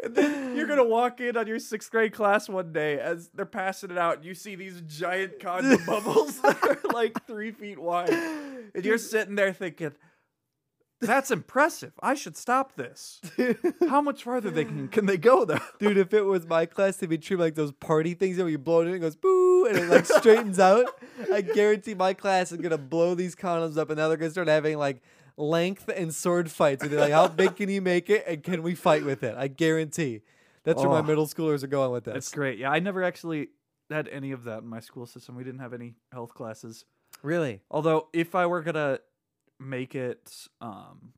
And 0.02 0.14
then 0.14 0.56
you're 0.56 0.66
gonna 0.66 0.84
walk 0.84 1.20
in 1.20 1.36
on 1.36 1.46
your 1.46 1.58
sixth 1.58 1.90
grade 1.90 2.12
class 2.12 2.48
one 2.48 2.72
day 2.72 2.98
as 2.98 3.30
they're 3.34 3.46
passing 3.46 3.90
it 3.90 3.98
out, 3.98 4.16
and 4.16 4.24
you 4.24 4.34
see 4.34 4.54
these 4.54 4.80
giant 4.82 5.38
condom 5.40 5.82
bubbles 5.86 6.40
that 6.40 6.62
are 6.62 6.92
like 6.92 7.26
three 7.26 7.52
feet 7.52 7.78
wide, 7.78 8.10
and 8.10 8.84
you're 8.84 8.98
sitting 8.98 9.36
there 9.36 9.52
thinking, 9.52 9.92
"That's 11.00 11.30
impressive. 11.30 11.92
I 12.02 12.14
should 12.14 12.36
stop 12.36 12.74
this." 12.76 13.20
How 13.88 14.00
much 14.00 14.24
farther 14.24 14.50
they 14.50 14.64
can 14.64 14.88
can 14.88 15.06
they 15.06 15.16
go 15.16 15.44
though? 15.44 15.58
Dude, 15.78 15.96
if 15.96 16.12
it 16.12 16.22
was 16.22 16.46
my 16.46 16.66
class, 16.66 16.96
they'd 16.96 17.08
be 17.08 17.16
treated 17.18 17.42
like 17.42 17.54
those 17.54 17.72
party 17.72 18.14
things 18.14 18.36
that 18.36 18.42
where 18.42 18.50
you 18.50 18.58
blow 18.58 18.80
it 18.80 18.82
in 18.82 18.88
and 18.88 18.96
it 18.96 19.00
goes 19.00 19.16
boo. 19.16 19.66
and 19.66 19.78
it 19.78 19.88
like 19.88 20.06
straightens 20.06 20.58
out. 20.58 20.86
I 21.32 21.40
guarantee 21.40 21.94
my 21.94 22.14
class 22.14 22.52
is 22.52 22.58
gonna 22.58 22.76
blow 22.78 23.14
these 23.14 23.34
condoms 23.36 23.78
up 23.78 23.90
and 23.90 23.98
now 23.98 24.08
they're 24.08 24.16
gonna 24.18 24.30
start 24.30 24.48
having 24.48 24.76
like 24.76 25.02
length 25.36 25.88
and 25.88 26.14
sword 26.14 26.50
fights. 26.50 26.82
And 26.82 26.92
they're 26.92 27.00
like, 27.00 27.12
how 27.12 27.28
big 27.28 27.56
can 27.56 27.68
you 27.68 27.80
make 27.80 28.08
it 28.10 28.24
and 28.26 28.42
can 28.42 28.62
we 28.62 28.74
fight 28.74 29.04
with 29.04 29.22
it? 29.22 29.34
I 29.36 29.48
guarantee. 29.48 30.22
That's 30.64 30.80
where 30.80 30.88
Oh. 30.88 30.92
my 30.92 31.02
middle 31.02 31.26
schoolers 31.26 31.62
are 31.62 31.66
going 31.68 31.90
with 31.92 32.04
this. 32.04 32.14
That's 32.14 32.32
great. 32.32 32.58
Yeah, 32.58 32.70
I 32.70 32.78
never 32.80 33.02
actually 33.02 33.48
had 33.90 34.08
any 34.08 34.32
of 34.32 34.44
that 34.44 34.62
in 34.62 34.68
my 34.68 34.80
school 34.80 35.06
system. 35.06 35.34
We 35.36 35.44
didn't 35.44 35.60
have 35.60 35.74
any 35.74 35.94
health 36.12 36.34
classes. 36.34 36.84
Really? 37.22 37.60
Although, 37.70 38.08
if 38.12 38.34
I 38.34 38.46
were 38.46 38.62
gonna 38.62 39.00
make 39.60 39.94
it 39.94 40.48
um, 40.60 41.12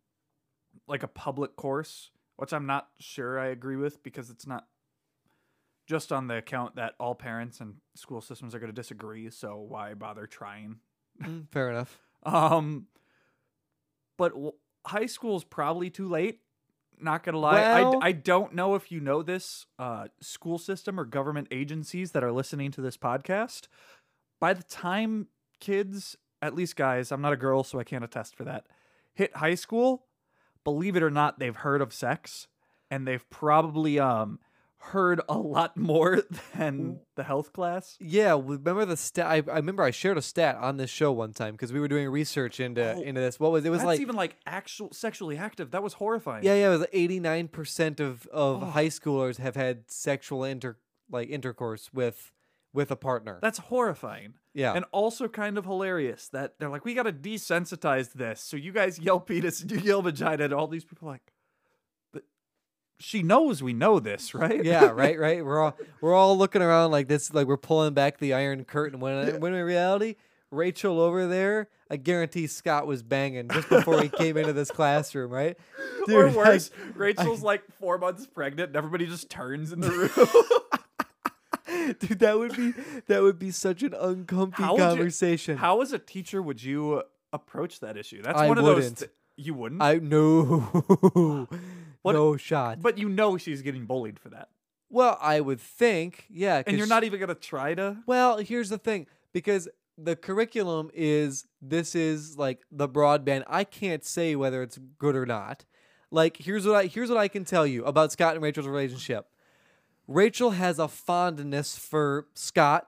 like 0.88 1.02
a 1.02 1.08
public 1.08 1.56
course, 1.56 2.10
which 2.36 2.52
I'm 2.52 2.66
not 2.66 2.88
sure 2.98 3.38
I 3.38 3.46
agree 3.46 3.76
with 3.76 4.02
because 4.02 4.30
it's 4.30 4.46
not 4.46 4.66
just 5.86 6.12
on 6.12 6.26
the 6.26 6.36
account 6.36 6.74
that 6.76 6.94
all 6.98 7.14
parents 7.14 7.60
and 7.60 7.76
school 7.94 8.20
systems 8.20 8.54
are 8.54 8.58
going 8.58 8.70
to 8.72 8.74
disagree. 8.74 9.30
So 9.30 9.56
why 9.56 9.94
bother 9.94 10.26
trying? 10.26 10.80
Mm, 11.22 11.48
fair 11.50 11.70
enough. 11.70 11.98
Um, 12.24 12.86
but 14.16 14.32
w- 14.32 14.52
high 14.86 15.06
school 15.06 15.36
is 15.36 15.44
probably 15.44 15.90
too 15.90 16.08
late. 16.08 16.40
Not 16.98 17.22
gonna 17.24 17.38
lie, 17.38 17.60
I, 18.02 18.08
I 18.08 18.12
don't 18.12 18.54
know 18.54 18.74
if 18.74 18.90
you 18.90 19.00
know 19.00 19.22
this 19.22 19.66
uh, 19.78 20.06
school 20.20 20.56
system 20.58 20.98
or 20.98 21.04
government 21.04 21.48
agencies 21.50 22.12
that 22.12 22.24
are 22.24 22.32
listening 22.32 22.70
to 22.72 22.80
this 22.80 22.96
podcast. 22.96 23.68
By 24.40 24.54
the 24.54 24.62
time 24.62 25.28
kids, 25.60 26.16
at 26.40 26.54
least 26.54 26.76
guys, 26.76 27.12
I'm 27.12 27.20
not 27.20 27.32
a 27.34 27.36
girl, 27.36 27.62
so 27.64 27.78
I 27.78 27.84
can't 27.84 28.04
attest 28.04 28.34
for 28.34 28.44
that, 28.44 28.66
hit 29.14 29.36
high 29.36 29.56
school, 29.56 30.06
believe 30.64 30.96
it 30.96 31.02
or 31.02 31.10
not, 31.10 31.38
they've 31.38 31.56
heard 31.56 31.82
of 31.82 31.92
sex, 31.92 32.48
and 32.90 33.06
they've 33.06 33.28
probably 33.28 33.98
um 33.98 34.38
heard 34.78 35.20
a 35.28 35.36
lot 35.36 35.76
more 35.76 36.22
than 36.56 37.00
the 37.16 37.24
health 37.24 37.52
class. 37.52 37.96
Yeah, 38.00 38.32
remember 38.40 38.84
the 38.84 38.96
stat? 38.96 39.26
I, 39.26 39.34
I 39.50 39.56
remember 39.56 39.82
I 39.82 39.90
shared 39.90 40.16
a 40.18 40.22
stat 40.22 40.56
on 40.60 40.76
this 40.76 40.90
show 40.90 41.10
one 41.12 41.32
time 41.32 41.52
because 41.54 41.72
we 41.72 41.80
were 41.80 41.88
doing 41.88 42.08
research 42.08 42.60
into 42.60 42.94
Oh, 42.94 43.00
into 43.00 43.20
this. 43.20 43.40
What 43.40 43.52
was 43.52 43.64
it? 43.64 43.70
Was 43.70 43.80
That's 43.80 43.86
like 43.86 44.00
even 44.00 44.16
like 44.16 44.36
actual 44.46 44.92
sexually 44.92 45.36
active. 45.38 45.70
That 45.72 45.82
was 45.82 45.94
horrifying. 45.94 46.44
yeah, 46.44 46.54
yeah. 46.54 46.66
It 46.72 46.78
was 46.78 46.86
eighty 46.92 47.18
nine 47.20 47.48
percent 47.48 48.00
of 48.00 48.26
of 48.28 48.62
Oh. 48.62 48.66
high 48.66 48.86
schoolers 48.88 49.38
have 49.38 49.56
had 49.56 49.90
sexual 49.90 50.44
inter 50.44 50.76
like 51.10 51.28
intercourse 51.30 51.90
with 51.92 52.32
with 52.72 52.90
a 52.90 52.96
partner. 52.96 53.38
That's 53.40 53.58
horrifying. 53.58 54.34
yeah, 54.52 54.74
And 54.74 54.84
also 54.92 55.28
kind 55.28 55.56
of 55.56 55.64
hilarious 55.64 56.28
that 56.28 56.54
they're 56.58 56.68
like, 56.68 56.84
we 56.84 56.92
got 56.94 57.04
to 57.04 57.12
desensitize 57.12 58.12
this. 58.12 58.38
So 58.42 58.56
you 58.58 58.70
guys 58.70 58.98
yell 58.98 59.18
penis 59.18 59.62
and 59.62 59.70
you 59.72 59.78
yell 59.78 60.02
vagina, 60.02 60.44
and 60.44 60.52
all 60.52 60.66
these 60.66 60.84
people 60.84 61.08
are 61.08 61.12
like, 61.12 61.22
"But 61.24 61.32
she 62.98 63.22
knows 63.22 63.62
we 63.62 63.72
know 63.72 63.98
this, 64.00 64.34
right? 64.34 64.64
yeah, 64.64 64.86
right, 64.86 65.18
right. 65.18 65.44
We're 65.44 65.60
all 65.60 65.76
we're 66.00 66.14
all 66.14 66.36
looking 66.36 66.62
around 66.62 66.90
like 66.90 67.08
this, 67.08 67.32
like 67.34 67.46
we're 67.46 67.56
pulling 67.56 67.94
back 67.94 68.18
the 68.18 68.34
iron 68.34 68.64
curtain. 68.64 69.00
When 69.00 69.40
when 69.40 69.52
in 69.54 69.64
reality, 69.64 70.16
Rachel 70.50 71.00
over 71.00 71.26
there, 71.26 71.68
I 71.90 71.96
guarantee 71.96 72.46
Scott 72.46 72.86
was 72.86 73.02
banging 73.02 73.48
just 73.48 73.68
before 73.68 74.00
he 74.02 74.08
came 74.08 74.36
into 74.36 74.52
this 74.52 74.70
classroom, 74.70 75.30
right? 75.30 75.56
or 76.08 76.24
Dude, 76.26 76.34
worse, 76.34 76.70
like, 76.86 76.96
Rachel's 76.96 77.42
like 77.42 77.62
four 77.80 77.98
months 77.98 78.26
pregnant 78.26 78.68
and 78.68 78.76
everybody 78.76 79.06
just 79.06 79.28
turns 79.30 79.72
in 79.72 79.80
the 79.80 79.90
room. 81.70 81.94
dude, 81.98 82.18
that 82.20 82.38
would 82.38 82.56
be 82.56 82.72
that 83.06 83.22
would 83.22 83.38
be 83.38 83.50
such 83.50 83.82
an 83.82 83.94
uncomfy 83.94 84.62
How 84.62 84.72
would 84.72 84.78
you- 84.80 84.84
conversation. 84.88 85.56
How, 85.58 85.80
as 85.80 85.92
a 85.92 85.98
teacher, 85.98 86.40
would 86.40 86.62
you 86.62 87.02
approach 87.32 87.80
that 87.80 87.96
issue? 87.96 88.22
That's 88.22 88.38
I 88.38 88.48
one 88.48 88.58
of 88.58 88.64
wouldn't. 88.64 88.82
those. 88.84 88.98
Th- 89.00 89.10
you 89.36 89.54
wouldn't? 89.54 89.82
I 89.82 89.94
no, 89.96 90.60
What- 92.02 92.12
no 92.12 92.36
shot. 92.36 92.80
but 92.82 92.98
you 92.98 93.08
know 93.08 93.36
she's 93.36 93.62
getting 93.62 93.84
bullied 93.86 94.18
for 94.18 94.28
that. 94.30 94.48
Well, 94.88 95.18
I 95.20 95.40
would 95.40 95.60
think, 95.60 96.26
yeah. 96.30 96.58
And 96.58 96.66
'cause 96.66 96.76
you're 96.76 96.86
not 96.86 97.02
even 97.04 97.18
going 97.18 97.28
to 97.28 97.34
try 97.34 97.74
to. 97.74 97.96
Well, 98.06 98.38
here's 98.38 98.68
the 98.68 98.78
thing 98.78 99.06
because 99.32 99.68
the 99.98 100.14
curriculum 100.14 100.90
is 100.94 101.46
this 101.60 101.94
is 101.94 102.38
like 102.38 102.60
the 102.70 102.88
broadband. 102.88 103.44
I 103.48 103.64
can't 103.64 104.04
say 104.04 104.36
whether 104.36 104.62
it's 104.62 104.78
good 104.98 105.16
or 105.16 105.26
not. 105.26 105.64
Like 106.12 106.36
here's 106.36 106.64
what 106.66 106.76
I 106.76 106.86
here's 106.86 107.08
what 107.10 107.18
I 107.18 107.26
can 107.28 107.44
tell 107.44 107.66
you 107.66 107.84
about 107.84 108.12
Scott 108.12 108.34
and 108.34 108.42
Rachel's 108.44 108.68
relationship. 108.68 109.26
Rachel 110.06 110.50
has 110.52 110.78
a 110.78 110.86
fondness 110.86 111.76
for 111.76 112.28
Scott 112.34 112.86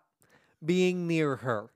being 0.65 1.09
near 1.09 1.37
her. 1.37 1.71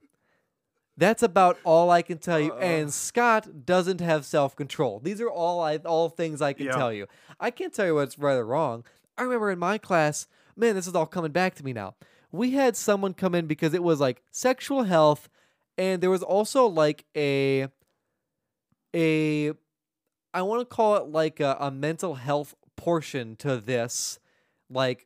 That's 0.95 1.23
about 1.23 1.57
all 1.63 1.89
I 1.89 2.01
can 2.03 2.19
tell 2.19 2.39
you. 2.39 2.53
Uh. 2.53 2.57
And 2.57 2.93
Scott 2.93 3.65
doesn't 3.65 3.99
have 4.01 4.25
self-control. 4.25 4.99
These 4.99 5.21
are 5.21 5.29
all 5.29 5.59
I 5.61 5.77
all 5.77 6.09
things 6.09 6.41
I 6.41 6.53
can 6.53 6.67
Yeah. 6.67 6.73
tell 6.77 6.93
you. 6.93 7.07
I 7.39 7.49
can't 7.51 7.73
tell 7.73 7.85
you 7.85 7.95
what's 7.95 8.19
right 8.19 8.35
or 8.35 8.45
wrong. 8.45 8.83
I 9.17 9.23
remember 9.23 9.51
in 9.51 9.59
my 9.59 9.77
class, 9.77 10.27
man, 10.55 10.75
this 10.75 10.87
is 10.87 10.95
all 10.95 11.05
coming 11.05 11.31
back 11.31 11.55
to 11.55 11.63
me 11.65 11.73
now. 11.73 11.95
We 12.31 12.51
had 12.51 12.75
someone 12.75 13.13
come 13.13 13.35
in 13.35 13.45
because 13.47 13.73
it 13.73 13.83
was 13.83 13.99
like 13.99 14.23
sexual 14.31 14.83
health, 14.83 15.29
and 15.77 16.01
there 16.01 16.09
was 16.09 16.23
also 16.23 16.65
like 16.67 17.05
a 17.15 17.67
a 18.95 19.49
I 20.33 20.41
want 20.41 20.61
to 20.61 20.65
call 20.65 20.95
it 20.97 21.07
like 21.07 21.39
a, 21.39 21.57
a 21.59 21.69
mental 21.71 22.15
health 22.15 22.55
portion 22.75 23.35
to 23.37 23.57
this, 23.57 24.19
like 24.69 25.05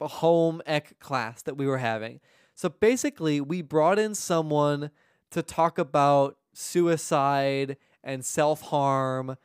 a 0.00 0.06
home 0.08 0.62
ec 0.66 0.98
class 1.00 1.42
that 1.42 1.56
we 1.56 1.66
were 1.66 1.78
having. 1.78 2.20
So 2.54 2.68
basically, 2.68 3.40
we 3.40 3.62
brought 3.62 3.98
in 3.98 4.14
someone 4.14 4.90
to 5.30 5.42
talk 5.42 5.78
about 5.78 6.36
suicide 6.52 7.76
and 8.02 8.24
self 8.24 8.60
harm 8.62 9.36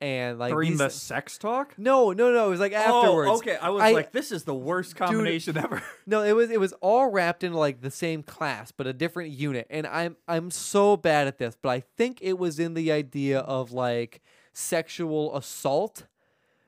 and 0.00 0.38
like 0.38 0.52
During 0.52 0.70
these- 0.70 0.78
the 0.78 0.88
sex 0.90 1.38
talk? 1.38 1.74
no, 1.78 2.12
no, 2.12 2.32
no. 2.32 2.46
It 2.46 2.50
was 2.50 2.60
like 2.60 2.72
oh, 2.72 2.76
afterwards. 3.02 3.30
Oh, 3.30 3.36
okay. 3.36 3.56
I 3.56 3.70
was 3.70 3.82
I- 3.82 3.92
like, 3.92 4.12
this 4.12 4.32
is 4.32 4.44
the 4.44 4.54
worst 4.54 4.96
combination 4.96 5.56
ever. 5.56 5.82
No, 6.06 6.22
it 6.22 6.32
was 6.32 6.50
it 6.50 6.60
was 6.60 6.72
all 6.82 7.10
wrapped 7.10 7.42
into 7.42 7.58
like 7.58 7.80
the 7.80 7.90
same 7.90 8.22
class, 8.22 8.70
but 8.72 8.86
a 8.86 8.92
different 8.92 9.30
unit. 9.30 9.66
And 9.70 9.86
I'm 9.86 10.16
I'm 10.28 10.50
so 10.50 10.96
bad 10.96 11.26
at 11.26 11.38
this, 11.38 11.56
but 11.60 11.70
I 11.70 11.80
think 11.96 12.18
it 12.20 12.38
was 12.38 12.58
in 12.58 12.74
the 12.74 12.92
idea 12.92 13.38
of 13.40 13.72
like 13.72 14.20
sexual 14.52 15.34
assault, 15.36 16.06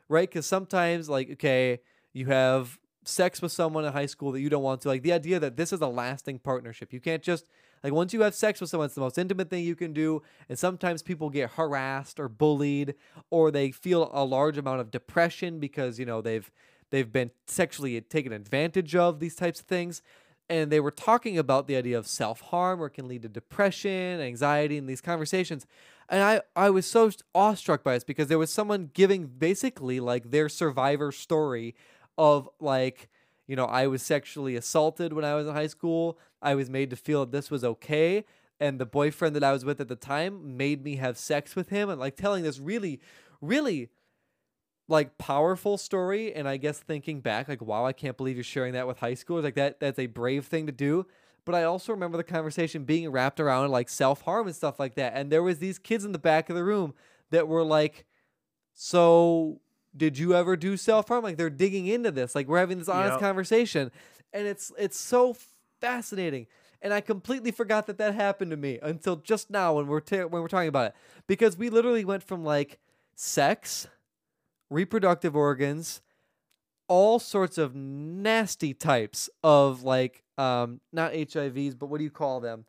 right? 0.08 0.28
Because 0.28 0.46
sometimes 0.46 1.08
like 1.10 1.30
okay, 1.32 1.80
you 2.14 2.26
have 2.26 2.78
sex 3.04 3.42
with 3.42 3.52
someone 3.52 3.84
in 3.84 3.92
high 3.92 4.06
school 4.06 4.32
that 4.32 4.40
you 4.40 4.48
don't 4.48 4.62
want 4.62 4.80
to. 4.82 4.88
Like 4.88 5.02
the 5.02 5.12
idea 5.12 5.38
that 5.38 5.56
this 5.56 5.72
is 5.72 5.80
a 5.82 5.86
lasting 5.86 6.38
partnership. 6.38 6.92
You 6.92 7.00
can't 7.00 7.22
just 7.22 7.46
like 7.82 7.92
once 7.92 8.12
you 8.12 8.22
have 8.22 8.34
sex 8.34 8.60
with 8.60 8.70
someone, 8.70 8.86
it's 8.86 8.94
the 8.94 9.00
most 9.00 9.18
intimate 9.18 9.50
thing 9.50 9.64
you 9.64 9.76
can 9.76 9.92
do. 9.92 10.22
And 10.48 10.58
sometimes 10.58 11.02
people 11.02 11.30
get 11.30 11.50
harassed 11.50 12.18
or 12.18 12.28
bullied, 12.28 12.94
or 13.30 13.50
they 13.50 13.70
feel 13.70 14.10
a 14.12 14.24
large 14.24 14.58
amount 14.58 14.80
of 14.80 14.90
depression 14.90 15.58
because 15.58 15.98
you 15.98 16.06
know 16.06 16.20
they've 16.20 16.50
they've 16.90 17.12
been 17.12 17.30
sexually 17.46 18.00
taken 18.00 18.32
advantage 18.32 18.94
of. 18.94 19.20
These 19.20 19.36
types 19.36 19.60
of 19.60 19.66
things. 19.66 20.02
And 20.48 20.70
they 20.70 20.78
were 20.78 20.92
talking 20.92 21.36
about 21.38 21.66
the 21.66 21.74
idea 21.74 21.98
of 21.98 22.06
self 22.06 22.40
harm, 22.40 22.80
or 22.80 22.88
can 22.88 23.08
lead 23.08 23.22
to 23.22 23.28
depression, 23.28 24.20
anxiety, 24.20 24.76
in 24.76 24.86
these 24.86 25.00
conversations. 25.00 25.66
And 26.08 26.22
I, 26.22 26.40
I 26.54 26.70
was 26.70 26.86
so 26.86 27.10
awestruck 27.34 27.82
by 27.82 27.94
this 27.94 28.04
because 28.04 28.28
there 28.28 28.38
was 28.38 28.52
someone 28.52 28.90
giving 28.94 29.26
basically 29.26 29.98
like 29.98 30.30
their 30.30 30.48
survivor 30.48 31.10
story 31.10 31.74
of 32.16 32.48
like, 32.60 33.08
you 33.46 33.56
know, 33.56 33.64
I 33.64 33.88
was 33.88 34.02
sexually 34.02 34.54
assaulted 34.54 35.12
when 35.12 35.24
I 35.24 35.34
was 35.34 35.48
in 35.48 35.54
high 35.54 35.66
school. 35.66 36.18
I 36.46 36.54
was 36.54 36.70
made 36.70 36.90
to 36.90 36.96
feel 36.96 37.20
that 37.26 37.32
this 37.32 37.50
was 37.50 37.64
okay. 37.64 38.24
And 38.60 38.80
the 38.80 38.86
boyfriend 38.86 39.36
that 39.36 39.44
I 39.44 39.52
was 39.52 39.64
with 39.66 39.80
at 39.82 39.88
the 39.88 39.96
time 39.96 40.56
made 40.56 40.84
me 40.84 40.96
have 40.96 41.18
sex 41.18 41.56
with 41.56 41.68
him 41.70 41.90
and 41.90 42.00
like 42.00 42.16
telling 42.16 42.44
this 42.44 42.58
really, 42.58 43.00
really 43.42 43.90
like 44.88 45.18
powerful 45.18 45.78
story. 45.78 46.34
And 46.34 46.48
I 46.48 46.56
guess 46.56 46.78
thinking 46.78 47.20
back, 47.20 47.48
like, 47.48 47.62
wow, 47.62 47.84
I 47.84 47.92
can't 47.92 48.16
believe 48.16 48.36
you're 48.36 48.44
sharing 48.44 48.74
that 48.74 48.86
with 48.86 48.98
high 48.98 49.12
schoolers. 49.14 49.42
Like 49.44 49.56
that, 49.56 49.80
that's 49.80 49.98
a 49.98 50.06
brave 50.06 50.46
thing 50.46 50.66
to 50.66 50.72
do. 50.72 51.06
But 51.44 51.54
I 51.54 51.64
also 51.64 51.92
remember 51.92 52.16
the 52.16 52.24
conversation 52.24 52.84
being 52.84 53.10
wrapped 53.10 53.40
around 53.40 53.70
like 53.70 53.88
self 53.88 54.22
harm 54.22 54.46
and 54.46 54.56
stuff 54.56 54.80
like 54.80 54.94
that. 54.96 55.12
And 55.16 55.30
there 55.30 55.42
was 55.42 55.58
these 55.58 55.78
kids 55.78 56.04
in 56.04 56.12
the 56.12 56.18
back 56.18 56.48
of 56.50 56.56
the 56.56 56.64
room 56.64 56.94
that 57.30 57.48
were 57.48 57.64
like, 57.64 58.06
so 58.74 59.60
did 59.96 60.18
you 60.18 60.34
ever 60.34 60.56
do 60.56 60.76
self 60.76 61.08
harm? 61.08 61.24
Like 61.24 61.36
they're 61.36 61.50
digging 61.50 61.86
into 61.86 62.10
this. 62.10 62.34
Like 62.34 62.48
we're 62.48 62.58
having 62.58 62.78
this 62.78 62.88
honest 62.88 63.18
Yep. 63.18 63.20
conversation, 63.20 63.90
and 64.32 64.46
it's 64.46 64.72
it's 64.78 64.98
so 64.98 65.36
fascinating. 65.80 66.46
And 66.82 66.92
I 66.92 67.00
completely 67.00 67.50
forgot 67.50 67.86
that 67.86 67.98
that 67.98 68.14
happened 68.14 68.50
to 68.50 68.56
me 68.56 68.78
until 68.82 69.16
just 69.16 69.50
now 69.50 69.74
when 69.74 69.86
we're 69.86 70.00
ta- 70.00 70.26
when 70.26 70.42
we're 70.42 70.48
talking 70.48 70.68
about 70.68 70.88
it, 70.88 70.94
because 71.26 71.56
we 71.56 71.70
literally 71.70 72.04
went 72.04 72.22
from 72.22 72.44
like 72.44 72.78
sex, 73.14 73.88
reproductive 74.70 75.34
organs, 75.34 76.02
all 76.88 77.18
sorts 77.18 77.58
of 77.58 77.74
nasty 77.74 78.74
types 78.74 79.28
of 79.42 79.82
like 79.82 80.22
um 80.38 80.80
not 80.92 81.12
HIVs, 81.12 81.78
but 81.78 81.86
what 81.86 81.98
do 81.98 82.04
you 82.04 82.10
call 82.10 82.40
them? 82.40 82.66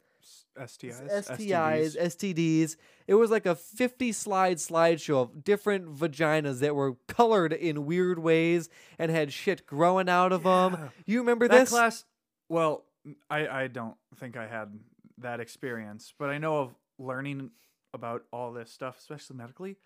STIs. 0.57 1.07
STIs, 1.09 1.95
STDs. 1.95 1.97
STDs. 1.97 2.75
It 3.07 3.13
was 3.13 3.29
like 3.29 3.45
a 3.45 3.55
50 3.55 4.11
slide 4.11 4.57
slideshow 4.57 5.21
of 5.21 5.43
different 5.43 5.95
vaginas 5.95 6.59
that 6.59 6.75
were 6.75 6.95
colored 7.07 7.53
in 7.53 7.85
weird 7.85 8.19
ways 8.19 8.69
and 8.97 9.11
had 9.11 9.31
shit 9.31 9.65
growing 9.65 10.09
out 10.09 10.31
of 10.31 10.43
them. 10.43 10.89
You 11.05 11.19
remember 11.19 11.47
that 11.47 11.59
this? 11.59 11.69
class 11.69 12.05
well 12.49 12.83
I, 13.29 13.47
I 13.47 13.67
don't 13.67 13.95
think 14.15 14.37
i 14.37 14.47
had 14.47 14.79
that 15.17 15.39
experience 15.39 16.13
but 16.17 16.29
i 16.29 16.37
know 16.37 16.59
of 16.59 16.75
learning 16.99 17.51
about 17.93 18.23
all 18.31 18.51
this 18.53 18.71
stuff 18.71 18.97
especially 18.99 19.35
medically 19.37 19.77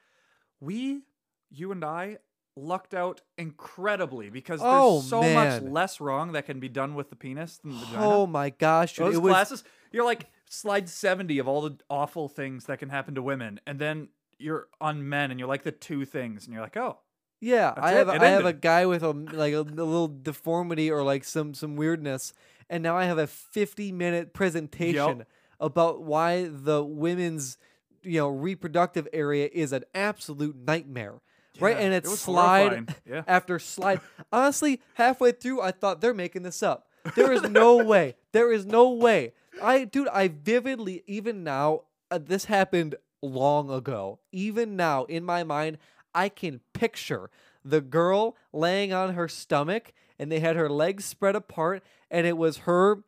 we 0.59 1.01
you 1.49 1.71
and 1.71 1.83
i 1.83 2.17
lucked 2.57 2.93
out 2.93 3.21
incredibly 3.37 4.29
because 4.29 4.59
Oh, 4.61 4.99
there's 4.99 5.09
so 5.09 5.21
much 5.21 5.61
less 5.61 6.01
wrong 6.01 6.33
that 6.33 6.45
can 6.45 6.59
be 6.59 6.67
done 6.69 6.95
with 6.95 7.09
the 7.09 7.15
penis 7.15 7.57
than 7.57 7.71
the 7.71 7.77
vagina. 7.85 8.05
Oh 8.05 8.27
my 8.27 8.49
gosh, 8.49 8.95
dude, 8.95 9.07
Those 9.07 9.15
it 9.15 9.21
was 9.21 9.31
classes, 9.31 9.63
you're 9.91 10.05
like 10.05 10.27
slide 10.49 10.89
70 10.89 11.39
of 11.39 11.47
all 11.47 11.61
the 11.61 11.77
awful 11.89 12.27
things 12.27 12.65
that 12.65 12.79
can 12.79 12.89
happen 12.89 13.15
to 13.15 13.21
women, 13.21 13.59
and 13.65 13.79
then 13.79 14.09
you're 14.37 14.67
on 14.81 15.07
men, 15.07 15.31
and 15.31 15.39
you're 15.39 15.47
like 15.47 15.63
the 15.63 15.71
two 15.71 16.03
things, 16.03 16.45
and 16.45 16.53
you're 16.53 16.61
like, 16.61 16.75
oh, 16.75 16.97
Yeah, 17.39 17.73
I 17.77 17.93
That's 17.93 17.97
have 17.97 18.09
it. 18.09 18.15
It 18.15 18.21
I 18.21 18.27
have 18.31 18.45
a 18.45 18.53
guy 18.53 18.85
with 18.85 19.03
a 19.03 19.11
like 19.11 19.53
a, 19.53 19.61
a 19.61 19.61
little 19.61 20.09
deformity 20.09 20.91
or 20.91 21.03
like 21.03 21.23
some 21.23 21.53
some 21.53 21.77
weirdness, 21.77 22.33
and 22.71 22.81
now 22.81 22.97
I 22.97 23.05
have 23.05 23.19
a 23.19 23.27
fifty 23.27 23.91
minute 23.91 24.33
presentation 24.33 25.25
about 25.59 26.01
why 26.01 26.49
the 26.49 26.83
women's 26.83 27.57
you 28.01 28.17
know 28.19 28.29
reproductive 28.29 29.07
area 29.13 29.47
is 29.53 29.73
an 29.73 29.83
absolute 29.93 30.55
nightmare. 30.55 31.21
right, 31.59 31.77
and 31.77 31.93
it's 31.93 32.09
was 32.09 32.19
slide. 32.21 32.95
Yeah. 33.05 33.23
after 33.27 33.59
slide. 33.59 34.01
Honestly, 34.31 34.81
halfway 34.95 35.33
through, 35.33 35.61
I 35.61 35.71
thought 35.71 36.01
they're 36.01 36.13
making 36.15 36.41
this 36.43 36.63
up. 36.63 36.87
There 37.15 37.31
is 37.31 37.43
no 37.49 37.77
way. 37.77 38.15
There 38.31 38.51
is 38.51 38.65
no 38.65 38.89
way. 38.89 39.33
I, 39.61 39.83
dude, 39.83 40.07
I 40.07 40.29
vividly, 40.29 41.03
even 41.07 41.43
now, 41.43 41.81
uh, 42.09 42.19
this 42.23 42.45
happened 42.45 42.95
long 43.21 43.69
ago. 43.69 44.19
Even 44.31 44.75
now, 44.75 45.03
in 45.03 45.23
my 45.25 45.43
mind, 45.43 45.77
I 46.15 46.29
can 46.29 46.61
picture 46.73 47.29
the 47.63 47.81
girl 47.81 48.35
laying 48.53 48.93
on 48.93 49.13
her 49.13 49.27
stomach, 49.27 49.93
and 50.17 50.31
they 50.31 50.39
had 50.39 50.55
her 50.55 50.69
legs 50.69 51.05
spread 51.05 51.35
apart, 51.35 51.83
and 52.11 52.27
it 52.27 52.37
was 52.37 52.57
her 52.59 53.03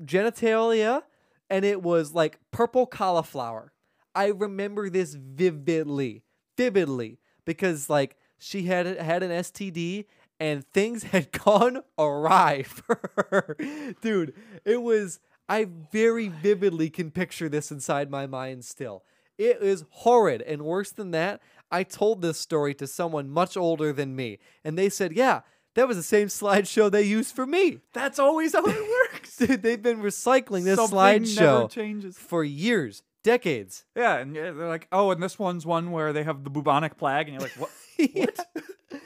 genitalia, 0.00 1.02
and 1.48 1.64
it 1.64 1.82
was 1.82 2.14
like 2.14 2.38
purple 2.52 2.86
cauliflower. 2.86 3.72
I 4.14 4.26
remember 4.26 4.90
this 4.90 5.14
vividly, 5.14 6.22
vividly, 6.56 7.18
because 7.44 7.90
like 7.90 8.16
she 8.38 8.64
had 8.64 8.86
had 8.86 9.22
an 9.22 9.30
STD 9.30 10.04
and 10.38 10.64
things 10.72 11.02
had 11.14 11.32
gone 11.32 11.82
awry 11.98 12.62
for 12.62 13.00
her. 13.16 13.56
Dude, 14.00 14.34
it 14.64 14.82
was 14.82 15.18
I 15.48 15.66
very 15.90 16.28
vividly 16.28 16.90
can 16.90 17.10
picture 17.10 17.48
this 17.48 17.72
inside 17.72 18.10
my 18.10 18.26
mind 18.26 18.64
still. 18.64 19.02
It 19.36 19.62
is 19.62 19.84
horrid 19.90 20.42
and 20.42 20.62
worse 20.62 20.92
than 20.92 21.12
that, 21.12 21.40
I 21.70 21.82
told 21.82 22.20
this 22.20 22.38
story 22.38 22.74
to 22.74 22.86
someone 22.86 23.30
much 23.30 23.56
older 23.56 23.92
than 23.92 24.14
me 24.14 24.38
and 24.64 24.76
they 24.76 24.88
said, 24.88 25.12
"Yeah, 25.12 25.40
that 25.74 25.86
was 25.88 25.96
the 25.96 26.02
same 26.02 26.28
slideshow 26.28 26.90
they 26.90 27.02
used 27.02 27.34
for 27.34 27.46
me." 27.46 27.80
That's 27.92 28.18
always 28.18 28.52
how 28.54 28.64
it 28.64 28.76
works. 29.12 29.36
Dude, 29.38 29.62
they've 29.62 29.80
been 29.82 30.00
recycling 30.02 30.64
this 30.64 30.76
Something 30.76 30.96
never 30.98 31.24
slideshow 31.24 31.70
changes. 31.70 32.16
for 32.18 32.42
years, 32.44 33.02
decades. 33.22 33.84
Yeah, 33.96 34.16
and 34.18 34.34
yeah, 34.34 34.50
they're 34.50 34.68
like, 34.68 34.88
oh, 34.92 35.10
and 35.10 35.22
this 35.22 35.38
one's 35.38 35.64
one 35.66 35.90
where 35.92 36.12
they 36.12 36.22
have 36.24 36.44
the 36.44 36.50
bubonic 36.50 36.96
plague, 36.96 37.28
and 37.28 37.34
you're 37.34 37.42
like, 37.42 37.58
what? 37.58 37.70
what? 38.14 38.46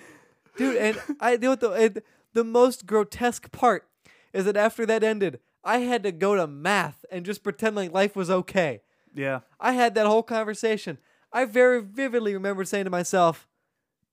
Dude, 0.57 0.77
and 0.77 1.01
I 1.21 1.33
you 1.33 1.39
know 1.39 1.51
what 1.51 1.61
the 1.61 1.71
and 1.73 2.03
the 2.33 2.45
most 2.45 2.87
grotesque 2.87 3.51
part 3.53 3.89
is 4.33 4.45
that 4.45 4.57
after 4.57 4.87
that 4.87 5.03
ended, 5.05 5.41
I 5.65 5.79
had 5.79 6.03
to 6.05 6.13
go 6.13 6.35
to 6.37 6.47
math 6.47 7.05
and 7.11 7.25
just 7.27 7.43
pretend 7.43 7.75
like 7.77 7.93
life 7.93 8.15
was 8.17 8.31
okay. 8.31 8.83
yeah, 9.15 9.41
I 9.61 9.73
had 9.73 9.95
that 9.97 10.07
whole 10.07 10.23
conversation. 10.23 10.99
I 11.33 11.45
very 11.45 11.81
vividly 11.83 12.35
remember 12.35 12.65
saying 12.65 12.85
to 12.85 12.91
myself, 12.91 13.49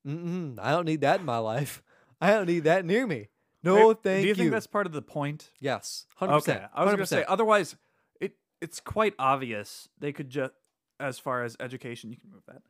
Mm-mm, 0.07 0.57
"I 0.59 0.71
don't 0.71 0.85
need 0.85 1.01
that 1.01 1.19
in 1.19 1.25
my 1.25 1.37
life. 1.37 1.83
I 2.21 2.31
don't 2.31 2.45
need 2.47 2.63
that 2.65 2.85
near 2.85 3.05
me. 3.07 3.27
No, 3.63 3.89
Wait, 3.89 3.97
thank 4.03 4.17
you. 4.17 4.21
Do 4.21 4.27
you 4.27 4.27
you." 4.29 4.35
think 4.35 4.51
that's 4.51 4.67
part 4.67 4.85
of 4.85 4.93
the 4.93 5.01
point? 5.01 5.51
yes, 5.59 6.05
hundred 6.15 6.35
Okay, 6.37 6.53
percent. 6.53 6.71
I 6.73 6.83
was 6.85 6.93
gonna 6.93 7.05
say 7.05 7.25
otherwise, 7.27 7.75
it 8.19 8.33
it's 8.61 8.79
quite 8.79 9.13
obvious 9.19 9.89
they 9.99 10.11
could 10.11 10.29
just, 10.29 10.53
as 10.99 11.19
far 11.19 11.43
as 11.43 11.57
education, 11.59 12.11
you 12.11 12.17
can 12.17 12.31
move 12.31 12.43
that. 12.47 12.61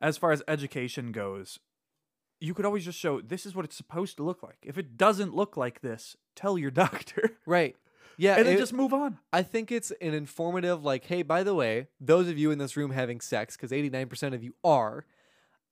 As 0.00 0.16
far 0.18 0.30
as 0.32 0.42
education 0.46 1.10
goes, 1.12 1.58
you 2.40 2.52
could 2.52 2.64
always 2.66 2.84
just 2.84 2.98
show 2.98 3.20
this 3.20 3.46
is 3.46 3.54
what 3.54 3.64
it's 3.64 3.76
supposed 3.76 4.16
to 4.18 4.22
look 4.22 4.42
like. 4.42 4.58
If 4.62 4.76
it 4.76 4.96
doesn't 4.96 5.34
look 5.34 5.56
like 5.56 5.80
this, 5.80 6.16
tell 6.34 6.58
your 6.58 6.70
doctor, 6.84 7.38
right. 7.46 7.74
Yeah, 8.18 8.36
and 8.36 8.46
then 8.46 8.54
it- 8.54 8.58
just 8.58 8.72
move 8.72 8.94
on. 8.94 9.18
I 9.32 9.42
think 9.42 9.70
it's 9.72 9.90
an 10.00 10.14
informative, 10.14 10.82
like, 10.84 11.04
hey, 11.04 11.22
by 11.22 11.42
the 11.42 11.54
way, 11.54 11.88
those 12.00 12.28
of 12.28 12.38
you 12.38 12.50
in 12.50 12.58
this 12.58 12.74
room 12.76 12.90
having 12.92 13.20
sex, 13.20 13.56
because 13.56 13.72
89% 13.72 14.32
of 14.34 14.42
you 14.42 14.54
are, 14.64 15.04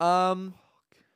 um, 0.01 0.53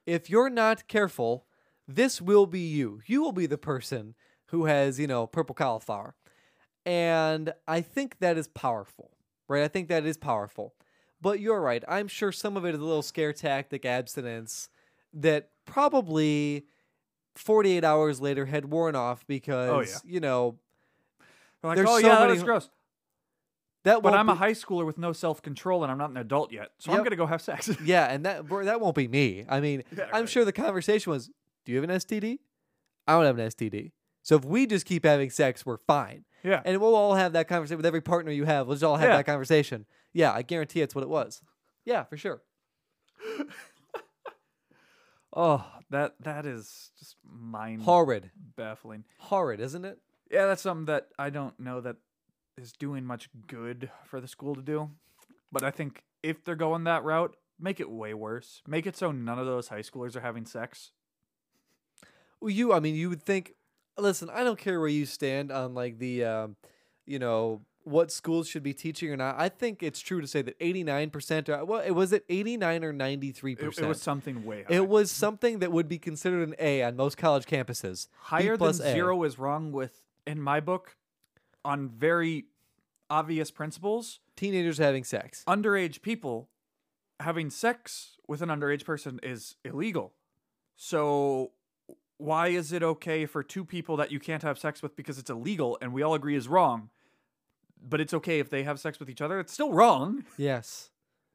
if 0.07 0.31
you're 0.31 0.49
not 0.49 0.89
careful, 0.89 1.45
this 1.89 2.21
will 2.21 2.47
be 2.47 2.61
you. 2.61 3.01
You 3.07 3.23
will 3.23 3.33
be 3.33 3.47
the 3.47 3.59
person 3.59 4.15
who 4.47 4.67
has, 4.67 5.01
you 5.01 5.07
know, 5.07 5.27
purple 5.27 5.55
cauliflower. 5.55 6.15
And 6.87 7.53
I 7.67 7.81
think 7.81 8.19
that 8.21 8.39
is 8.39 8.47
powerful, 8.49 9.11
right? 9.49 9.63
I 9.65 9.69
think 9.69 9.89
that 9.89 10.07
is 10.07 10.17
powerful. 10.17 10.75
But 11.21 11.41
you're 11.41 11.61
right. 11.61 11.83
I'm 11.89 12.07
sure 12.07 12.31
some 12.31 12.57
of 12.57 12.65
it 12.65 12.75
is 12.75 12.81
a 12.81 12.85
little 12.85 13.03
scare 13.03 13.33
tactic 13.33 13.85
abstinence 13.85 14.69
that 15.13 15.51
probably 15.65 16.67
48 17.35 17.83
hours 17.85 18.21
later 18.21 18.47
had 18.47 18.67
worn 18.67 18.95
off 18.95 19.21
oh, 19.23 19.25
because, 19.27 20.03
you 20.05 20.21
know, 20.21 20.59
They're 21.61 21.71
like, 21.71 21.77
There's 21.77 21.89
oh 21.89 22.01
so 22.01 22.07
yeah, 22.07 22.15
that 22.15 22.21
many 22.21 22.33
was 22.35 22.43
gross. 22.43 22.69
that 23.85 24.03
But 24.03 24.15
I'm 24.15 24.29
a 24.29 24.35
high 24.35 24.53
schooler 24.53 24.87
with 24.87 24.99
no 24.99 25.13
self 25.13 25.43
control, 25.43 25.83
and 25.83 25.91
I'm 25.91 25.99
not 25.99 26.11
an 26.11 26.17
adult 26.17 26.53
yet, 26.53 26.71
so 26.79 26.93
I'm 26.93 27.03
gonna 27.03 27.17
go 27.17 27.27
have 27.27 27.43
sex. 27.43 27.71
Yeah, 27.85 28.07
and 28.07 28.25
that 28.25 28.49
that 28.49 28.81
won't 28.81 28.95
be 28.95 29.09
me. 29.09 29.45
I 29.49 29.61
mean, 29.61 29.83
Yeah, 29.97 30.05
I'm 30.13 30.21
right. 30.21 30.29
sure 30.29 30.45
the 30.45 30.53
conversation 30.53 31.11
was, 31.13 31.31
"Do 31.69 31.73
you 31.75 31.81
have 31.83 31.91
an 31.91 31.95
STD?" 31.97 32.39
I 33.07 33.13
don't 33.13 33.25
have 33.27 33.39
an 33.39 33.47
STD. 33.49 33.93
So 34.23 34.37
if 34.37 34.45
we 34.45 34.67
just 34.67 34.87
keep 34.87 35.05
having 35.05 35.29
sex, 35.31 35.65
we're 35.67 35.77
fine. 35.87 36.25
yeah, 36.43 36.63
And 36.65 36.81
we'll 36.81 36.95
all 36.95 37.15
have 37.15 37.33
that 37.35 37.47
conversation 37.49 37.77
with 37.77 37.87
every 37.87 38.01
partner 38.01 38.31
you 38.33 38.45
have. 38.45 38.67
We'll 38.67 38.75
just 38.77 38.85
all 38.85 38.97
have 38.97 39.09
Yeah. 39.11 39.17
that 39.19 39.27
conversation. 39.27 39.85
Yeah, 40.13 40.33
I 40.33 40.43
guarantee 40.43 40.81
it's 40.81 40.95
what 40.95 41.03
it 41.03 41.09
was. 41.11 41.43
Yeah, 41.85 42.05
for 42.05 42.17
sure. 42.17 42.43
oh, 45.35 45.65
that 45.91 46.15
that 46.21 46.47
is 46.47 46.91
just 46.99 47.17
mind 47.25 47.83
Horrid. 47.83 48.31
baffling. 48.57 49.05
Horrid, 49.19 49.61
isn't 49.61 49.85
it? 49.85 49.99
Yeah, 50.31 50.47
that's 50.47 50.63
something 50.63 50.87
that 50.87 51.09
I 51.19 51.31
don't 51.31 51.59
know 51.59 51.81
that 51.81 51.97
is 52.57 52.73
doing 52.73 53.05
much 53.05 53.29
good 53.47 53.91
for 54.05 54.21
the 54.21 54.29
school 54.29 54.55
to 54.55 54.63
do. 54.63 54.91
But 55.51 55.63
I 55.65 55.71
think 55.71 56.03
if 56.23 56.45
they're 56.45 56.55
going 56.57 56.85
that 56.85 57.05
route, 57.05 57.37
make 57.59 57.81
it 57.81 57.91
way 57.91 58.13
worse. 58.15 58.63
Make 58.67 58.87
it 58.87 58.97
so 58.97 59.13
none 59.13 59.39
of 59.39 59.47
those 59.47 59.69
high 59.69 59.81
schoolers 59.81 60.15
are 60.17 60.21
having 60.21 60.45
sex. 60.45 60.93
Well, 62.41 62.51
you, 62.51 62.73
I 62.73 62.81
mean, 62.81 62.95
you 62.95 63.09
would 63.09 63.23
think. 63.23 63.55
Listen, 63.97 64.31
I 64.31 64.45
don't 64.45 64.59
care 64.59 64.79
where 64.79 64.89
you 64.89 65.07
stand 65.07 65.51
on 65.51 65.75
like 65.75 65.99
the, 65.99 66.25
um, 66.25 66.57
you 67.05 67.19
know, 67.19 67.63
what 67.89 68.13
schools 68.13 68.49
should 68.49 68.63
be 68.63 68.73
teaching 68.73 69.11
or 69.11 69.17
not. 69.17 69.37
I 69.39 69.49
think 69.49 69.83
it's 69.83 70.01
true 70.01 70.21
to 70.21 70.27
say 70.27 70.43
that 70.43 70.59
89% 70.61 71.49
are. 71.49 71.65
Well, 71.65 71.81
it 71.81 71.93
was 71.93 72.13
it 72.13 72.25
89 72.29 72.85
or 72.85 72.93
93%. 72.93 73.79
it 73.79 73.89
was 73.89 74.01
something 74.01 74.45
way 74.45 74.65
high. 74.69 74.75
It 74.75 74.89
was 74.89 75.11
something 75.11 75.61
that 75.61 75.73
would 75.73 75.89
be 75.89 75.99
considered 75.99 76.47
an 76.49 76.55
A 76.59 76.83
on 76.83 76.97
most 76.97 77.17
college 77.17 77.47
campuses. 77.47 78.09
higher 78.21 78.57
than 78.57 78.69
A. 78.69 78.73
zero 78.73 79.23
is 79.25 79.39
wrong 79.39 79.73
with 79.73 80.03
in 80.27 80.41
my 80.41 80.61
book 80.61 80.97
on 81.65 81.89
very 81.89 82.47
obvious 83.11 83.51
principles. 83.51 84.21
Teenagers 84.37 84.79
having 84.79 85.05
sex. 85.05 85.43
Underage 85.49 86.03
people 86.03 86.49
having 87.21 87.51
sex 87.51 88.19
with 88.29 88.43
an 88.43 88.49
underage 88.49 88.85
person 88.85 89.19
is 89.23 89.57
illegal. 89.65 90.13
So 90.77 91.53
why 92.19 92.49
is 92.49 92.73
it 92.73 92.83
okay 92.83 93.27
for 93.27 93.43
two 93.43 93.65
people 93.65 93.97
that 93.97 94.13
you 94.13 94.21
can't 94.21 94.43
have 94.43 94.59
sex 94.59 94.83
with 94.83 94.97
because 94.97 95.19
it's 95.19 95.31
illegal 95.31 95.79
and 95.81 95.93
we 95.93 96.03
all 96.03 96.15
agree 96.15 96.37
is 96.37 96.49
wrong? 96.49 96.91
But 97.81 98.01
it's 98.01 98.13
okay 98.13 98.41
if 98.41 98.51
they 98.51 98.65
have 98.65 98.81
sex 98.81 98.99
with 98.99 99.09
each 99.09 99.23
other. 99.23 99.39
It's 99.39 99.53
still 99.53 99.73
wrong. 99.73 100.25
Yes. 100.37 100.91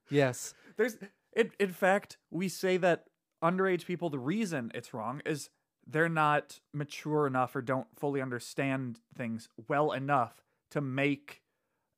Yes. 0.09 0.53
There's 0.77 0.97
in, 1.36 1.51
in 1.59 1.71
fact, 1.71 2.17
we 2.29 2.49
say 2.49 2.77
that 2.77 3.05
underage 3.41 3.86
people 3.86 4.09
the 4.09 4.19
reason 4.19 4.71
it's 4.75 4.93
wrong 4.93 5.21
is 5.25 5.49
they're 5.86 6.09
not 6.09 6.59
mature 6.73 7.27
enough 7.27 7.55
or 7.55 7.61
don't 7.61 7.88
fully 7.97 8.21
understand 8.21 8.99
things 9.17 9.49
well 9.67 9.91
enough 9.91 10.43
to 10.71 10.81
make 10.81 11.41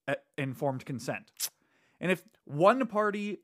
uh, 0.08 0.16
informed 0.38 0.86
consent. 0.86 1.32
And 2.00 2.12
if 2.12 2.24
one 2.46 2.86
party 2.88 3.40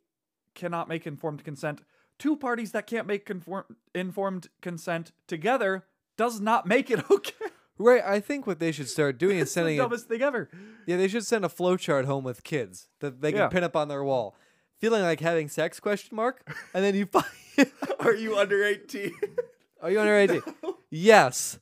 cannot 0.56 0.88
make 0.88 1.08
informed 1.08 1.44
consent, 1.44 1.82
two 2.22 2.36
parties 2.38 2.72
that 2.72 2.86
can't 2.88 3.08
make 3.08 3.26
conform- 3.26 3.76
informed 3.96 4.48
consent 4.62 5.12
together 5.28 5.86
does 6.18 6.40
not 6.40 6.66
make 6.68 6.90
it 6.92 7.04
okay. 7.12 7.34
Right. 7.78 8.04
I 8.06 8.20
think 8.20 8.46
what 8.46 8.60
they 8.60 8.72
should 8.72 8.88
start 8.90 9.18
doing 9.18 9.40
is 9.40 9.52
sending 9.52 9.78
the 9.78 9.80
sending 9.80 9.80
a, 9.80 9.84
dumbest 9.84 10.08
thing 10.08 10.22
ever. 10.22 10.50
yeah, 10.86 10.98
they 10.98 11.08
should 11.08 11.26
send 11.26 11.44
a 11.44 11.50
flow 11.50 11.78
chart 11.78 12.06
home 12.06 12.24
with 12.24 12.44
kids 12.44 12.88
that 13.00 13.22
they 13.22 13.32
can 13.32 13.40
Yeah. 13.42 13.48
pin 13.48 13.64
up 13.64 13.76
on 13.76 13.88
their 13.88 14.04
wall. 14.04 14.36
Feeling 14.80 15.02
like 15.02 15.20
having 15.20 15.50
sex 15.50 15.80
question 15.80 16.16
mark? 16.16 16.48
And 16.76 16.84
then 16.86 16.94
you 16.96 17.08
find 17.08 17.26
Are 18.00 18.14
you 18.14 18.38
under 18.38 18.64
18? 18.64 19.12
Are 19.82 19.90
you 19.90 20.00
under 20.00 20.16
18? 20.16 20.42
yes. 20.92 21.60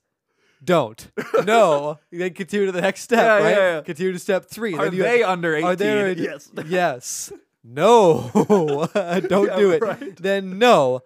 Don't. 0.61 1.09
No. 1.45 1.99
Then 2.11 2.33
continue 2.33 2.65
to 2.65 2.71
the 2.73 2.81
next 2.81 3.01
step, 3.03 3.19
Yeah, 3.19 3.33
right? 3.45 3.55
yeah, 3.57 3.75
yeah. 3.75 3.81
Continue 3.81 4.11
to 4.11 4.19
step 4.19 4.45
three. 4.45 4.73
Are 4.75 4.85
then 4.85 4.93
you 4.93 5.03
they 5.03 5.23
under 5.23 5.55
18? 5.55 5.65
Are 5.67 5.75
they 5.77 5.89
under 5.91 6.07
18? 6.07 6.23
Yes. 6.25 6.51
Yes. 6.67 7.31
No. 7.63 8.29
Don't 8.93 9.47
Yeah, 9.47 9.55
do 9.57 9.71
it. 9.71 9.81
right. 9.81 10.15
Then 10.17 10.57
no. 10.59 11.01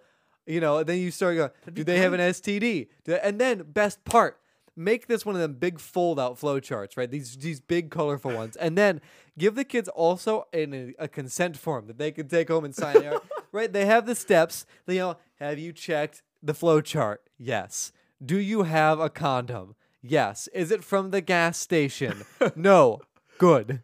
You 0.46 0.60
know, 0.60 0.82
then 0.84 0.98
you 0.98 1.10
start 1.10 1.36
going, 1.36 1.50
do 1.72 1.84
they 1.84 1.98
have 1.98 2.12
an 2.12 2.20
STD? 2.20 2.88
And 3.22 3.40
then 3.40 3.62
best 3.62 4.04
part, 4.04 4.38
make 4.76 5.06
this 5.06 5.24
one 5.24 5.34
of 5.34 5.40
them 5.40 5.54
big 5.54 5.80
fold 5.80 6.20
out 6.20 6.38
flow 6.38 6.60
charts, 6.60 6.96
right? 6.98 7.10
These 7.10 7.38
these 7.38 7.60
big 7.60 7.90
colorful 7.90 8.32
ones. 8.32 8.54
And 8.56 8.76
then 8.76 9.00
give 9.38 9.54
the 9.54 9.64
kids 9.64 9.88
also 9.88 10.46
an, 10.52 10.94
a 10.98 11.08
consent 11.08 11.56
form 11.56 11.86
that 11.86 11.96
they 11.98 12.12
can 12.12 12.28
take 12.28 12.48
home 12.48 12.64
and 12.64 12.74
sign. 12.74 13.00
There- 13.00 13.20
right? 13.52 13.72
They 13.72 13.86
have 13.86 14.04
the 14.06 14.14
steps. 14.14 14.66
You 14.86 14.98
know, 14.98 15.16
have 15.36 15.58
you 15.58 15.72
checked 15.72 16.22
the 16.42 16.52
flow 16.54 16.80
chart? 16.82 17.22
Yes. 17.38 17.90
Do 18.24 18.38
you 18.38 18.64
have 18.64 19.00
a 19.00 19.08
condom? 19.08 19.76
Yes. 20.02 20.48
Is 20.52 20.70
it 20.70 20.84
from 20.84 21.10
the 21.10 21.22
gas 21.22 21.56
station? 21.58 22.24
no. 22.54 23.00
Good. 23.38 23.80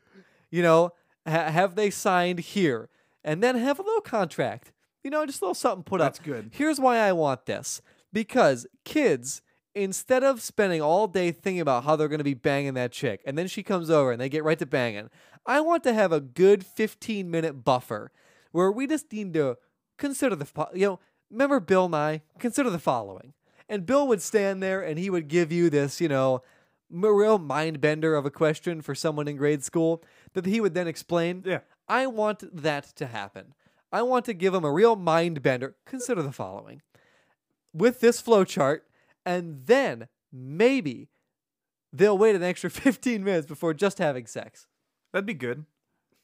You 0.50 0.62
know, 0.62 0.92
ha- 1.26 1.50
have 1.50 1.74
they 1.74 1.90
signed 1.90 2.40
here? 2.40 2.88
And 3.22 3.42
then 3.42 3.56
have 3.56 3.78
a 3.78 3.82
little 3.82 4.00
contract. 4.00 4.72
You 5.04 5.10
know, 5.10 5.24
just 5.26 5.40
a 5.42 5.44
little 5.44 5.54
something 5.54 5.82
put 5.82 5.98
That's 5.98 6.18
up. 6.18 6.24
That's 6.24 6.42
good. 6.42 6.50
Here's 6.52 6.80
why 6.80 6.98
I 6.98 7.12
want 7.12 7.46
this. 7.46 7.82
Because 8.12 8.66
kids, 8.84 9.42
instead 9.74 10.24
of 10.24 10.42
spending 10.42 10.82
all 10.82 11.06
day 11.06 11.30
thinking 11.30 11.60
about 11.60 11.84
how 11.84 11.96
they're 11.96 12.08
going 12.08 12.18
to 12.18 12.24
be 12.24 12.34
banging 12.34 12.74
that 12.74 12.92
chick, 12.92 13.20
and 13.24 13.36
then 13.36 13.46
she 13.46 13.62
comes 13.62 13.90
over 13.90 14.12
and 14.12 14.20
they 14.20 14.28
get 14.28 14.44
right 14.44 14.58
to 14.58 14.66
banging, 14.66 15.10
I 15.46 15.60
want 15.60 15.84
to 15.84 15.92
have 15.92 16.12
a 16.12 16.20
good 16.20 16.64
15 16.64 17.30
minute 17.30 17.64
buffer 17.64 18.12
where 18.52 18.70
we 18.70 18.86
just 18.86 19.12
need 19.12 19.34
to 19.34 19.56
consider 19.96 20.36
the, 20.36 20.46
you 20.74 20.86
know, 20.86 21.00
remember 21.30 21.60
Bill 21.60 21.88
Nye? 21.88 22.22
Consider 22.38 22.70
the 22.70 22.78
following. 22.78 23.32
And 23.68 23.86
Bill 23.86 24.08
would 24.08 24.20
stand 24.20 24.62
there 24.62 24.82
and 24.82 24.98
he 24.98 25.10
would 25.10 25.28
give 25.28 25.52
you 25.52 25.70
this, 25.70 26.00
you 26.00 26.08
know, 26.08 26.42
real 26.90 27.38
mind 27.38 27.80
bender 27.80 28.14
of 28.14 28.26
a 28.26 28.30
question 28.30 28.82
for 28.82 28.94
someone 28.94 29.28
in 29.28 29.36
grade 29.36 29.62
school 29.62 30.02
that 30.34 30.46
he 30.46 30.60
would 30.60 30.74
then 30.74 30.88
explain. 30.88 31.42
Yeah. 31.46 31.60
I 31.88 32.06
want 32.06 32.44
that 32.52 32.84
to 32.96 33.06
happen. 33.06 33.54
I 33.92 34.02
want 34.02 34.24
to 34.26 34.34
give 34.34 34.54
him 34.54 34.64
a 34.64 34.72
real 34.72 34.96
mind 34.96 35.42
bender. 35.42 35.76
Consider 35.84 36.22
the 36.22 36.32
following 36.32 36.82
with 37.72 38.00
this 38.00 38.20
flowchart, 38.22 38.80
and 39.24 39.64
then 39.66 40.08
maybe 40.32 41.08
they'll 41.92 42.18
wait 42.18 42.36
an 42.36 42.42
extra 42.42 42.70
15 42.70 43.24
minutes 43.24 43.46
before 43.46 43.74
just 43.74 43.98
having 43.98 44.26
sex. 44.26 44.66
That'd 45.12 45.26
be 45.26 45.34
good. 45.34 45.66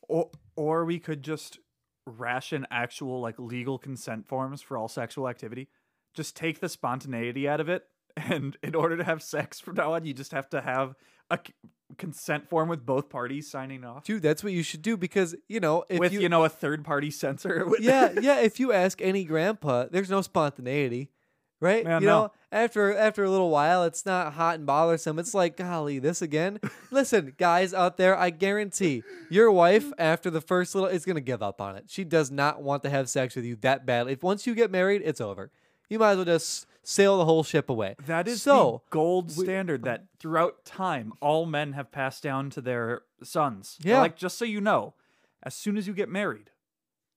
Or 0.08 0.30
or 0.54 0.84
we 0.84 0.98
could 0.98 1.22
just 1.22 1.58
ration 2.06 2.66
actual 2.70 3.20
like 3.20 3.34
legal 3.38 3.78
consent 3.78 4.28
forms 4.28 4.62
for 4.62 4.76
all 4.76 4.88
sexual 4.88 5.28
activity. 5.28 5.68
Just 6.14 6.36
take 6.36 6.60
the 6.60 6.68
spontaneity 6.68 7.48
out 7.48 7.60
of 7.60 7.68
it, 7.68 7.84
and 8.16 8.56
in 8.62 8.74
order 8.74 8.96
to 8.96 9.04
have 9.04 9.22
sex 9.22 9.60
from 9.60 9.74
now 9.74 9.92
on, 9.92 10.04
you 10.04 10.14
just 10.14 10.32
have 10.32 10.48
to 10.50 10.60
have 10.60 10.94
a 11.30 11.38
c- 11.44 11.52
consent 11.98 12.48
form 12.48 12.68
with 12.68 12.84
both 12.84 13.08
parties 13.08 13.50
signing 13.50 13.84
off. 13.84 14.04
Dude, 14.04 14.22
that's 14.22 14.42
what 14.42 14.52
you 14.52 14.62
should 14.62 14.82
do 14.82 14.96
because, 14.96 15.34
you 15.48 15.60
know, 15.60 15.84
if 15.88 15.98
with 15.98 16.12
you, 16.12 16.20
you, 16.20 16.28
know 16.28 16.44
a 16.44 16.48
third 16.48 16.84
party 16.84 17.10
censor. 17.10 17.66
yeah, 17.80 18.12
yeah, 18.20 18.40
if 18.40 18.58
you 18.58 18.72
ask 18.72 19.00
any 19.02 19.24
grandpa, 19.24 19.86
there's 19.90 20.10
no 20.10 20.22
spontaneity. 20.22 21.10
Right? 21.58 21.84
Yeah, 21.84 22.00
you 22.00 22.06
no. 22.06 22.22
know, 22.22 22.32
after 22.52 22.94
after 22.94 23.24
a 23.24 23.30
little 23.30 23.48
while, 23.48 23.84
it's 23.84 24.04
not 24.04 24.34
hot 24.34 24.56
and 24.56 24.66
bothersome. 24.66 25.18
It's 25.18 25.32
like, 25.32 25.56
golly, 25.56 25.98
this 25.98 26.20
again. 26.20 26.60
Listen, 26.90 27.32
guys 27.38 27.72
out 27.72 27.96
there, 27.96 28.14
I 28.14 28.28
guarantee 28.28 29.02
your 29.30 29.50
wife 29.50 29.90
after 29.96 30.28
the 30.28 30.42
first 30.42 30.74
little 30.74 30.90
is 30.90 31.06
gonna 31.06 31.22
give 31.22 31.42
up 31.42 31.62
on 31.62 31.74
it. 31.76 31.84
She 31.88 32.04
does 32.04 32.30
not 32.30 32.62
want 32.62 32.82
to 32.82 32.90
have 32.90 33.08
sex 33.08 33.36
with 33.36 33.46
you 33.46 33.56
that 33.62 33.86
badly. 33.86 34.12
If 34.12 34.22
once 34.22 34.46
you 34.46 34.54
get 34.54 34.70
married, 34.70 35.00
it's 35.02 35.20
over. 35.20 35.50
You 35.88 35.98
might 35.98 36.10
as 36.10 36.16
well 36.16 36.24
just 36.26 36.66
sail 36.88 37.18
the 37.18 37.24
whole 37.24 37.42
ship 37.42 37.68
away. 37.68 37.96
That 38.06 38.28
is 38.28 38.42
so. 38.42 38.82
the 38.86 38.90
gold 38.90 39.32
standard 39.32 39.82
that 39.82 40.04
throughout 40.20 40.64
time 40.64 41.12
all 41.20 41.44
men 41.44 41.72
have 41.72 41.90
passed 41.90 42.22
down 42.22 42.48
to 42.50 42.60
their 42.60 43.02
sons. 43.22 43.76
They're 43.80 43.94
Yeah. 43.94 44.00
Like 44.00 44.16
just 44.16 44.38
so 44.38 44.44
you 44.44 44.60
know, 44.60 44.94
as 45.42 45.54
soon 45.54 45.76
as 45.76 45.86
you 45.88 45.92
get 45.92 46.08
married, 46.08 46.50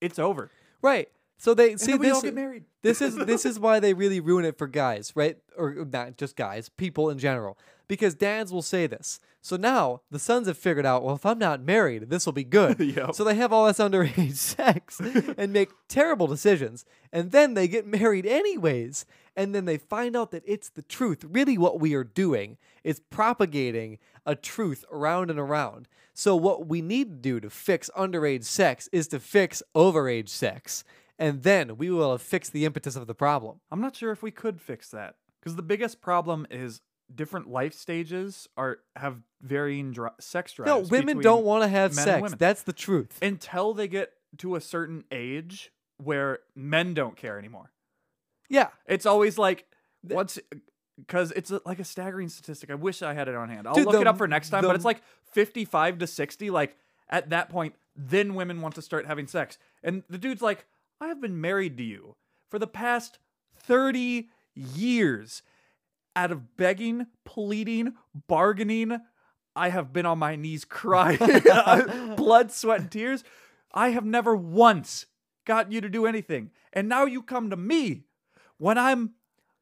it's 0.00 0.18
over. 0.18 0.50
Right. 0.82 1.08
So 1.38 1.54
they 1.54 1.70
And 1.70 1.80
see 1.80 1.94
we 1.94 2.06
this. 2.08 2.16
all 2.16 2.22
get 2.22 2.34
married. 2.34 2.64
this 2.82 3.00
is 3.00 3.14
this 3.16 3.46
is 3.50 3.58
why 3.58 3.80
they 3.80 3.94
really 3.94 4.18
ruin 4.20 4.44
it 4.44 4.58
for 4.58 4.66
guys, 4.66 5.12
right? 5.14 5.38
Or 5.56 5.74
uh, 5.80 5.84
not 5.90 6.16
just 6.18 6.36
guys, 6.36 6.68
people 6.68 7.08
in 7.08 7.18
general. 7.18 7.56
Because 7.90 8.14
dads 8.14 8.52
will 8.52 8.62
say 8.62 8.86
this. 8.86 9.18
So 9.40 9.56
now 9.56 10.02
the 10.12 10.20
sons 10.20 10.46
have 10.46 10.56
figured 10.56 10.86
out, 10.86 11.02
well, 11.02 11.16
if 11.16 11.26
I'm 11.26 11.40
not 11.40 11.60
married, 11.60 12.08
this 12.08 12.24
will 12.24 12.32
be 12.32 12.44
good. 12.44 12.78
Yep. 12.90 13.16
So 13.16 13.24
they 13.24 13.34
have 13.34 13.52
all 13.52 13.66
this 13.66 13.78
underage 13.78 14.34
sex 14.36 15.00
and 15.36 15.52
make 15.52 15.70
terrible 15.88 16.28
decisions. 16.28 16.84
And 17.12 17.32
then 17.32 17.54
they 17.54 17.66
get 17.66 17.88
married 17.88 18.26
anyways. 18.26 19.06
And 19.34 19.52
then 19.52 19.64
they 19.64 19.76
find 19.76 20.14
out 20.14 20.30
that 20.30 20.44
it's 20.46 20.68
the 20.68 20.82
truth. 20.82 21.24
Really, 21.24 21.58
what 21.58 21.80
we 21.80 21.94
are 21.94 22.04
doing 22.04 22.58
is 22.84 23.00
propagating 23.00 23.98
a 24.24 24.36
truth 24.36 24.84
around 24.92 25.28
and 25.28 25.40
around. 25.40 25.88
So, 26.14 26.36
what 26.36 26.68
we 26.68 26.80
need 26.80 27.08
to 27.10 27.16
do 27.16 27.40
to 27.40 27.50
fix 27.50 27.90
underage 27.96 28.44
sex 28.44 28.88
is 28.92 29.08
to 29.08 29.18
fix 29.18 29.64
overage 29.74 30.28
sex. 30.28 30.84
And 31.18 31.42
then 31.42 31.76
we 31.76 31.90
will 31.90 32.12
have 32.12 32.22
fixed 32.22 32.52
the 32.52 32.64
impetus 32.64 32.94
of 32.94 33.08
the 33.08 33.16
problem. 33.16 33.58
I'm 33.72 33.80
not 33.80 33.96
sure 33.96 34.12
if 34.12 34.22
we 34.22 34.30
could 34.30 34.60
fix 34.60 34.90
that 34.90 35.16
because 35.40 35.56
the 35.56 35.62
biggest 35.62 36.00
problem 36.00 36.46
is 36.52 36.80
different 37.14 37.48
life 37.48 37.74
stages 37.74 38.48
are 38.56 38.78
have 38.96 39.16
varying 39.42 39.92
dri- 39.92 40.10
sex 40.20 40.52
drives. 40.52 40.68
No, 40.68 40.78
women 40.96 41.20
don't 41.20 41.44
want 41.44 41.62
to 41.64 41.68
have 41.68 41.92
men 41.94 41.98
and 42.02 42.04
sex. 42.12 42.22
women. 42.22 42.38
That's 42.38 42.62
the 42.62 42.72
truth. 42.72 43.18
until 43.22 43.74
they 43.74 43.88
get 43.88 44.12
to 44.38 44.54
a 44.56 44.60
certain 44.60 45.04
age 45.10 45.72
where 45.98 46.40
men 46.54 46.94
don't 46.94 47.16
care 47.16 47.38
anymore. 47.38 47.72
Yeah. 48.48 48.68
It's 48.86 49.06
always 49.06 49.38
like 49.38 49.66
once 50.02 50.38
because 50.96 51.30
it's 51.32 51.50
a, 51.50 51.60
like 51.64 51.78
a 51.78 51.84
staggering 51.84 52.28
statistic. 52.28 52.70
I 52.70 52.74
wish 52.74 53.02
I 53.02 53.14
had 53.14 53.28
it 53.28 53.34
on 53.34 53.48
hand. 53.48 53.66
I'll 53.66 53.74
Dude, 53.74 53.86
look 53.86 53.94
the- 53.94 54.00
it 54.02 54.06
up 54.06 54.18
for 54.18 54.28
next 54.28 54.50
time. 54.50 54.62
the- 54.62 54.68
but 54.68 54.76
it's 54.76 54.84
like 54.84 55.02
fifty-five 55.32 55.98
to 55.98 56.06
sixty. 56.06 56.50
Like 56.50 56.76
at 57.08 57.30
that 57.30 57.48
point, 57.50 57.74
then 57.96 58.34
women 58.34 58.60
want 58.60 58.74
to 58.76 58.82
start 58.82 59.06
having 59.06 59.26
sex, 59.26 59.58
and 59.82 60.02
the 60.08 60.18
dude's 60.18 60.42
like, 60.42 60.66
"I 61.00 61.08
have 61.08 61.20
been 61.20 61.40
married 61.40 61.76
to 61.78 61.82
you 61.82 62.14
for 62.50 62.58
the 62.58 62.66
past 62.66 63.18
thirty 63.56 64.30
years." 64.54 65.42
Out 66.16 66.32
of 66.32 66.56
begging, 66.56 67.06
pleading, 67.24 67.94
bargaining, 68.26 68.98
I 69.54 69.68
have 69.68 69.92
been 69.92 70.06
on 70.06 70.18
my 70.18 70.36
knees 70.36 70.64
crying, 70.64 71.18
uh, 71.52 72.14
blood, 72.16 72.50
sweat, 72.50 72.80
and 72.80 72.90
tears. 72.90 73.22
I 73.72 73.90
have 73.90 74.04
never 74.04 74.34
once 74.34 75.06
got 75.44 75.70
you 75.70 75.80
to 75.80 75.88
do 75.88 76.06
anything. 76.06 76.50
And 76.72 76.88
now 76.88 77.04
you 77.04 77.22
come 77.22 77.50
to 77.50 77.56
me 77.56 78.04
when 78.58 78.76
I'm 78.78 79.12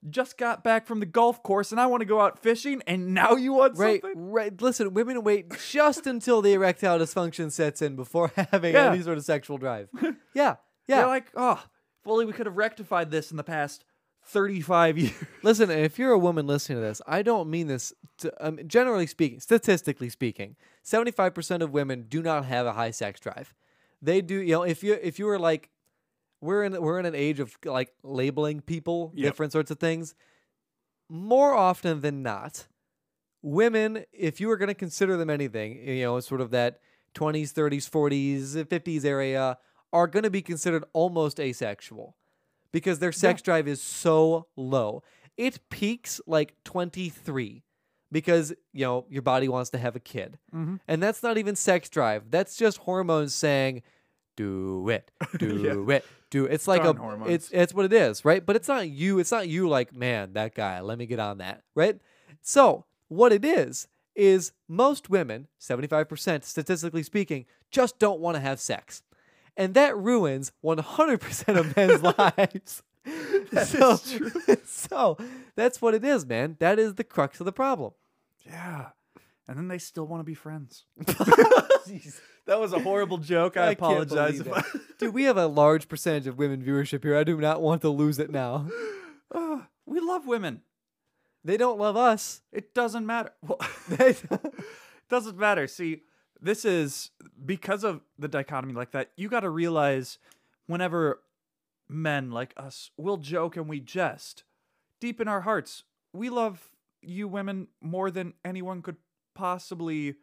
just 0.09 0.39
got 0.39 0.63
back 0.65 0.87
from 0.87 1.01
the 1.01 1.07
golf 1.07 1.43
course 1.43 1.73
and 1.73 1.81
I 1.81 1.87
want 1.87 2.01
to 2.03 2.07
go 2.07 2.21
out 2.21 2.39
fishing 2.39 2.83
and 2.87 3.13
now 3.15 3.35
you 3.35 3.53
want 3.53 3.77
Right, 3.77 4.01
something? 4.01 4.31
right. 4.31 4.63
Listen, 4.63 4.95
women 4.95 5.23
wait 5.25 5.53
just 5.71 6.07
until 6.07 6.41
the 6.41 6.53
erectile 6.53 6.99
dysfunction 6.99 7.51
sets 7.51 7.83
in 7.83 7.97
before 7.97 8.31
having 8.53 8.75
Yeah. 8.75 8.93
any 8.93 9.03
sort 9.03 9.19
of 9.19 9.25
sexual 9.25 9.59
drive. 9.59 9.89
Yeah, 10.35 10.57
yeah. 10.87 10.99
They're 10.99 11.07
like, 11.07 11.27
oh, 11.35 11.61
if 12.01 12.07
only 12.07 12.25
we 12.27 12.33
could 12.33 12.47
have 12.47 12.57
rectified 12.57 13.11
this 13.11 13.31
in 13.33 13.37
the 13.37 13.43
past 13.45 13.85
35 14.29 14.99
years. 14.99 15.13
Listen, 15.43 15.71
if 15.71 15.99
you're 15.99 16.13
a 16.13 16.19
woman 16.19 16.47
listening 16.47 16.79
to 16.79 16.83
this, 16.83 17.01
I 17.07 17.23
don't 17.23 17.49
mean 17.51 17.67
this. 17.67 17.93
To, 18.19 18.33
um, 18.47 18.59
generally 18.67 19.07
speaking, 19.07 19.41
statistically 19.41 20.09
speaking, 20.11 20.57
seventy-five 20.83 21.35
percent 21.35 21.63
of 21.63 21.73
women 21.73 22.07
do 22.09 22.23
not 22.23 22.45
have 22.45 22.67
a 22.67 22.73
high 22.73 22.91
sex 22.91 23.21
drive. 23.21 23.55
They 24.03 24.21
do. 24.21 24.37
You 24.37 24.53
know, 24.53 24.63
if 24.65 24.83
you 24.83 24.95
if 25.01 25.19
you 25.19 25.27
were 25.27 25.39
like, 25.39 25.71
we're 26.41 26.65
in 26.65 26.81
we're 26.81 26.99
in 26.99 27.07
an 27.07 27.15
age 27.15 27.41
of 27.41 27.57
like 27.65 27.93
labeling 28.03 28.61
people 28.61 29.13
Yep. 29.15 29.25
different 29.25 29.53
sorts 29.53 29.71
of 29.71 29.79
things. 29.79 30.15
More 31.09 31.55
often 31.55 32.01
than 32.01 32.23
not, 32.23 32.67
women, 33.43 34.05
if 34.13 34.41
you 34.41 34.49
were 34.49 34.57
going 34.57 34.69
to 34.69 34.75
consider 34.75 35.17
them 35.17 35.31
anything, 35.31 35.77
you 35.89 36.03
know, 36.03 36.21
sort 36.21 36.41
of 36.41 36.51
that 36.51 36.81
twenties, 37.15 37.53
thirties, 37.53 37.87
forties, 37.87 38.57
fifties 38.69 39.05
area, 39.05 39.59
are 39.93 40.07
going 40.07 40.25
to 40.25 40.31
be 40.31 40.43
considered 40.43 40.85
almost 40.93 41.41
asexual 41.41 42.15
because 42.73 42.99
their 42.99 43.13
sex 43.13 43.43
drive 43.43 43.67
is 43.69 43.81
so 43.83 44.47
low. 44.57 45.03
It 45.37 45.61
peaks 45.71 46.21
like 46.27 46.55
23 46.65 47.63
because, 48.11 48.53
you 48.73 48.85
know, 48.85 49.07
your 49.09 49.23
body 49.23 49.49
wants 49.49 49.71
to 49.71 49.79
have 49.79 49.95
a 49.97 50.01
kid. 50.01 50.39
Mhm. 50.55 50.81
And 50.89 51.03
that's 51.03 51.23
not 51.23 51.39
even 51.39 51.55
sex 51.57 51.89
drive. 51.89 52.31
That's 52.31 52.57
just 52.57 52.79
hormones 52.79 53.35
saying, 53.35 53.83
do 54.37 54.89
it, 54.89 55.11
do 55.39 55.89
it, 55.91 56.05
do 56.31 56.45
it. 56.47 56.53
It's 56.53 56.69
like 56.69 56.81
a 56.83 56.85
Darn 56.93 56.97
hormones. 56.97 57.31
it's 57.33 57.51
it's 57.53 57.75
what 57.75 57.85
it 57.85 57.93
is, 57.93 58.25
right? 58.25 58.45
But 58.45 58.57
it's 58.57 58.69
not 58.69 58.89
you. 58.89 59.19
It's 59.19 59.33
not 59.33 59.49
you 59.49 59.69
like, 59.69 59.95
man, 59.95 60.33
that 60.35 60.55
guy, 60.55 60.81
let 60.81 60.99
me 60.99 61.07
get 61.07 61.19
on 61.19 61.39
that, 61.39 61.63
right? 61.75 61.99
So, 62.41 62.85
what 63.09 63.33
it 63.33 63.45
is 63.45 63.89
is 64.15 64.53
most 64.69 65.09
women, 65.11 65.47
75% 65.61 66.45
statistically 66.45 67.03
speaking, 67.05 67.47
just 67.71 67.99
don't 67.99 68.21
want 68.21 68.35
to 68.37 68.41
have 68.41 68.59
sex. 68.61 69.03
And 69.59 69.75
that 69.75 69.99
ruins 69.99 70.53
100% 70.65 71.59
of 71.59 71.77
men's 71.77 72.03
lives. 72.19 72.83
so, 73.67 73.97
so 74.65 75.19
that's 75.57 75.83
what 75.83 75.95
it 75.95 76.05
is, 76.05 76.25
man. 76.25 76.57
That 76.61 76.79
is 76.79 76.95
the 76.95 77.03
crux 77.03 77.41
of 77.41 77.45
the 77.45 77.53
problem. 77.53 77.93
Yeah. 78.47 78.91
And 79.49 79.59
then 79.59 79.67
they 79.67 79.79
still 79.79 80.07
want 80.07 80.21
to 80.21 80.25
be 80.25 80.35
friends. 80.35 80.85
that 80.99 82.61
was 82.61 82.73
a 82.73 82.79
horrible 82.79 83.19
joke. 83.19 83.57
I, 83.57 83.75
can't 83.75 84.05
apologize. 84.05 84.41
I... 84.47 84.63
Dude, 84.99 85.13
we 85.13 85.25
have 85.25 85.37
a 85.37 85.49
large 85.49 85.89
percentage 85.89 86.29
of 86.29 86.39
women 86.39 86.63
viewership 86.63 87.03
here. 87.03 87.17
I 87.17 87.25
do 87.25 87.37
not 87.41 87.61
want 87.61 87.83
to 87.83 87.91
lose 87.91 88.19
it 88.19 88.31
now. 88.31 88.69
Ah, 89.31 89.69
we 89.85 90.01
love 90.01 90.27
women. 90.27 90.63
They 91.45 91.59
don't 91.59 91.79
love 91.79 91.99
us. 91.99 92.41
It 92.51 92.73
doesn't 92.73 93.05
matter. 93.05 93.33
Well, 93.47 93.59
They- 93.91 94.17
doesn't 95.11 95.37
matter. 95.37 95.67
See, 95.67 96.01
this 96.41 96.65
is 96.65 97.11
because 97.45 97.85
of 97.85 98.01
the 98.19 98.29
dichotomy 98.29 98.75
like 98.75 98.93
that. 98.93 99.11
You 99.17 99.29
got 99.29 99.41
to 99.41 99.51
realize 99.51 100.19
whenever 100.67 101.21
men 101.89 102.31
like 102.31 102.53
us 102.57 102.91
will 102.97 103.17
joke 103.17 103.57
and 103.57 103.69
we 103.69 103.81
jest, 103.81 104.45
deep 105.01 105.21
in 105.21 105.29
our 105.29 105.43
hearts, 105.43 105.85
we 106.13 106.31
love 106.31 106.71
you 107.03 107.29
women 107.29 107.69
more 107.81 108.11
than 108.11 108.35
anyone 108.45 108.83
could 108.83 108.97
possibly, 109.35 110.15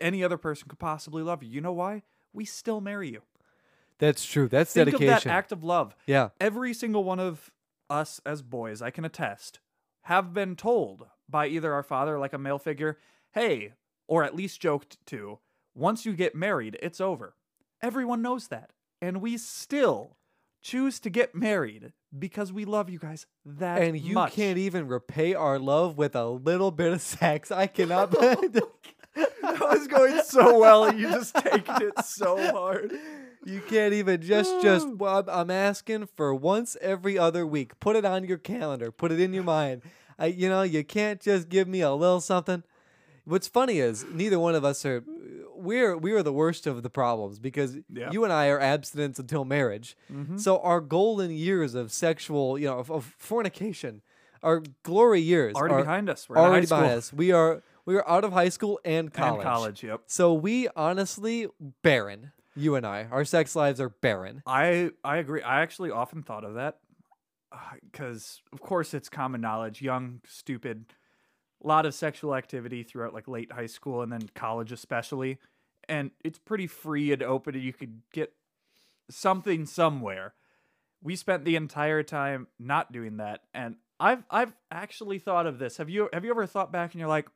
any 0.00 0.24
other 0.24 0.38
person 0.38 0.68
could 0.68 0.78
possibly 0.78 1.22
love 1.22 1.42
you. 1.42 1.50
You 1.50 1.60
know 1.60 1.72
why? 1.72 2.02
We 2.32 2.44
still 2.44 2.80
marry 2.80 3.10
you. 3.10 3.22
That's 3.98 4.24
true. 4.24 4.48
That's 4.48 4.72
Think 4.72 4.86
dedication. 4.92 5.14
of 5.14 5.24
that 5.24 5.30
act 5.30 5.52
of 5.52 5.64
love. 5.64 5.94
yeah. 6.06 6.28
Every 6.40 6.72
single 6.72 7.04
one 7.04 7.18
of 7.20 7.50
us 7.90 8.20
as 8.24 8.42
boys, 8.42 8.80
I 8.80 8.90
can 8.90 9.04
attest, 9.04 9.60
have 10.02 10.32
been 10.32 10.56
told 10.56 11.06
by 11.28 11.46
either 11.48 11.72
our 11.72 11.82
father, 11.82 12.18
like 12.18 12.32
a 12.32 12.38
male 12.38 12.58
figure, 12.58 12.98
hey, 13.32 13.72
or 14.08 14.24
at 14.24 14.34
least 14.34 14.60
joked 14.60 14.98
to, 15.06 15.38
once 15.74 16.04
you 16.04 16.14
get 16.14 16.34
married, 16.34 16.76
it's 16.82 17.00
over. 17.00 17.34
Everyone 17.80 18.20
knows 18.22 18.48
that. 18.48 18.70
And 19.00 19.20
we 19.20 19.36
still 19.38 20.16
choose 20.60 20.98
to 21.00 21.10
get 21.10 21.34
married 21.34 21.92
because 22.18 22.52
we 22.52 22.64
love 22.64 22.90
you 22.90 22.98
guys 22.98 23.26
that 23.44 23.80
And 23.80 24.00
you 24.00 24.14
much. 24.14 24.32
can't 24.32 24.58
even 24.58 24.88
repay 24.88 25.34
our 25.34 25.58
love 25.58 25.96
with 25.96 26.16
a 26.16 26.26
little 26.26 26.72
bit 26.72 26.92
of 26.92 27.00
sex. 27.00 27.52
I 27.52 27.68
cannot. 27.68 28.10
that 28.18 28.64
was 29.60 29.86
going 29.86 30.20
so 30.24 30.58
well, 30.58 30.84
and 30.84 30.98
you 30.98 31.08
just 31.10 31.34
taken 31.36 31.76
it 31.82 32.04
so 32.04 32.36
hard. 32.52 32.92
You 33.44 33.60
can't 33.68 33.94
even 33.94 34.20
just 34.20 34.60
just. 34.62 34.86
I'm 35.00 35.50
asking 35.50 36.08
for 36.16 36.34
once 36.34 36.76
every 36.80 37.18
other 37.18 37.46
week. 37.46 37.78
Put 37.78 37.96
it 37.96 38.04
on 38.04 38.24
your 38.24 38.38
calendar. 38.38 38.90
Put 38.90 39.12
it 39.12 39.20
in 39.20 39.32
your 39.32 39.44
mind. 39.44 39.82
I, 40.18 40.26
you 40.26 40.48
know, 40.48 40.62
you 40.62 40.82
can't 40.82 41.20
just 41.20 41.48
give 41.48 41.68
me 41.68 41.80
a 41.80 41.92
little 41.92 42.20
something. 42.20 42.64
What's 43.28 43.46
funny 43.48 43.78
is 43.78 44.04
neither 44.12 44.38
one 44.38 44.54
of 44.54 44.64
us 44.64 44.84
are. 44.84 45.04
We're 45.54 45.96
we 45.96 46.12
are 46.12 46.22
the 46.22 46.32
worst 46.32 46.66
of 46.66 46.82
the 46.82 46.90
problems 46.90 47.38
because 47.38 47.76
Yeah. 47.88 48.10
you 48.12 48.22
and 48.24 48.32
I 48.32 48.48
are 48.48 48.60
abstinence 48.60 49.18
until 49.18 49.44
marriage. 49.44 49.96
Mm-hmm. 50.12 50.38
So 50.38 50.60
our 50.60 50.80
golden 50.80 51.30
years 51.32 51.74
of 51.74 51.90
sexual, 51.92 52.58
you 52.58 52.66
know, 52.68 52.78
of, 52.78 52.90
of 52.90 53.14
fornication, 53.18 54.02
our 54.42 54.62
glory 54.84 55.20
years 55.20 55.56
Already 55.56 55.74
are 55.74 55.80
behind 55.82 56.08
us. 56.08 56.28
We're 56.28 56.38
already 56.38 56.66
behind 56.66 56.92
us. 56.92 57.12
We 57.12 57.32
are 57.32 57.62
we 57.84 57.96
are 57.96 58.08
out 58.08 58.22
of 58.24 58.32
high 58.32 58.50
school 58.50 58.78
and 58.84 59.12
college. 59.12 59.34
And 59.34 59.42
college, 59.42 59.82
yep. 59.82 60.02
So 60.06 60.32
we 60.32 60.68
honestly 60.76 61.48
barren. 61.82 62.32
You 62.54 62.74
and 62.74 62.84
I, 62.86 63.06
our 63.10 63.24
sex 63.24 63.54
lives 63.54 63.80
are 63.80 63.88
barren. 63.88 64.42
I 64.46 64.90
I 65.04 65.16
agree. 65.18 65.42
I 65.42 65.60
actually 65.62 65.90
often 65.90 66.22
thought 66.22 66.44
of 66.44 66.54
that 66.54 66.78
uh, 67.52 67.56
because, 67.84 68.42
of 68.52 68.60
course, 68.60 68.94
it's 68.94 69.08
common 69.08 69.40
knowledge. 69.40 69.80
Young, 69.80 70.20
stupid, 70.26 70.86
a 71.62 71.66
lot 71.66 71.86
of 71.86 71.94
sexual 71.94 72.34
activity 72.34 72.82
throughout 72.82 73.14
like 73.14 73.28
late 73.28 73.52
high 73.52 73.66
school 73.66 74.02
and 74.02 74.12
then 74.12 74.30
college, 74.34 74.72
especially. 74.72 75.38
And 75.88 76.10
it's 76.22 76.38
pretty 76.38 76.66
free 76.66 77.12
and 77.12 77.22
open, 77.22 77.54
and 77.54 77.64
you 77.64 77.72
could 77.72 78.02
get 78.12 78.32
something 79.10 79.64
somewhere. 79.64 80.34
We 81.02 81.16
spent 81.16 81.44
the 81.44 81.56
entire 81.56 82.02
time 82.02 82.48
not 82.58 82.92
doing 82.92 83.16
that, 83.18 83.40
and 83.54 83.76
I've 83.98 84.24
I've 84.30 84.52
actually 84.70 85.18
thought 85.18 85.46
of 85.46 85.58
this. 85.58 85.78
Have 85.78 85.88
you 85.88 86.08
have 86.12 86.24
you 86.24 86.30
ever 86.30 86.46
thought 86.46 86.72
back 86.72 86.92
and 86.92 87.00
you're 87.00 87.08
like, 87.08 87.28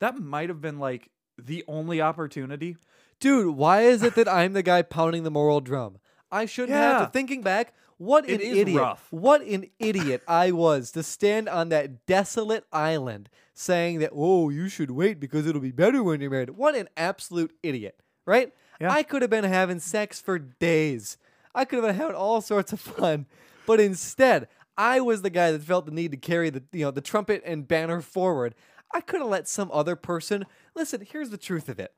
that 0.00 0.18
might 0.18 0.48
have 0.48 0.60
been 0.60 0.78
like 0.78 1.10
the 1.38 1.64
only 1.66 2.00
opportunity 2.00 2.76
Dude, 3.22 3.54
why 3.56 3.82
is 3.82 4.02
it 4.02 4.16
that 4.16 4.26
I'm 4.26 4.52
the 4.52 4.64
guy 4.64 4.82
pounding 4.82 5.22
the 5.22 5.30
moral 5.30 5.60
drum? 5.60 5.98
I 6.32 6.46
shouldn't 6.46 6.76
have 6.76 7.06
to. 7.06 7.12
Thinking 7.12 7.42
back, 7.42 7.74
what 7.98 8.28
an 8.28 8.40
idiot. 8.40 8.80
rough. 8.80 9.06
What 9.10 9.42
an 9.42 9.66
idiot 9.78 10.22
I 10.26 10.50
was 10.50 10.90
to 10.92 11.02
stand 11.02 11.48
on 11.48 11.68
that 11.68 12.06
desolate 12.06 12.64
island 12.72 13.28
saying 13.54 14.00
that, 14.00 14.10
oh, 14.12 14.48
you 14.48 14.68
should 14.68 14.90
wait 14.90 15.20
because 15.20 15.46
it'll 15.46 15.60
be 15.60 15.70
better 15.70 16.02
when 16.02 16.20
you're 16.20 16.30
married. 16.30 16.50
What 16.50 16.74
an 16.74 16.88
absolute 16.96 17.54
idiot, 17.62 18.00
right? 18.26 18.52
Yeah. 18.80 18.90
I 18.90 19.04
could 19.04 19.22
have 19.22 19.30
been 19.30 19.44
having 19.44 19.78
sex 19.78 20.20
for 20.20 20.38
days. 20.38 21.18
I 21.54 21.64
could 21.64 21.76
have 21.76 21.84
been 21.84 21.94
having 21.94 22.16
all 22.16 22.40
sorts 22.40 22.72
of 22.72 22.80
fun. 22.80 23.26
But 23.66 23.78
instead, 23.78 24.48
I 24.76 25.00
was 25.00 25.22
the 25.22 25.30
guy 25.30 25.52
that 25.52 25.62
felt 25.62 25.86
the 25.86 25.92
need 25.92 26.10
to 26.12 26.16
carry 26.16 26.50
the 26.50 26.64
you 26.72 26.86
know 26.86 26.90
the 26.90 27.00
trumpet 27.00 27.42
and 27.44 27.68
banner 27.68 28.00
forward. 28.00 28.54
I 28.92 29.00
could 29.00 29.20
have 29.20 29.28
let 29.28 29.46
some 29.48 29.70
other 29.72 29.94
person 29.94 30.46
listen, 30.74 31.06
here's 31.08 31.30
the 31.30 31.38
truth 31.38 31.68
of 31.68 31.78
it 31.78 31.92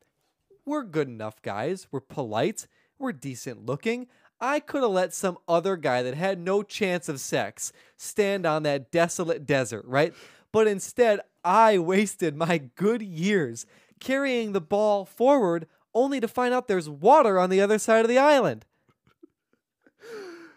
we're 0.66 0.82
good 0.84 1.08
enough 1.08 1.40
guys. 1.42 1.86
We're 1.90 2.00
polite. 2.00 2.66
We're 2.98 3.12
decent 3.12 3.66
looking. 3.66 4.06
I 4.40 4.60
could 4.60 4.82
have 4.82 4.90
let 4.90 5.14
some 5.14 5.38
other 5.48 5.76
guy 5.76 6.02
that 6.02 6.14
had 6.14 6.38
no 6.38 6.62
chance 6.62 7.08
of 7.08 7.20
sex 7.20 7.72
stand 7.96 8.44
on 8.44 8.62
that 8.64 8.90
desolate 8.90 9.46
desert, 9.46 9.84
right? 9.86 10.12
But 10.52 10.66
instead, 10.66 11.20
I 11.44 11.78
wasted 11.78 12.36
my 12.36 12.58
good 12.58 13.02
years 13.02 13.66
carrying 14.00 14.52
the 14.52 14.60
ball 14.60 15.04
forward 15.04 15.66
only 15.94 16.20
to 16.20 16.28
find 16.28 16.52
out 16.52 16.68
there's 16.68 16.88
water 16.88 17.38
on 17.38 17.50
the 17.50 17.60
other 17.60 17.78
side 17.78 18.04
of 18.04 18.08
the 18.08 18.18
island. 18.18 18.64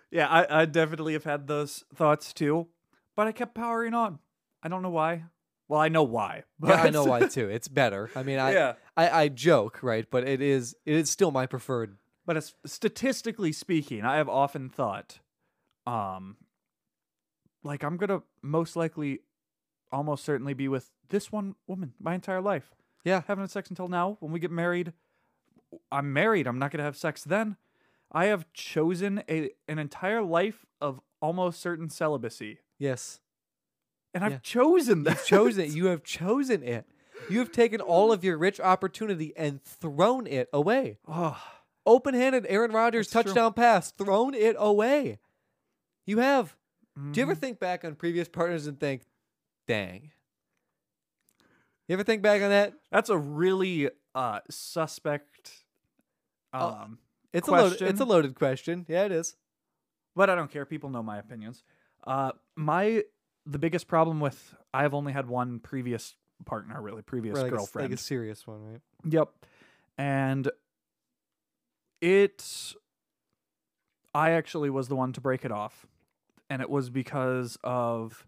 Yeah, 0.10 0.28
I, 0.28 0.62
I 0.62 0.66
definitely 0.66 1.14
have 1.14 1.26
had 1.26 1.48
those 1.48 1.84
thoughts 1.94 2.34
too, 2.34 2.68
but 3.16 3.28
I 3.28 3.32
kept 3.32 3.54
powering 3.56 3.94
on. 3.94 4.20
I 4.64 4.70
don't 4.70 4.82
know 4.82 4.90
why. 4.90 5.26
Well, 5.68 5.82
I 5.82 5.90
know 5.90 6.04
why. 6.04 6.44
But 6.60 6.70
Yeah, 6.70 6.84
I 6.84 6.90
know 6.90 7.04
why 7.04 7.28
too. 7.28 7.50
It's 7.50 7.68
better. 7.68 8.10
I 8.16 8.24
mean, 8.24 8.40
I, 8.40 8.54
Yeah. 8.54 8.74
I 8.96 9.10
I 9.24 9.28
joke, 9.28 9.80
right? 9.84 10.06
But 10.10 10.26
it 10.28 10.42
is 10.42 10.76
it 10.86 10.96
is 10.96 11.10
still 11.10 11.32
my 11.32 11.46
preferred. 11.46 11.98
But 12.28 12.38
as, 12.38 12.54
statistically 12.66 13.52
speaking, 13.54 14.04
I 14.04 14.18
have 14.18 14.28
often 14.30 14.70
thought, 14.70 15.20
um, 15.88 16.36
like 17.64 17.84
I'm 17.84 17.98
gonna 17.98 18.22
most 18.44 18.76
likely, 18.76 19.22
almost 19.92 20.26
certainly 20.26 20.54
be 20.54 20.68
with 20.68 20.92
this 21.10 21.32
one 21.32 21.56
woman 21.66 21.94
my 22.00 22.14
entire 22.14 22.42
life. 22.42 22.70
Yeah. 23.06 23.22
Having 23.28 23.44
had 23.44 23.52
sex 23.52 23.70
until 23.70 23.88
now. 23.88 24.18
When 24.20 24.34
we 24.34 24.40
get 24.42 24.52
married, 24.52 24.92
I'm 25.92 26.12
married. 26.12 26.46
I'm 26.48 26.60
not 26.60 26.72
gonna 26.72 26.84
have 26.84 26.98
sex 26.98 27.24
then. 27.24 27.56
I 28.12 28.26
have 28.26 28.52
chosen 28.54 29.24
a 29.30 29.52
an 29.70 29.80
entire 29.80 30.22
life 30.22 30.66
of 30.82 31.00
almost 31.22 31.62
certain 31.62 31.90
celibacy, 31.90 32.60
Yes. 32.78 33.20
and 34.14 34.24
I've 34.24 34.32
Yeah. 34.34 34.40
chosen 34.40 35.04
that. 35.04 35.12
You've 35.18 35.26
chosen 35.26 35.64
it. 35.66 35.72
You 35.76 35.86
have 35.88 36.04
chosen 36.04 36.62
it. 36.62 36.86
You 37.30 37.40
have 37.40 37.52
taken 37.52 37.80
all 37.82 38.12
of 38.12 38.24
your 38.24 38.38
rich 38.38 38.60
opportunity 38.60 39.36
and 39.38 39.64
thrown 39.64 40.28
it 40.28 40.50
away. 40.54 41.00
Oh, 41.08 41.42
Open 41.88 42.14
handed 42.14 42.46
Aaron 42.50 42.72
Rodgers 42.72 43.08
That's 43.08 43.24
true. 43.24 43.34
touchdown 43.34 43.54
pass, 43.54 43.92
thrown 43.92 44.34
it 44.36 44.56
away. 44.60 45.18
You 46.06 46.20
have. 46.20 46.56
Do 47.12 47.20
you 47.20 47.24
ever 47.24 47.36
mhm. 47.36 47.40
think 47.40 47.60
back 47.60 47.84
on 47.86 47.96
previous 47.96 48.28
partners 48.28 48.68
and 48.68 48.80
think, 48.80 49.04
dang? 49.68 50.12
You 51.88 51.94
ever 51.94 52.04
think 52.04 52.22
back 52.22 52.42
on 52.42 52.50
that? 52.50 52.74
That's 52.92 53.10
a 53.10 53.18
really 53.18 53.90
uh 54.14 54.40
suspect. 54.50 55.64
Oh, 56.54 56.68
Um, 56.70 57.00
It's 57.34 57.48
a 57.48 57.52
loaded, 57.52 57.74
it's 57.74 57.80
Question? 57.82 58.02
a 58.02 58.06
loaded 58.06 58.36
question. 58.36 58.86
Yeah, 58.90 59.06
it 59.06 59.12
is. 59.12 59.36
but 60.16 60.30
I 60.30 60.36
don't 60.36 60.50
care. 60.52 60.66
People 60.66 60.90
know 60.90 61.04
my 61.04 61.18
opinions. 61.20 61.64
Uh, 62.06 62.32
my 62.56 63.04
the 63.46 63.60
biggest 63.60 63.88
problem 63.88 64.20
with 64.20 64.56
I 64.74 64.82
have 64.82 64.94
only 64.94 65.14
had 65.14 65.28
one 65.28 65.60
previous 65.60 66.16
partner, 66.46 66.82
really 66.82 67.02
previous 67.04 67.38
Or 67.38 67.44
like, 67.44 67.52
a, 67.52 67.56
girlfriend. 67.56 67.92
like 67.92 68.00
a 68.00 68.02
serious 68.02 68.46
one, 68.48 68.62
right? 68.72 68.82
Yep, 69.08 69.30
and 69.98 70.50
it. 72.02 72.74
I 74.14 74.32
actually 74.32 74.70
was 74.70 74.88
the 74.88 74.96
one 74.96 75.14
to 75.14 75.22
break 75.22 75.46
it 75.46 75.52
off, 75.52 75.86
and 76.50 76.62
it 76.62 76.70
was 76.70 76.90
because 76.90 77.58
of 77.64 78.26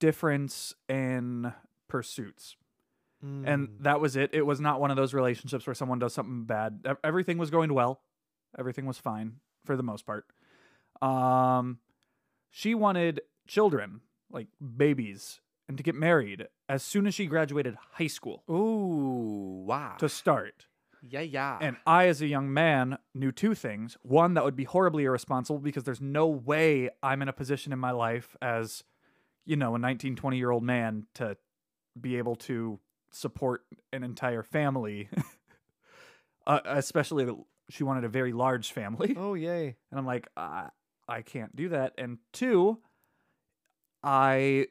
difference 0.00 0.74
in 0.88 1.52
pursuits. 1.88 2.56
and 3.20 3.68
Mm. 3.68 3.82
that 3.82 4.00
was 4.00 4.14
it. 4.14 4.30
It 4.32 4.42
was 4.46 4.60
not 4.60 4.80
one 4.80 4.92
of 4.92 4.96
those 4.96 5.12
relationships 5.12 5.66
where 5.66 5.74
someone 5.74 5.98
does 5.98 6.14
something 6.14 6.44
bad. 6.44 6.86
Everything 7.02 7.36
was 7.36 7.50
going 7.50 7.74
well. 7.74 8.00
Everything 8.56 8.86
was 8.86 8.96
fine 8.96 9.40
for 9.64 9.76
the 9.76 9.82
most 9.82 10.06
part. 10.06 10.24
Um, 11.02 11.80
she 12.48 12.76
wanted 12.76 13.22
children, 13.48 14.02
like 14.30 14.46
babies, 14.76 15.40
and 15.66 15.76
to 15.76 15.82
get 15.82 15.96
married 15.96 16.46
as 16.68 16.84
soon 16.84 17.08
as 17.08 17.14
she 17.16 17.26
graduated 17.26 17.76
high 17.94 18.06
school 18.06 18.44
Ooh, 18.48 19.64
wow. 19.66 19.96
to 19.98 20.08
start. 20.08 20.66
Yeah, 21.02 21.20
yeah. 21.20 21.58
And 21.60 21.76
I, 21.86 22.06
as 22.06 22.20
a 22.22 22.26
young 22.26 22.52
man, 22.52 22.98
knew 23.14 23.32
two 23.32 23.54
things. 23.54 23.96
One, 24.02 24.34
that 24.34 24.44
would 24.44 24.56
be 24.56 24.64
horribly 24.64 25.04
irresponsible 25.04 25.58
because 25.60 25.84
there's 25.84 26.00
no 26.00 26.26
way 26.26 26.90
I'm 27.02 27.22
in 27.22 27.28
a 27.28 27.32
position 27.32 27.72
in 27.72 27.78
my 27.78 27.90
life 27.90 28.36
as, 28.42 28.84
you 29.44 29.56
know, 29.56 29.74
a 29.74 29.78
19, 29.78 30.16
20 30.16 30.36
year 30.36 30.50
old 30.50 30.62
man 30.62 31.06
to 31.14 31.36
be 32.00 32.16
able 32.16 32.36
to 32.36 32.78
support 33.10 33.62
an 33.92 34.02
entire 34.02 34.42
family. 34.42 35.08
uh, 36.46 36.60
especially, 36.64 37.24
that 37.24 37.36
she 37.70 37.84
wanted 37.84 38.04
a 38.04 38.08
very 38.08 38.32
large 38.32 38.72
family. 38.72 39.14
oh, 39.18 39.34
yay. 39.34 39.76
And 39.90 39.98
I'm 39.98 40.06
like, 40.06 40.28
I, 40.36 40.68
I 41.08 41.22
can't 41.22 41.54
do 41.54 41.70
that. 41.70 41.94
And 41.98 42.18
two, 42.32 42.78
I, 44.02 44.66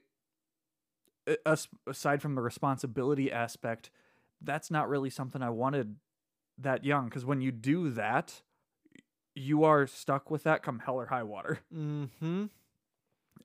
as- 1.46 1.68
aside 1.86 2.22
from 2.22 2.36
the 2.36 2.42
responsibility 2.42 3.32
aspect, 3.32 3.90
that's 4.42 4.70
not 4.70 4.90
really 4.90 5.10
something 5.10 5.42
I 5.42 5.50
wanted 5.50 5.96
that 6.58 6.84
young. 6.84 7.06
Because 7.06 7.26
when 7.26 7.42
you 7.42 7.52
do 7.52 7.90
that, 7.92 8.42
you 9.36 9.64
are 9.64 9.86
stuck 9.88 10.32
with 10.32 10.44
that 10.44 10.64
come 10.64 10.80
hell 10.80 10.96
or 10.96 11.08
high 11.08 11.24
water. 11.24 11.60
Mm-hmm. 11.74 12.46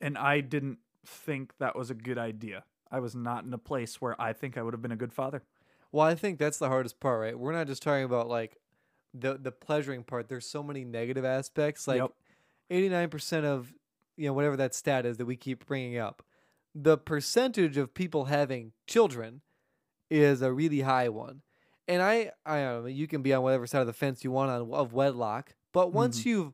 And 0.00 0.18
I 0.18 0.40
didn't 0.40 0.78
think 1.06 1.52
that 1.58 1.76
was 1.76 1.90
a 1.90 1.94
good 1.94 2.18
idea. 2.18 2.64
I 2.90 3.00
was 3.00 3.14
not 3.14 3.44
in 3.44 3.52
a 3.52 3.58
place 3.58 4.00
where 4.00 4.20
I 4.20 4.32
think 4.32 4.56
I 4.56 4.62
would 4.62 4.74
have 4.74 4.82
been 4.82 4.92
a 4.92 4.96
good 4.96 5.12
father. 5.12 5.42
Well, 5.90 6.06
I 6.06 6.14
think 6.14 6.38
that's 6.38 6.58
the 6.58 6.68
hardest 6.68 7.00
part, 7.00 7.20
right? 7.20 7.38
We're 7.38 7.52
not 7.52 7.66
just 7.66 7.82
talking 7.82 8.04
about 8.04 8.28
like 8.28 8.56
the 9.14 9.38
the 9.38 9.52
pleasuring 9.52 10.04
part. 10.04 10.28
There's 10.28 10.46
so 10.46 10.62
many 10.62 10.84
negative 10.84 11.24
aspects. 11.24 11.86
Like 11.86 12.02
eighty 12.70 12.88
nine 12.88 13.10
percent 13.10 13.44
of 13.44 13.72
you 14.16 14.26
know 14.26 14.32
whatever 14.32 14.56
that 14.56 14.74
stat 14.74 15.06
is 15.06 15.18
that 15.18 15.26
we 15.26 15.36
keep 15.36 15.66
bringing 15.66 15.98
up, 15.98 16.22
the 16.74 16.96
percentage 16.96 17.76
of 17.76 17.94
people 17.94 18.26
having 18.26 18.72
children 18.86 19.42
is 20.10 20.42
a 20.42 20.52
really 20.52 20.80
high 20.80 21.08
one, 21.08 21.42
And 21.88 22.00
I, 22.02 22.30
I 22.46 22.60
don't 22.60 22.82
know, 22.82 22.86
you 22.88 23.06
can 23.08 23.22
be 23.22 23.32
on 23.34 23.42
whatever 23.42 23.66
side 23.66 23.80
of 23.80 23.86
the 23.86 23.92
fence 23.92 24.22
you 24.24 24.30
want 24.30 24.50
on 24.50 24.72
of 24.72 24.92
wedlock, 24.92 25.54
but 25.72 25.92
once 25.92 26.20
Mm-hmm. 26.20 26.28
you've 26.28 26.52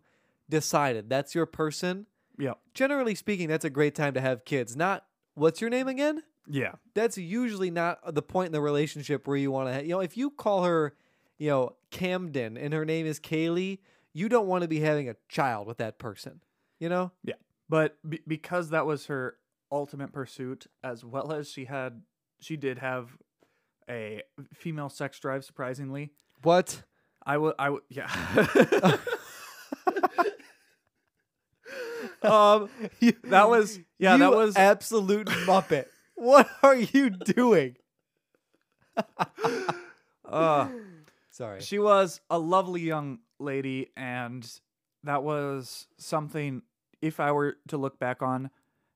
decided 0.49 1.11
that's 1.11 1.35
your 1.35 1.47
person, 1.47 2.07
Yeah. 2.39 2.55
generally 2.75 3.15
speaking, 3.15 3.49
that's 3.49 3.65
a 3.65 3.71
great 3.71 3.95
time 3.95 4.15
to 4.15 4.21
have 4.21 4.45
kids. 4.45 4.75
Not 4.77 5.05
what's 5.35 5.61
your 5.61 5.71
name 5.71 5.89
again? 5.89 6.23
Yeah. 6.49 6.73
That's 6.95 7.19
usually 7.19 7.71
not 7.71 8.15
the 8.15 8.23
point 8.23 8.47
in 8.47 8.53
the 8.53 8.61
relationship 8.63 9.27
where 9.29 9.37
you 9.37 9.51
want 9.51 9.75
to, 9.75 9.83
you 9.83 9.91
know, 9.91 10.01
if 10.01 10.17
you 10.17 10.31
call 10.31 10.65
her, 10.65 10.95
you 11.39 11.51
know, 11.51 11.77
Camden 11.91 12.57
and 12.57 12.73
her 12.73 12.85
name 12.87 13.05
is 13.07 13.21
Kaylee, 13.21 13.79
you 14.15 14.29
don't 14.31 14.47
want 14.47 14.63
to 14.63 14.69
be 14.69 14.81
having 14.81 15.09
a 15.11 15.17
child 15.29 15.67
with 15.67 15.77
that 15.79 15.99
person. 15.99 16.41
You 16.81 16.89
know? 16.89 17.13
Yeah. 17.23 17.35
But 17.69 17.99
be- 18.09 18.23
because 18.27 18.71
that 18.71 18.87
was 18.87 19.07
her 19.07 19.37
ultimate 19.71 20.13
pursuit, 20.13 20.67
as 20.83 21.05
well 21.05 21.33
as 21.33 21.51
she 21.51 21.67
had, 21.67 22.01
she 22.41 22.57
did 22.57 22.79
have 22.79 23.19
a 23.89 24.23
female 24.55 24.89
sex 24.89 25.19
drive. 25.19 25.45
Surprisingly, 25.45 26.13
What? 26.43 26.83
I 27.27 27.37
would, 27.37 27.55
I 27.59 27.71
would, 27.71 27.83
yeah. 27.91 28.07
um, 32.23 32.69
that 33.25 33.49
was, 33.49 33.79
yeah, 33.99 34.17
that 34.17 34.33
was. 34.33 34.57
absolute 34.57 35.27
muppet. 35.47 35.87
What 36.15 36.49
are 36.63 36.77
you 36.77 37.11
doing? 37.11 37.77
uh, 40.25 40.69
Sorry. 41.31 41.61
She 41.61 41.79
was 41.79 42.21
a 42.31 42.39
lovely 42.39 42.81
young 42.81 43.19
lady, 43.39 43.93
and 43.97 44.51
that 45.05 45.23
was 45.23 45.87
something. 45.99 46.63
If 47.01 47.21
I 47.21 47.31
were 47.31 47.59
to 47.69 47.77
look 47.77 47.99
back 48.01 48.23
on, 48.23 48.51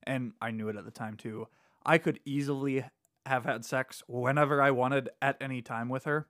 and 0.05 0.33
I 0.41 0.51
knew 0.51 0.69
it 0.69 0.77
at 0.77 0.85
the 0.85 0.91
time 0.91 1.17
too, 1.17 1.47
I 1.87 1.99
could 1.99 2.19
easily 2.25 2.85
have 3.27 3.45
had 3.45 3.65
sex 3.65 4.03
whenever 4.07 4.61
I 4.61 4.71
wanted 4.71 5.11
at 5.21 5.37
any 5.41 5.63
time 5.63 5.89
with 5.89 6.05
her. 6.05 6.27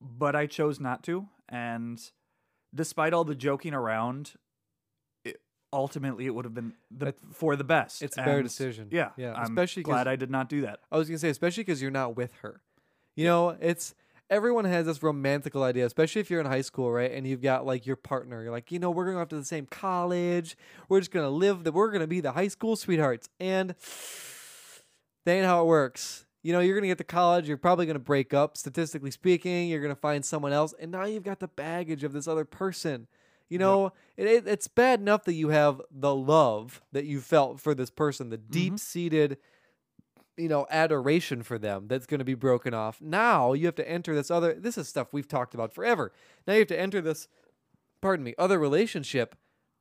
But 0.00 0.36
I 0.36 0.46
chose 0.46 0.80
not 0.80 1.02
to, 1.04 1.28
and 1.48 2.00
despite 2.74 3.14
all 3.14 3.24
the 3.24 3.34
joking 3.34 3.72
around, 3.72 4.32
it, 5.24 5.40
ultimately 5.72 6.26
it 6.26 6.34
would 6.34 6.44
have 6.44 6.52
been 6.52 6.74
the, 6.90 7.14
for 7.32 7.56
the 7.56 7.64
best. 7.64 8.02
It's 8.02 8.18
a 8.18 8.22
better 8.22 8.42
decision. 8.42 8.88
Yeah, 8.90 9.10
Yeah, 9.16 9.32
I'm 9.32 9.44
especially 9.44 9.82
glad 9.82 10.06
I 10.06 10.16
did 10.16 10.30
not 10.30 10.48
do 10.48 10.62
that. 10.62 10.80
I 10.92 10.98
was 10.98 11.08
gonna 11.08 11.18
say, 11.18 11.30
especially 11.30 11.62
because 11.62 11.80
you're 11.80 11.90
not 11.90 12.16
with 12.16 12.34
her. 12.42 12.60
You 13.14 13.24
know, 13.24 13.50
it's 13.60 13.94
everyone 14.28 14.64
has 14.64 14.86
this 14.86 15.02
romantical 15.02 15.62
idea, 15.62 15.86
especially 15.86 16.20
if 16.20 16.30
you're 16.30 16.40
in 16.40 16.46
high 16.46 16.62
school, 16.62 16.90
right? 16.90 17.12
And 17.12 17.26
you've 17.26 17.42
got 17.42 17.64
like 17.64 17.86
your 17.86 17.96
partner. 17.96 18.42
You're 18.42 18.52
like, 18.52 18.72
you 18.72 18.78
know, 18.78 18.90
we're 18.90 19.04
gonna 19.04 19.16
go 19.16 19.22
off 19.22 19.28
to 19.28 19.36
the 19.36 19.44
same 19.44 19.66
college. 19.66 20.56
We're 20.88 21.00
just 21.00 21.12
gonna 21.12 21.30
live. 21.30 21.64
The, 21.64 21.72
we're 21.72 21.90
gonna 21.90 22.06
be 22.06 22.20
the 22.20 22.32
high 22.32 22.48
school 22.48 22.76
sweethearts. 22.76 23.28
And 23.40 23.74
that 25.24 25.32
ain't 25.32 25.46
how 25.46 25.62
it 25.62 25.66
works. 25.66 26.24
You 26.42 26.52
know, 26.52 26.60
you're 26.60 26.76
gonna 26.76 26.88
get 26.88 26.98
to 26.98 27.04
college. 27.04 27.48
You're 27.48 27.56
probably 27.56 27.86
gonna 27.86 27.98
break 27.98 28.34
up. 28.34 28.56
Statistically 28.56 29.10
speaking, 29.10 29.68
you're 29.68 29.80
gonna 29.80 29.94
find 29.94 30.24
someone 30.24 30.52
else, 30.52 30.74
and 30.78 30.90
now 30.90 31.04
you've 31.04 31.22
got 31.22 31.40
the 31.40 31.48
baggage 31.48 32.04
of 32.04 32.12
this 32.12 32.28
other 32.28 32.44
person. 32.44 33.06
You 33.48 33.58
know, 33.58 33.92
it, 34.16 34.26
it, 34.26 34.48
it's 34.48 34.68
bad 34.68 35.00
enough 35.00 35.24
that 35.24 35.34
you 35.34 35.50
have 35.50 35.80
the 35.90 36.14
love 36.14 36.82
that 36.92 37.04
you 37.04 37.20
felt 37.20 37.60
for 37.60 37.74
this 37.74 37.90
person, 37.90 38.30
the 38.30 38.38
deep 38.38 38.78
seated 38.78 39.38
you 40.36 40.48
know 40.48 40.66
adoration 40.70 41.42
for 41.42 41.58
them 41.58 41.86
that's 41.86 42.06
going 42.06 42.18
to 42.18 42.24
be 42.24 42.34
broken 42.34 42.74
off 42.74 43.00
now 43.00 43.52
you 43.52 43.66
have 43.66 43.74
to 43.74 43.88
enter 43.88 44.14
this 44.14 44.30
other 44.30 44.54
this 44.54 44.76
is 44.76 44.88
stuff 44.88 45.12
we've 45.12 45.28
talked 45.28 45.54
about 45.54 45.72
forever 45.72 46.12
now 46.46 46.54
you 46.54 46.60
have 46.60 46.68
to 46.68 46.78
enter 46.78 47.00
this 47.00 47.28
pardon 48.00 48.24
me 48.24 48.34
other 48.38 48.58
relationship 48.58 49.36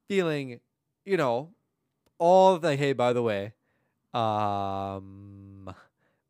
feeling 0.07 0.59
you 1.05 1.17
know 1.17 1.49
all 2.19 2.57
the 2.59 2.75
hey 2.75 2.93
by 2.93 3.13
the 3.13 3.21
way 3.23 3.53
um 4.13 5.32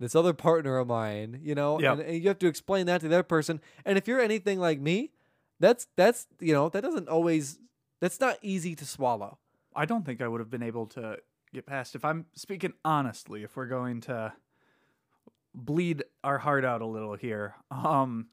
this 0.03 0.15
other 0.15 0.33
partner 0.33 0.77
of 0.77 0.87
mine 0.87 1.39
you 1.43 1.55
know 1.55 1.79
Yep. 1.79 1.91
and, 1.93 2.01
and 2.01 2.21
you 2.21 2.27
have 2.27 2.39
to 2.39 2.47
explain 2.47 2.85
that 2.87 3.01
to 3.01 3.07
that 3.09 3.27
person 3.27 3.59
and 3.85 3.97
if 3.97 4.07
you're 4.07 4.19
anything 4.21 4.59
like 4.59 4.79
me 4.79 5.11
that's 5.59 5.87
that's 5.95 6.27
you 6.39 6.53
know 6.53 6.69
that 6.69 6.81
doesn't 6.81 7.07
always 7.09 7.59
that's 8.01 8.19
not 8.19 8.37
easy 8.41 8.75
to 8.75 8.85
swallow 8.85 9.37
I 9.75 9.85
don't 9.85 10.05
think 10.05 10.21
I 10.21 10.27
would 10.27 10.39
have 10.39 10.49
been 10.51 10.61
able 10.63 10.85
to 10.87 11.17
get 11.53 11.65
past 11.65 11.95
if 11.95 12.05
I'm 12.05 12.25
speaking 12.35 12.73
honestly, 12.85 13.43
if 13.43 13.55
we're 13.55 13.65
going 13.65 14.01
to 14.01 14.33
bleed 15.55 16.03
our 16.23 16.37
heart 16.39 16.65
out 16.65 16.81
a 16.81 16.85
little 16.85 17.15
here. 17.15 17.55
Um 17.71 18.27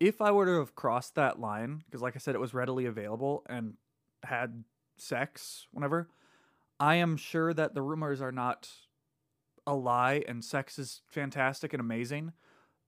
if 0.00 0.20
I 0.20 0.32
were 0.32 0.46
to 0.46 0.58
have 0.58 0.74
crossed 0.74 1.14
that 1.14 1.38
line, 1.38 1.82
because 1.86 2.02
like 2.02 2.16
I 2.16 2.18
said, 2.18 2.34
it 2.34 2.40
was 2.40 2.52
readily 2.52 2.86
available 2.86 3.44
and 3.48 3.74
had 4.24 4.64
sex 4.96 5.68
whenever, 5.70 6.08
I 6.80 6.96
am 6.96 7.16
sure 7.16 7.54
that 7.54 7.74
the 7.74 7.82
rumors 7.82 8.20
are 8.20 8.32
not 8.32 8.68
a 9.66 9.74
lie 9.74 10.22
and 10.26 10.44
sex 10.44 10.78
is 10.78 11.02
fantastic 11.08 11.72
and 11.72 11.80
amazing. 11.80 12.32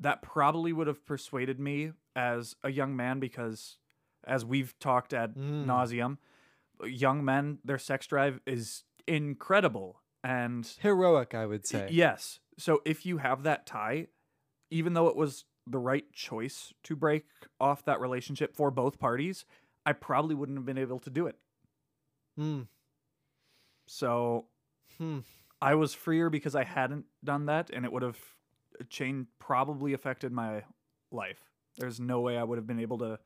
That 0.00 0.22
probably 0.22 0.72
would 0.72 0.86
have 0.86 1.04
persuaded 1.06 1.60
me 1.60 1.92
as 2.16 2.56
a 2.62 2.70
young 2.70 2.96
man 2.96 3.20
because 3.20 3.78
as 4.26 4.44
we've 4.44 4.76
talked 4.78 5.12
at 5.12 5.34
Mm. 5.36 5.66
nauseum, 5.66 6.18
young 6.84 7.24
men, 7.24 7.58
their 7.64 7.78
sex 7.78 8.06
drive 8.06 8.40
is 8.46 8.84
incredible. 9.06 10.00
And 10.24 10.66
heroic 10.80 11.34
i 11.34 11.44
would 11.44 11.66
say 11.66 11.88
yes. 11.90 12.40
So 12.58 12.80
if 12.86 13.04
you 13.04 13.18
have 13.18 13.42
that 13.42 13.66
tie, 13.66 14.08
even 14.70 14.94
though 14.94 15.08
it 15.08 15.16
was 15.16 15.44
the 15.66 15.78
right 15.78 16.10
choice 16.12 16.72
to 16.84 16.96
break 16.96 17.26
off 17.60 17.84
that 17.84 18.00
relationship 18.00 18.56
for 18.56 18.70
both 18.70 18.98
parties, 18.98 19.44
I 19.86 19.92
probably 19.92 20.34
wouldn't 20.34 20.56
have 20.58 20.64
been 20.66 20.78
able 20.78 20.98
to 21.00 21.10
do 21.10 21.26
it. 21.26 21.38
Hmm. 22.36 22.62
So 23.86 24.46
Hmm. 24.98 25.20
I 25.64 25.74
was 25.76 25.94
freer 25.94 26.28
because 26.30 26.54
I 26.54 26.64
hadn't 26.64 27.06
done 27.22 27.46
that, 27.46 27.70
and 27.70 27.84
it 27.84 27.92
would 27.92 28.02
have 28.02 28.18
uh, 28.80 28.84
changed, 28.90 29.28
probably 29.38 29.92
affected 29.94 30.30
my 30.32 30.62
life. 31.10 31.40
There's 31.78 31.98
no 31.98 32.20
way 32.20 32.36
I 32.36 32.44
would 32.44 32.58
have 32.58 32.66
been 32.66 32.80
able 32.80 32.98
to 32.98 33.18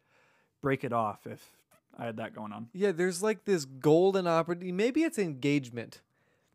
break 0.63 0.85
it 0.85 0.93
off 0.93 1.27
if 1.27 1.51
I 1.99 2.07
had 2.07 2.17
that 2.19 2.35
going 2.35 2.53
on. 2.53 2.69
Yeah, 2.73 2.93
there's 2.93 3.23
like 3.23 3.45
this 3.45 3.65
golden 3.65 4.27
opportunity. 4.27 4.73
Maybe 4.73 5.03
it's 5.03 5.19
engagement. 5.19 6.01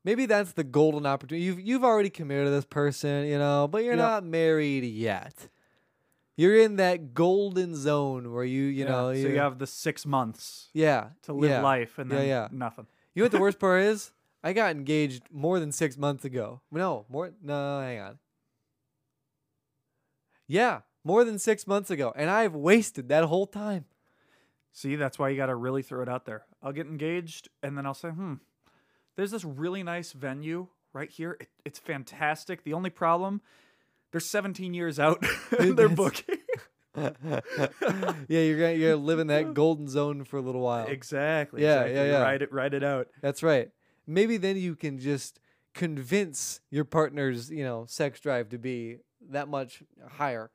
Maybe 0.05 0.25
that's 0.25 0.53
the 0.53 0.63
golden 0.63 1.05
opportunity. 1.05 1.45
You've 1.45 1.59
you've 1.59 1.83
already 1.83 2.09
committed 2.09 2.45
to 2.47 2.51
this 2.51 2.65
person, 2.65 3.25
you 3.25 3.37
know, 3.37 3.67
but 3.67 3.83
you're 3.83 3.95
Yeah. 3.95 4.01
not 4.03 4.23
married 4.25 4.83
yet. 4.85 5.49
You're 6.35 6.57
in 6.57 6.77
that 6.77 7.13
golden 7.13 7.75
zone 7.75 8.31
where 8.33 8.43
you 8.43 8.63
you 8.63 8.85
Yeah, 8.85 8.91
know 8.91 9.13
so 9.13 9.27
you 9.27 9.37
have 9.39 9.59
the 9.59 9.67
six 9.67 10.05
months 10.05 10.69
yeah 10.73 11.09
to 11.23 11.33
live 11.33 11.51
yeah. 11.51 11.61
life, 11.61 11.99
and 11.99 12.09
then 12.11 12.49
nothing. 12.51 12.87
You 13.13 13.21
know 13.21 13.25
what 13.25 13.31
the 13.31 13.39
worst 13.39 13.59
part 13.59 13.81
is? 13.83 14.11
I 14.43 14.53
got 14.53 14.71
engaged 14.71 15.23
more 15.31 15.59
than 15.59 15.71
six 15.71 15.97
months 15.97 16.25
ago. 16.25 16.61
No, 16.71 17.05
more 17.09 17.31
no, 17.41 17.79
hang 17.79 17.99
on. 17.99 18.19
Yeah, 20.47 20.81
more 21.03 21.23
than 21.23 21.39
six 21.39 21.65
months 21.65 21.89
ago, 21.89 22.13
and 22.15 22.29
I've 22.29 22.53
wasted 22.53 23.07
that 23.09 23.23
whole 23.23 23.47
time. 23.47 23.85
See, 24.73 24.95
that's 24.95 25.17
why 25.17 25.29
you 25.29 25.37
got 25.37 25.45
to 25.45 25.55
really 25.55 25.81
throw 25.81 26.01
it 26.01 26.09
out 26.09 26.25
there. 26.25 26.45
I'll 26.61 26.73
get 26.73 26.87
engaged, 26.87 27.47
and 27.61 27.77
then 27.77 27.85
I'll 27.85 27.93
say, 27.93 28.09
"Hmm, 28.09 28.35
there's 29.15 29.31
this 29.31 29.45
really 29.45 29.81
nice 29.83 30.11
venue 30.11 30.67
right 30.91 31.09
here. 31.09 31.37
It, 31.39 31.47
it's 31.63 31.79
fantastic. 31.79 32.63
The 32.63 32.73
only 32.73 32.89
problem, 32.89 33.41
they're 34.11 34.19
17 34.19 34.73
years 34.73 34.99
out. 34.99 35.23
and 35.57 35.77
they're 35.77 35.89
booking." 35.89 36.39
yeah, 36.97 37.39
you're 38.27 38.59
gonna 38.59 38.73
you're 38.73 38.91
gonna 38.91 38.95
live 38.97 39.19
in 39.19 39.27
that 39.27 39.53
golden 39.55 39.87
zone 39.87 40.25
for 40.25 40.37
a 40.37 40.41
little 40.41 40.61
while. 40.61 40.87
exactly. 40.87 41.61
Yeah, 41.63 41.75
yeah, 41.75 41.81
exactly. 41.85 42.09
yeah. 42.09 42.21
Write 42.21 42.41
it, 42.41 42.53
write 42.53 42.73
it 42.73 42.83
out. 42.83 43.07
That's 43.21 43.41
right. 43.41 43.71
Maybe 44.07 44.37
then 44.37 44.57
you 44.57 44.75
can 44.75 44.99
just 44.99 45.39
convince 45.73 46.59
your 46.69 46.83
partner's, 46.85 47.49
you 47.49 47.63
know, 47.63 47.85
sex 47.87 48.19
drive 48.19 48.49
to 48.49 48.57
be 48.57 48.97
that 49.29 49.47
much 49.47 49.81
higher. 50.17 50.51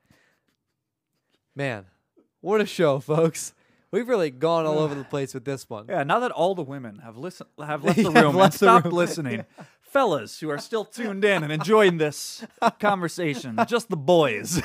Man, 1.57 1.87
what 2.41 2.61
a 2.61 2.67
show, 2.67 2.99
folks. 3.01 3.55
We've 3.91 4.09
really 4.09 4.31
gone 4.31 4.67
all 4.67 4.79
over 4.79 4.95
the 4.95 5.05
place 5.11 5.35
with 5.35 5.45
this 5.45 5.69
one. 5.69 5.87
Yeah. 5.89 6.03
Now 6.05 6.21
that 6.21 6.31
all 6.31 6.55
the 6.55 6.63
women 6.63 6.99
have 6.99 7.17
listened, 7.17 7.49
have 7.59 7.83
left 7.85 7.97
the 8.03 8.11
Yeah, 8.13 8.21
room 8.21 8.29
and 8.31 8.39
left 8.39 8.53
the 8.55 8.59
stopped 8.67 8.85
room. 8.87 8.95
listening, 8.95 9.45
fellas 9.81 10.39
who 10.41 10.51
are 10.51 10.59
still 10.59 10.85
tuned 10.85 11.25
in 11.25 11.43
and 11.43 11.51
enjoying 11.53 11.97
this 11.99 12.45
conversation, 12.79 13.59
just 13.67 13.89
the 13.89 13.97
boys. 13.97 14.61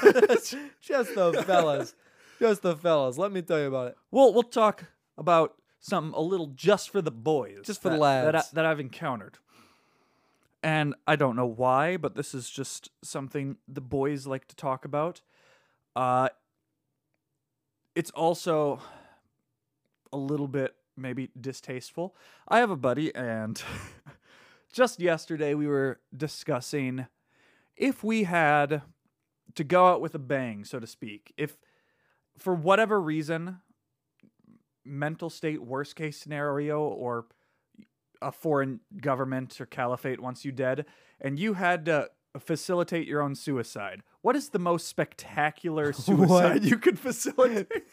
Just 0.82 1.16
the 1.16 1.44
fellas. 1.48 1.96
Just 2.40 2.62
the 2.64 2.76
fellas. 2.76 3.18
Let 3.18 3.32
me 3.32 3.42
tell 3.42 3.60
you 3.60 3.68
about 3.68 3.88
it. 3.90 3.96
We'll 4.12 4.34
we'll 4.34 4.44
talk 4.44 4.84
about 5.18 5.54
something 5.84 6.18
a 6.18 6.22
little 6.22 6.48
just 6.48 6.90
for 6.90 7.02
the 7.02 7.12
boys, 7.12 7.60
Just 7.66 7.82
for 7.82 7.90
the 7.90 7.98
that, 7.98 8.24
that, 8.24 8.36
I, 8.36 8.38
lads. 8.38 8.52
that 8.52 8.66
I've 8.66 8.80
encountered. 8.80 9.38
And 10.64 10.96
I 11.06 11.18
don't 11.18 11.36
know 11.36 11.46
why, 11.46 11.98
but 11.98 12.16
this 12.16 12.34
is 12.34 12.50
just 12.50 12.90
something 13.04 13.58
the 13.68 13.82
boys 13.82 14.26
like 14.26 14.48
to 14.48 14.56
talk 14.56 14.86
about. 14.86 15.22
Uh, 15.94 16.30
it's 17.96 18.12
also 18.12 18.80
a 20.14 20.18
little 20.18 20.48
bit 20.48 20.74
maybe 20.96 21.30
distasteful. 21.40 22.16
I 22.48 22.60
have 22.60 22.72
a 22.72 22.78
buddy, 22.78 23.14
and 23.14 23.62
just 24.72 25.02
yesterday 25.02 25.54
we 25.54 25.68
were 25.68 26.00
discussing 26.16 27.08
if 27.76 28.06
we 28.06 28.24
had 28.24 28.84
to 29.56 29.64
go 29.66 29.88
out 29.88 30.00
with 30.00 30.16
a 30.16 30.20
bang, 30.20 30.64
so 30.64 30.80
to 30.80 30.88
speak, 30.88 31.34
if 31.36 31.58
for 32.38 32.56
whatever 32.56 33.02
reason, 33.02 33.58
mental 34.86 35.30
state, 35.30 35.62
worst 35.62 35.96
case 35.96 36.18
scenario, 36.18 36.82
or 36.82 37.26
a 38.22 38.32
foreign 38.32 38.80
government 39.02 39.60
or 39.60 39.66
caliphate 39.66 40.20
wants 40.20 40.46
you 40.46 40.52
dead, 40.52 40.86
and 41.20 41.40
you 41.40 41.54
had 41.54 41.86
to 41.86 42.10
facilitate 42.40 43.08
your 43.08 43.22
own 43.22 43.36
suicide. 43.36 44.02
What 44.22 44.36
is 44.36 44.50
the 44.50 44.60
most 44.60 44.88
spectacular 44.88 45.94
suicide 45.94 46.64
you 46.64 46.78
could 46.78 46.98
facilitate? 46.98 47.84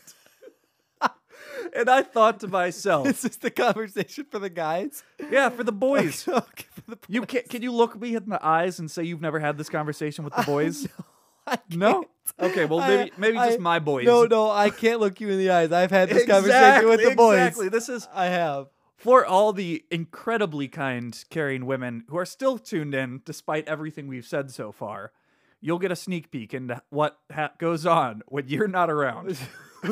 and 1.74 1.88
I 1.88 2.03
thought 2.03 2.41
to 2.41 2.49
myself, 2.49 3.07
This 3.07 3.16
Is 3.18 3.22
this 3.22 3.36
the 3.36 3.51
conversation 3.51 4.26
for 4.30 4.38
the 4.38 4.51
guys? 4.51 5.03
yeah, 5.30 5.49
for 5.49 5.64
the 5.64 5.72
boys. 5.72 6.26
Okay, 6.28 6.66
for 6.70 6.91
the 6.93 6.99
You 7.09 7.22
can 7.22 7.43
can 7.49 7.62
you 7.62 7.72
look 7.72 8.01
me 8.01 8.14
in 8.14 8.28
the 8.28 8.45
eyes 8.45 8.78
and 8.78 8.91
say 8.91 9.05
you've 9.05 9.20
never 9.20 9.41
had 9.41 9.59
this 9.59 9.68
conversation 9.68 10.24
with 10.24 10.34
the 10.34 10.43
boys? 10.47 10.86
I 11.47 11.59
No? 11.70 12.05
Okay, 12.39 12.64
well 12.64 12.81
maybe 12.89 13.12
maybe 13.16 13.37
I- 13.39 13.49
just 13.49 13.61
my 13.61 13.78
boys. 13.78 14.07
No, 14.07 14.24
no, 14.24 14.51
I 14.51 14.70
can't 14.70 15.01
look 15.01 15.20
you 15.20 15.28
in 15.31 15.39
the 15.39 15.51
eyes. 15.51 15.72
I've 15.72 15.91
had 15.91 16.09
this 16.09 16.26
conversation 16.28 16.89
with 16.89 17.03
the 17.03 17.14
boys. 17.14 17.39
Exactly. 17.39 17.68
This 17.68 17.89
is 17.89 18.09
I 18.14 18.26
have. 18.26 18.68
for 18.97 19.24
all 19.26 19.53
the 19.53 19.85
incredibly 19.91 20.68
kind, 20.68 21.22
caring 21.31 21.66
women 21.66 22.05
who 22.09 22.16
are 22.18 22.24
still 22.26 22.59
tuned 22.59 22.95
in 22.95 23.22
despite 23.24 23.66
everything 23.68 24.07
we've 24.09 24.26
said 24.26 24.51
so 24.51 24.72
far. 24.72 25.12
You'll 25.62 25.78
get 25.78 25.93
a 25.93 25.97
sneak 25.97 26.31
peek 26.31 26.55
into 26.55 26.81
what 26.89 27.18
ha- 27.31 27.53
goes 27.59 27.85
on 27.85 28.22
when 28.28 28.49
you're 28.49 28.68
not 28.68 28.89
around. 28.91 29.37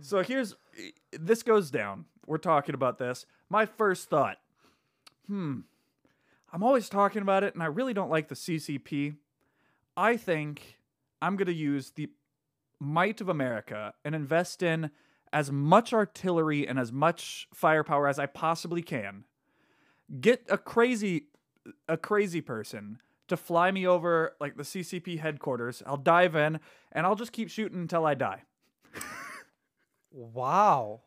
so 0.00 0.22
here's 0.22 0.54
this 1.12 1.42
goes 1.42 1.70
down. 1.70 2.04
We're 2.26 2.38
talking 2.38 2.74
about 2.74 2.98
this. 2.98 3.26
My 3.50 3.66
first 3.66 4.08
thought, 4.10 4.36
hmm, 5.26 5.60
I'm 6.52 6.62
always 6.62 6.88
talking 6.88 7.22
about 7.22 7.42
it, 7.42 7.54
and 7.54 7.62
I 7.62 7.66
really 7.66 7.94
don't 7.94 8.10
like 8.10 8.28
the 8.28 8.34
CCP. 8.34 9.16
I 9.96 10.16
think 10.16 10.77
I'm 11.20 11.36
going 11.36 11.46
to 11.46 11.52
use 11.54 11.90
the 11.90 12.10
might 12.80 13.20
of 13.20 13.28
America 13.28 13.92
and 14.04 14.14
invest 14.14 14.62
in 14.62 14.90
as 15.32 15.50
much 15.52 15.92
artillery 15.92 16.66
and 16.66 16.78
as 16.78 16.92
much 16.92 17.48
firepower 17.52 18.08
as 18.08 18.18
I 18.18 18.26
possibly 18.26 18.82
can. 18.82 19.24
Get 20.20 20.44
a 20.48 20.56
crazy 20.56 21.26
a 21.86 21.98
crazy 21.98 22.40
person 22.40 22.98
to 23.26 23.36
fly 23.36 23.70
me 23.70 23.86
over 23.86 24.34
like 24.40 24.56
the 24.56 24.62
CCP 24.62 25.18
headquarters. 25.20 25.82
I'll 25.86 25.98
dive 25.98 26.34
in 26.34 26.60
and 26.92 27.06
I'll 27.06 27.14
just 27.16 27.32
keep 27.32 27.50
shooting 27.50 27.78
until 27.78 28.06
I 28.06 28.14
die. 28.14 28.44
Wow. 30.10 31.02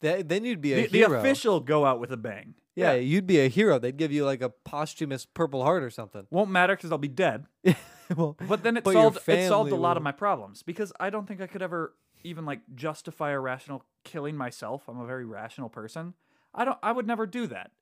That, 0.00 0.28
then 0.28 0.44
you'd 0.44 0.60
be 0.60 0.74
a 0.74 0.86
The, 0.86 0.88
the 0.88 1.02
official 1.02 1.60
go 1.60 1.84
out 1.86 2.00
with 2.00 2.12
a 2.12 2.16
bang. 2.16 2.54
yeah, 2.74 2.92
you'd 2.94 3.26
be 3.26 3.40
a 3.40 3.48
hero. 3.48 3.78
They'd 3.78 3.96
give 3.96 4.12
you 4.12 4.24
like 4.24 4.42
a 4.42 4.50
posthumous 4.50 5.24
Purple 5.24 5.62
Heart 5.62 5.82
or 5.82 5.90
something. 5.90 6.26
Won't 6.30 6.50
matter 6.50 6.76
because 6.76 6.92
I'll 6.92 6.98
be 6.98 7.08
dead. 7.08 7.46
well, 8.16 8.36
But 8.48 8.62
then 8.62 8.76
it 8.76 8.84
But 8.84 8.92
solved 8.92 9.28
it 9.28 9.48
solved 9.48 9.72
a 9.72 9.76
lot 9.76 9.96
of 9.96 10.02
my 10.02 10.12
problems 10.12 10.62
because 10.62 10.92
I 11.00 11.10
don't 11.10 11.26
think 11.26 11.40
I 11.40 11.46
could 11.46 11.62
ever 11.62 11.94
even 12.24 12.44
like 12.44 12.60
justify 12.74 13.30
a 13.30 13.40
rational 13.40 13.84
killing 14.04 14.36
myself. 14.36 14.88
I'm 14.88 15.00
a 15.00 15.06
very 15.06 15.24
rational 15.24 15.68
person. 15.68 16.14
I 16.54 16.64
don't 16.64 16.78
I 16.82 16.92
would 16.92 17.06
never 17.06 17.26
do 17.26 17.46
that. 17.48 17.72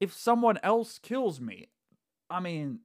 If 0.00 0.12
someone 0.12 0.58
else 0.62 0.98
kills 0.98 1.40
me, 1.40 1.68
I 2.28 2.40
mean, 2.40 2.80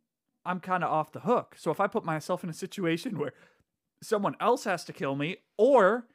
I'm 0.45 0.59
kind 0.59 0.83
of 0.83 0.91
off 0.91 1.11
the 1.11 1.21
hook. 1.21 1.55
So 1.57 1.71
if 1.71 1.79
I 1.79 1.87
put 1.87 2.05
myself 2.05 2.43
in 2.43 2.49
a 2.49 2.53
situation 2.53 3.17
where 3.17 3.33
someone 4.01 4.35
else 4.39 4.63
has 4.63 4.83
to 4.85 4.93
kill 4.93 5.15
me 5.15 5.37
or 5.57 6.05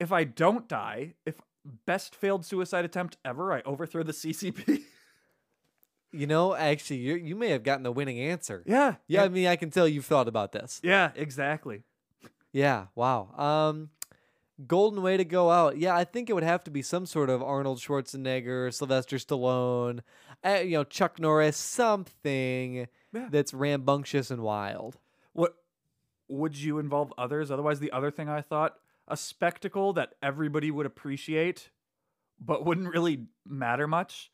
if 0.00 0.12
I 0.12 0.24
don't 0.24 0.68
die, 0.68 1.14
if 1.24 1.40
best 1.86 2.14
failed 2.14 2.44
suicide 2.44 2.84
attempt 2.84 3.16
ever, 3.24 3.52
I 3.52 3.62
overthrow 3.62 4.02
the 4.02 4.12
CCP. 4.12 4.82
You 6.16 6.26
know, 6.26 6.54
actually, 6.54 6.96
you 6.98 7.14
you 7.16 7.36
may 7.36 7.48
have 7.50 7.62
gotten 7.62 7.82
the 7.82 7.92
winning 7.92 8.18
answer. 8.20 8.62
yeah. 8.66 8.96
Yeah, 9.06 9.24
I 9.24 9.28
mean, 9.28 9.46
I 9.46 9.56
can 9.56 9.70
tell 9.70 9.86
you've 9.88 10.06
thought 10.06 10.28
about 10.28 10.52
this. 10.52 10.80
Yeah, 10.82 11.10
exactly. 11.14 11.82
Yeah, 12.52 12.86
wow. 12.94 13.28
Um, 13.36 13.90
golden 14.66 15.02
way 15.02 15.16
to 15.16 15.24
go 15.24 15.50
out. 15.50 15.76
Yeah, 15.78 15.94
I 15.94 16.04
think 16.04 16.30
it 16.30 16.32
would 16.32 16.42
have 16.42 16.64
to 16.64 16.70
be 16.70 16.80
some 16.82 17.04
sort 17.06 17.28
of 17.28 17.42
Arnold 17.42 17.78
Schwarzenegger, 17.78 18.72
Sylvester 18.72 19.16
Stallone, 19.16 20.00
uh, 20.44 20.60
you 20.64 20.72
know, 20.78 20.84
Chuck 20.84 21.18
Norris, 21.20 21.56
something 21.56 22.88
Yeah. 23.12 23.28
that's 23.30 23.52
rambunctious 23.52 24.30
and 24.30 24.42
wild. 24.42 24.98
What 25.32 25.56
would 26.28 26.56
you 26.56 26.78
involve 26.78 27.12
others? 27.18 27.50
Otherwise, 27.50 27.80
the 27.80 27.92
other 27.92 28.10
thing 28.10 28.28
I 28.28 28.40
thought 28.40 28.78
a 29.08 29.16
spectacle 29.16 29.92
that 29.92 30.14
everybody 30.22 30.70
would 30.70 30.86
appreciate, 30.86 31.70
but 32.40 32.64
wouldn't 32.64 32.88
really 32.88 33.26
matter 33.46 33.86
much. 33.86 34.32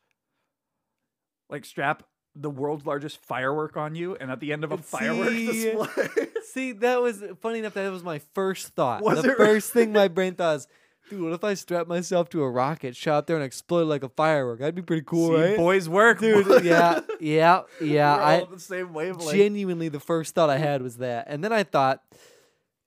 Like 1.49 1.65
strap 1.65 2.03
the 2.35 2.49
world's 2.49 2.85
largest 2.85 3.23
firework 3.23 3.77
on 3.77 3.95
you, 3.95 4.15
and 4.15 4.31
at 4.31 4.39
the 4.39 4.51
end 4.53 4.63
of 4.63 4.71
a 4.71 4.77
firework 4.77 5.29
See? 5.29 5.45
display. 5.73 6.27
See, 6.51 6.71
that 6.73 7.01
was 7.01 7.23
funny 7.41 7.59
enough. 7.59 7.75
That 7.75 7.91
was 7.91 8.03
my 8.03 8.19
first 8.33 8.69
thought. 8.69 9.03
Was 9.03 9.21
the 9.21 9.29
it 9.31 9.37
really? 9.37 9.53
first 9.53 9.71
thing 9.71 9.93
my 9.93 10.07
brain 10.07 10.33
thought 10.35 10.53
was, 10.55 10.67
dude, 11.09 11.21
what 11.21 11.33
if 11.33 11.43
I 11.43 11.53
strap 11.53 11.87
myself 11.87 12.29
to 12.29 12.41
a 12.41 12.49
rocket, 12.49 12.95
shot 12.95 13.17
up 13.19 13.27
there, 13.27 13.35
and 13.35 13.45
explode 13.45 13.85
like 13.87 14.03
a 14.03 14.09
firework? 14.09 14.59
That'd 14.59 14.73
be 14.73 14.81
pretty 14.81 15.03
cool, 15.05 15.29
See, 15.29 15.35
right? 15.41 15.57
boys 15.57 15.87
work, 15.87 16.19
Dude, 16.19 16.47
yeah, 16.63 17.01
yeah, 17.19 17.61
yeah. 17.79 18.15
I 18.15 18.45
the 18.49 18.59
same 18.59 18.93
wavelength. 18.93 19.31
genuinely 19.31 19.89
the 19.89 19.99
first 19.99 20.33
thought 20.33 20.49
I 20.49 20.57
had 20.57 20.81
was 20.81 20.97
that, 20.97 21.25
and 21.29 21.43
then 21.43 21.53
I 21.53 21.61
thought, 21.63 22.01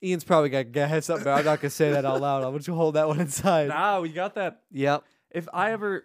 Ian's 0.02 0.24
probably 0.24 0.48
got 0.50 0.72
got 0.72 0.88
had 0.88 1.04
something, 1.04 1.24
but 1.24 1.38
I'm 1.38 1.44
not 1.44 1.60
gonna 1.60 1.70
say 1.70 1.92
that 1.92 2.04
out 2.04 2.20
loud. 2.20 2.42
I'm 2.42 2.52
gonna 2.58 2.76
hold 2.76 2.94
that 2.96 3.06
one 3.06 3.20
inside. 3.26 3.68
Nah, 3.68 4.00
we 4.00 4.08
got 4.08 4.34
that. 4.34 4.62
Yep. 4.72 5.04
If 5.30 5.48
I 5.52 5.70
ever, 5.70 6.04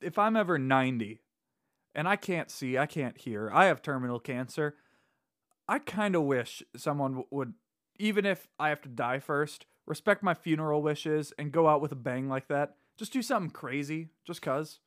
if 0.00 0.18
I'm 0.18 0.36
ever 0.36 0.58
90 0.58 1.18
and 1.94 2.08
I 2.08 2.16
can't 2.16 2.50
see, 2.50 2.78
I 2.78 2.86
can't 2.86 3.18
hear, 3.18 3.50
I 3.52 3.66
have 3.66 3.82
terminal 3.82 4.18
cancer, 4.20 4.76
I 5.68 5.78
kind 5.78 6.14
of 6.16 6.22
wish 6.22 6.62
someone 6.76 7.24
would, 7.30 7.54
even 7.98 8.26
if 8.26 8.48
I 8.58 8.68
have 8.70 8.82
to 8.82 8.88
die 8.88 9.18
first, 9.20 9.66
respect 9.86 10.22
my 10.22 10.34
funeral 10.34 10.82
wishes 10.82 11.32
and 11.38 11.52
go 11.52 11.68
out 11.68 11.80
with 11.80 11.92
a 11.92 11.96
bang 11.96 12.28
like 12.28 12.48
that. 12.48 12.76
Just 12.96 13.12
do 13.12 13.22
something 13.22 13.50
crazy, 13.50 14.08
just 14.24 14.42
cuz. 14.42 14.80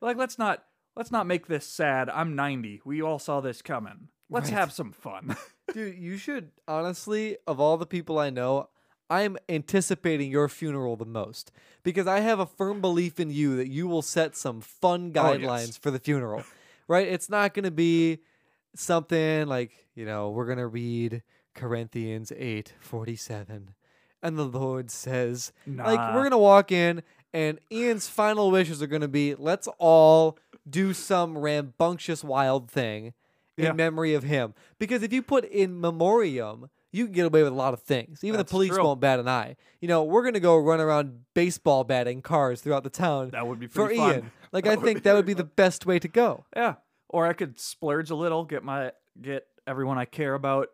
Like 0.00 0.16
let's 0.16 0.38
not 0.38 0.64
let's 0.96 1.10
not 1.10 1.26
make 1.26 1.46
this 1.46 1.66
sad. 1.66 2.08
I'm 2.10 2.34
90. 2.34 2.82
We 2.84 3.02
all 3.02 3.18
saw 3.18 3.40
this 3.40 3.62
coming. 3.62 4.08
Let's 4.30 4.50
Right. 4.50 4.58
have 4.58 4.72
some 4.72 4.92
fun. 4.92 5.36
Dude, 5.72 5.96
you 5.98 6.16
should 6.16 6.50
honestly, 6.66 7.36
of 7.46 7.60
all 7.60 7.76
the 7.76 7.86
people 7.86 8.18
I 8.18 8.30
know, 8.30 8.68
I'm 9.12 9.36
anticipating 9.48 10.30
your 10.30 10.48
funeral 10.48 10.96
the 10.96 11.04
most 11.04 11.52
because 11.82 12.06
I 12.06 12.20
have 12.20 12.38
a 12.40 12.46
firm 12.46 12.80
belief 12.80 13.20
in 13.20 13.30
you 13.30 13.56
that 13.56 13.68
you 13.68 13.86
will 13.86 14.02
set 14.02 14.36
some 14.36 14.60
fun 14.60 15.12
Oh, 15.16 15.32
yes. 15.32 15.40
guidelines 15.42 15.78
for 15.78 15.90
the 15.90 15.98
funeral. 15.98 16.44
Right? 16.88 17.06
It's 17.08 17.30
not 17.30 17.54
going 17.54 17.64
to 17.64 17.70
be 17.70 18.18
something 18.74 19.46
like, 19.46 19.70
you 19.94 20.04
know, 20.04 20.30
we're 20.30 20.46
going 20.46 20.58
to 20.58 20.66
read 20.66 21.22
Corinthians 21.54 22.32
8:47 22.32 23.68
and 24.22 24.38
the 24.38 24.44
Lord 24.44 24.90
says, 24.90 25.52
like 25.66 26.00
we're 26.08 26.22
going 26.22 26.30
to 26.32 26.38
walk 26.38 26.70
in 26.72 27.02
and 27.32 27.58
Ian's 27.70 28.08
final 28.08 28.50
wishes 28.50 28.82
are 28.82 28.86
going 28.86 29.02
to 29.02 29.08
be 29.08 29.34
let's 29.34 29.68
all 29.78 30.38
do 30.68 30.92
some 30.92 31.38
rambunctious 31.38 32.22
wild 32.24 32.70
thing 32.70 33.14
in 33.56 33.64
Yeah. 33.64 33.72
memory 33.72 34.14
of 34.14 34.24
him. 34.24 34.54
Because 34.78 35.02
if 35.02 35.12
you 35.12 35.22
put 35.22 35.44
in 35.44 35.80
memoriam, 35.80 36.68
you 36.92 37.06
can 37.06 37.12
get 37.14 37.26
away 37.26 37.42
with 37.42 37.52
a 37.52 37.56
lot 37.56 37.74
of 37.74 37.80
things. 37.82 38.22
Even 38.22 38.36
That's 38.38 38.50
the 38.50 38.54
police 38.54 38.70
true. 38.72 38.84
won't 38.84 39.00
bat 39.00 39.18
an 39.18 39.26
eye. 39.28 39.56
You 39.80 39.88
know, 39.88 40.04
we're 40.04 40.22
gonna 40.22 40.40
go 40.40 40.56
run 40.58 40.80
around 40.80 41.20
baseball 41.34 41.84
batting 41.84 42.22
cars 42.22 42.60
throughout 42.60 42.84
the 42.84 42.90
town 42.90 43.30
That 43.30 43.46
would 43.46 43.58
be 43.58 43.66
for 43.66 43.88
fun. 43.88 44.14
Ian. 44.14 44.30
Like 44.52 44.66
I 44.68 44.76
think 44.76 45.02
that 45.04 45.14
would 45.14 45.26
be 45.26 45.34
the 45.34 45.44
best 45.44 45.86
way 45.86 45.98
to 45.98 46.08
go. 46.08 46.44
Yeah. 46.54 46.74
Or 47.08 47.26
I 47.26 47.32
could 47.32 47.58
splurge 47.58 48.10
a 48.10 48.14
little, 48.14 48.44
get 48.44 48.62
my 48.62 48.92
get 49.20 49.46
everyone 49.66 49.98
I 49.98 50.04
care 50.04 50.34
about 50.34 50.68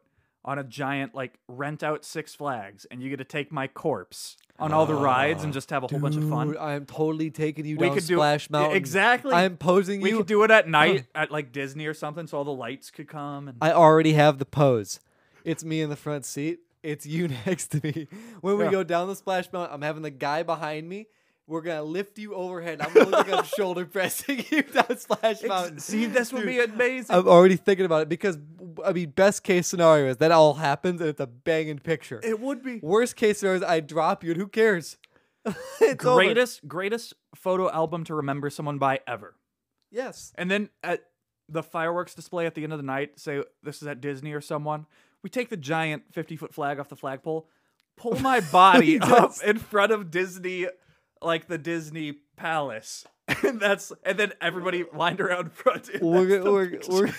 on 0.44 0.58
a 0.58 0.64
giant 0.64 1.14
like 1.14 1.38
rent 1.48 1.82
out 1.82 2.04
Six 2.04 2.34
Flags, 2.34 2.86
and 2.90 3.02
you 3.02 3.10
get 3.10 3.16
to 3.18 3.24
take 3.24 3.50
my 3.52 3.66
corpse 3.66 4.36
on 4.58 4.72
all 4.72 4.86
the 4.86 4.96
ah, 4.96 5.02
rides 5.02 5.44
and 5.44 5.52
just 5.52 5.70
have 5.70 5.84
a 5.84 5.86
whole 5.86 6.00
bunch 6.00 6.16
of 6.16 6.28
fun. 6.28 6.56
I'm 6.58 6.84
totally 6.86 7.30
taking 7.30 7.64
you 7.64 7.76
We 7.76 7.86
down 7.88 7.94
could 7.96 8.06
do- 8.06 8.14
Splash 8.14 8.50
Mountain. 8.50 8.76
exactly. 8.76 9.32
I'm 9.34 9.56
posing 9.56 10.00
we 10.00 10.10
you. 10.10 10.18
could 10.18 10.26
do 10.26 10.42
it 10.44 10.50
at 10.50 10.68
night 10.80 11.06
at 11.14 11.30
like 11.30 11.52
Disney 11.52 11.86
or 11.86 11.94
something, 11.94 12.26
so 12.26 12.38
all 12.38 12.44
the 12.44 12.50
lights 12.52 12.90
could 12.90 13.08
come. 13.08 13.48
And 13.48 13.58
I 13.60 13.72
already 13.72 14.14
have 14.14 14.38
the 14.38 14.44
pose. 14.46 15.00
It's 15.48 15.64
me 15.64 15.80
in 15.80 15.88
the 15.88 15.96
front 15.96 16.24
seat. 16.24 16.60
It's 16.82 17.06
you 17.06 17.28
next 17.46 17.68
to 17.68 17.80
me. 17.82 18.06
When 18.40 18.58
we 18.58 18.64
Yeah. 18.64 18.70
go 18.70 18.84
down 18.84 19.08
the 19.08 19.16
splash 19.16 19.50
mountain, 19.52 19.74
I'm 19.74 19.82
having 19.82 20.02
the 20.02 20.10
guy 20.10 20.42
behind 20.42 20.88
me. 20.88 21.06
We're 21.46 21.62
gonna 21.62 21.82
lift 21.82 22.18
you 22.18 22.34
overhead. 22.34 22.82
I'm 22.82 22.92
gonna 22.92 23.08
look 23.08 23.26
like 23.26 23.44
shoulder 23.56 23.86
pressing 23.86 24.44
you 24.50 24.62
down 24.62 24.98
Splash 24.98 25.42
Mountain. 25.42 25.78
see, 25.78 26.04
this 26.04 26.30
would 26.34 26.44
be 26.44 26.60
amazing. 26.60 27.16
I'm 27.16 27.26
already 27.26 27.56
thinking 27.56 27.86
about 27.86 28.02
it 28.02 28.10
because 28.10 28.36
I 28.84 28.92
mean, 28.92 29.10
best 29.10 29.42
case 29.44 29.66
scenario 29.66 30.10
is 30.10 30.18
that 30.18 30.30
all 30.30 30.52
happens 30.54 31.00
and 31.00 31.08
it's 31.08 31.20
a 31.20 31.26
banging 31.26 31.78
picture. 31.78 32.20
it 32.22 32.38
would 32.38 32.62
be 32.62 32.80
Worst 32.82 33.16
case 33.16 33.38
scenario 33.38 33.56
is 33.60 33.64
I 33.64 33.80
drop 33.80 34.22
you 34.22 34.32
and 34.32 34.40
who 34.40 34.46
cares? 34.46 34.98
it's 35.80 36.04
over. 36.04 36.16
greatest 36.16 36.68
greatest 36.68 37.14
photo 37.34 37.70
album 37.70 38.04
to 38.04 38.14
remember 38.14 38.50
someone 38.50 38.76
by 38.76 39.00
ever. 39.06 39.34
Yes. 39.90 40.32
And 40.36 40.50
then 40.50 40.68
at 40.84 41.04
the 41.48 41.62
fireworks 41.62 42.14
display 42.14 42.44
at 42.44 42.54
the 42.54 42.62
end 42.62 42.74
of 42.74 42.78
the 42.78 42.84
night, 42.84 43.18
say 43.18 43.42
this 43.62 43.80
is 43.80 43.88
at 43.88 44.02
Disney 44.02 44.34
or 44.34 44.42
someone, 44.42 44.84
we 45.22 45.30
take 45.30 45.48
the 45.48 45.56
giant 45.56 46.04
50 46.12 46.36
foot 46.36 46.54
flag 46.54 46.78
off 46.78 46.88
the 46.88 46.96
flagpole, 46.96 47.48
pull 47.96 48.14
my 48.20 48.40
body 48.40 48.98
up 49.00 49.32
in 49.44 49.58
front 49.58 49.92
of 49.92 50.10
Disney, 50.10 50.66
like 51.20 51.48
the 51.48 51.58
Disney 51.58 52.14
Palace. 52.36 53.04
And 53.44 53.60
that's 53.60 53.92
and 54.04 54.18
then 54.18 54.32
everybody 54.40 54.84
lined 54.94 55.20
around 55.20 55.52
front. 55.52 55.90
We're, 56.00 56.42
we're, 56.42 56.80
we're 56.88 57.12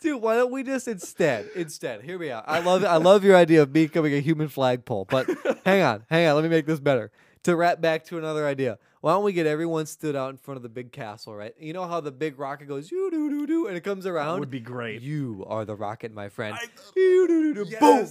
Dude, 0.00 0.20
why 0.20 0.34
don't 0.34 0.50
we 0.50 0.64
just 0.64 0.88
instead, 0.88 1.48
instead, 1.54 2.02
hear 2.02 2.18
me 2.18 2.32
out. 2.32 2.42
I 2.48 2.58
love 2.58 2.84
I 2.84 2.96
love 2.96 3.22
your 3.22 3.36
idea 3.36 3.62
of 3.62 3.72
me 3.72 3.86
becoming 3.86 4.14
a 4.14 4.18
human 4.20 4.48
flagpole, 4.48 5.04
but 5.04 5.28
hang 5.64 5.82
on, 5.82 6.04
hang 6.10 6.26
on, 6.26 6.34
let 6.34 6.42
me 6.42 6.48
make 6.50 6.66
this 6.66 6.80
better. 6.80 7.12
to 7.44 7.54
wrap 7.54 7.80
back 7.80 8.04
to 8.06 8.18
another 8.18 8.46
idea. 8.48 8.78
Why 9.00 9.12
don't 9.12 9.24
we 9.24 9.32
get 9.32 9.46
everyone 9.46 9.86
stood 9.86 10.14
out 10.14 10.30
in 10.30 10.36
front 10.36 10.56
of 10.56 10.62
the 10.62 10.68
big 10.68 10.92
castle, 10.92 11.34
right? 11.34 11.54
You 11.58 11.72
know 11.72 11.86
how 11.86 12.00
the 12.00 12.12
big 12.12 12.38
rocket 12.38 12.66
goes, 12.68 12.90
you 12.90 13.10
doo 13.10 13.30
doo 13.30 13.46
doo, 13.46 13.66
and 13.66 13.76
it 13.76 13.80
comes 13.80 14.04
That 14.04 14.10
around? 14.10 14.40
would 14.40 14.50
be 14.50 14.60
great. 14.60 15.00
You 15.00 15.44
are 15.48 15.64
the 15.64 15.74
rocket, 15.74 16.12
my 16.12 16.28
friend. 16.28 16.54
I- 16.60 16.66
Boom. 17.80 18.08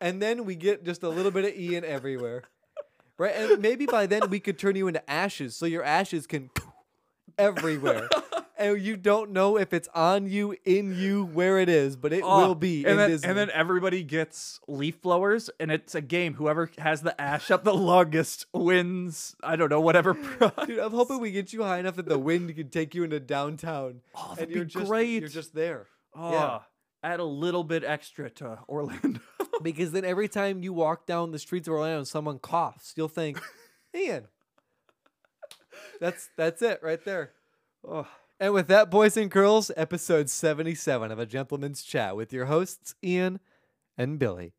And 0.00 0.22
then 0.22 0.46
we 0.46 0.54
get 0.54 0.82
just 0.84 1.02
a 1.02 1.08
little 1.10 1.30
bit 1.30 1.44
of 1.44 1.54
Ian 1.54 1.84
everywhere. 1.84 2.42
Right? 3.18 3.34
And 3.36 3.60
maybe 3.60 3.84
by 3.84 4.06
then 4.06 4.30
we 4.30 4.40
could 4.40 4.58
turn 4.58 4.76
you 4.76 4.88
into 4.88 5.08
ashes 5.10 5.54
so 5.54 5.66
your 5.66 5.82
ashes 5.84 6.26
can 6.26 6.48
everywhere. 7.38 8.08
And 8.60 8.80
you 8.80 8.96
don't 8.96 9.30
know 9.30 9.56
if 9.56 9.72
it's 9.72 9.88
on 9.94 10.28
you, 10.28 10.54
in 10.64 10.94
you, 10.94 11.24
where 11.24 11.58
it 11.58 11.68
is, 11.68 11.96
but 11.96 12.12
it 12.12 12.22
Oh, 12.24 12.46
will 12.48 12.54
be 12.54 12.84
and 12.84 12.98
then, 12.98 13.10
and 13.24 13.36
then 13.36 13.50
everybody 13.52 14.02
gets 14.04 14.60
leaf 14.68 15.00
blowers, 15.02 15.50
and 15.58 15.72
it's 15.72 15.94
a 15.94 16.00
game. 16.00 16.34
Whoever 16.34 16.70
has 16.78 17.02
the 17.02 17.18
ash 17.20 17.50
up 17.50 17.64
the 17.64 17.74
longest 17.74 18.46
wins. 18.52 19.34
I 19.42 19.56
don't 19.56 19.70
know 19.70 19.80
whatever. 19.80 20.14
prize. 20.14 20.52
Dude, 20.66 20.78
I'm 20.78 20.92
hoping 20.92 21.18
we 21.20 21.30
get 21.32 21.52
you 21.52 21.62
high 21.64 21.78
enough 21.78 21.96
that 21.96 22.06
the 22.08 22.18
wind 22.18 22.54
can 22.54 22.68
take 22.68 22.94
you 22.94 23.02
into 23.02 23.18
downtown. 23.18 24.02
Oh, 24.14 24.34
that'd 24.36 24.54
you're 24.54 24.64
be 24.66 24.70
just, 24.70 24.86
great. 24.86 25.20
You're 25.20 25.28
just 25.28 25.54
there. 25.54 25.86
Oh, 26.14 26.30
Yeah. 26.32 26.58
add 27.02 27.20
a 27.20 27.24
little 27.24 27.64
bit 27.64 27.82
extra 27.84 28.30
to 28.30 28.58
Orlando. 28.68 29.20
Because 29.62 29.92
then 29.92 30.06
every 30.06 30.28
time 30.28 30.62
you 30.62 30.72
walk 30.72 31.04
down 31.04 31.32
the 31.32 31.38
streets 31.38 31.68
of 31.68 31.74
Orlando 31.74 31.98
and 31.98 32.08
someone 32.08 32.38
coughs, 32.38 32.94
you'll 32.96 33.08
think, 33.08 33.38
Ian. 33.94 34.24
That's 36.00 36.30
that's 36.36 36.62
it 36.62 36.80
right 36.82 37.04
there. 37.04 37.32
oh. 37.86 38.06
And 38.42 38.54
with 38.54 38.68
that, 38.68 38.90
boys 38.90 39.18
and 39.18 39.30
girls, 39.30 39.70
episode 39.76 40.30
77 40.30 41.12
of 41.12 41.18
A 41.18 41.26
Gentleman's 41.26 41.82
Chat 41.82 42.16
with 42.16 42.32
your 42.32 42.46
hosts, 42.46 42.94
Ian 43.04 43.38
and 43.98 44.18
Billy. 44.18 44.54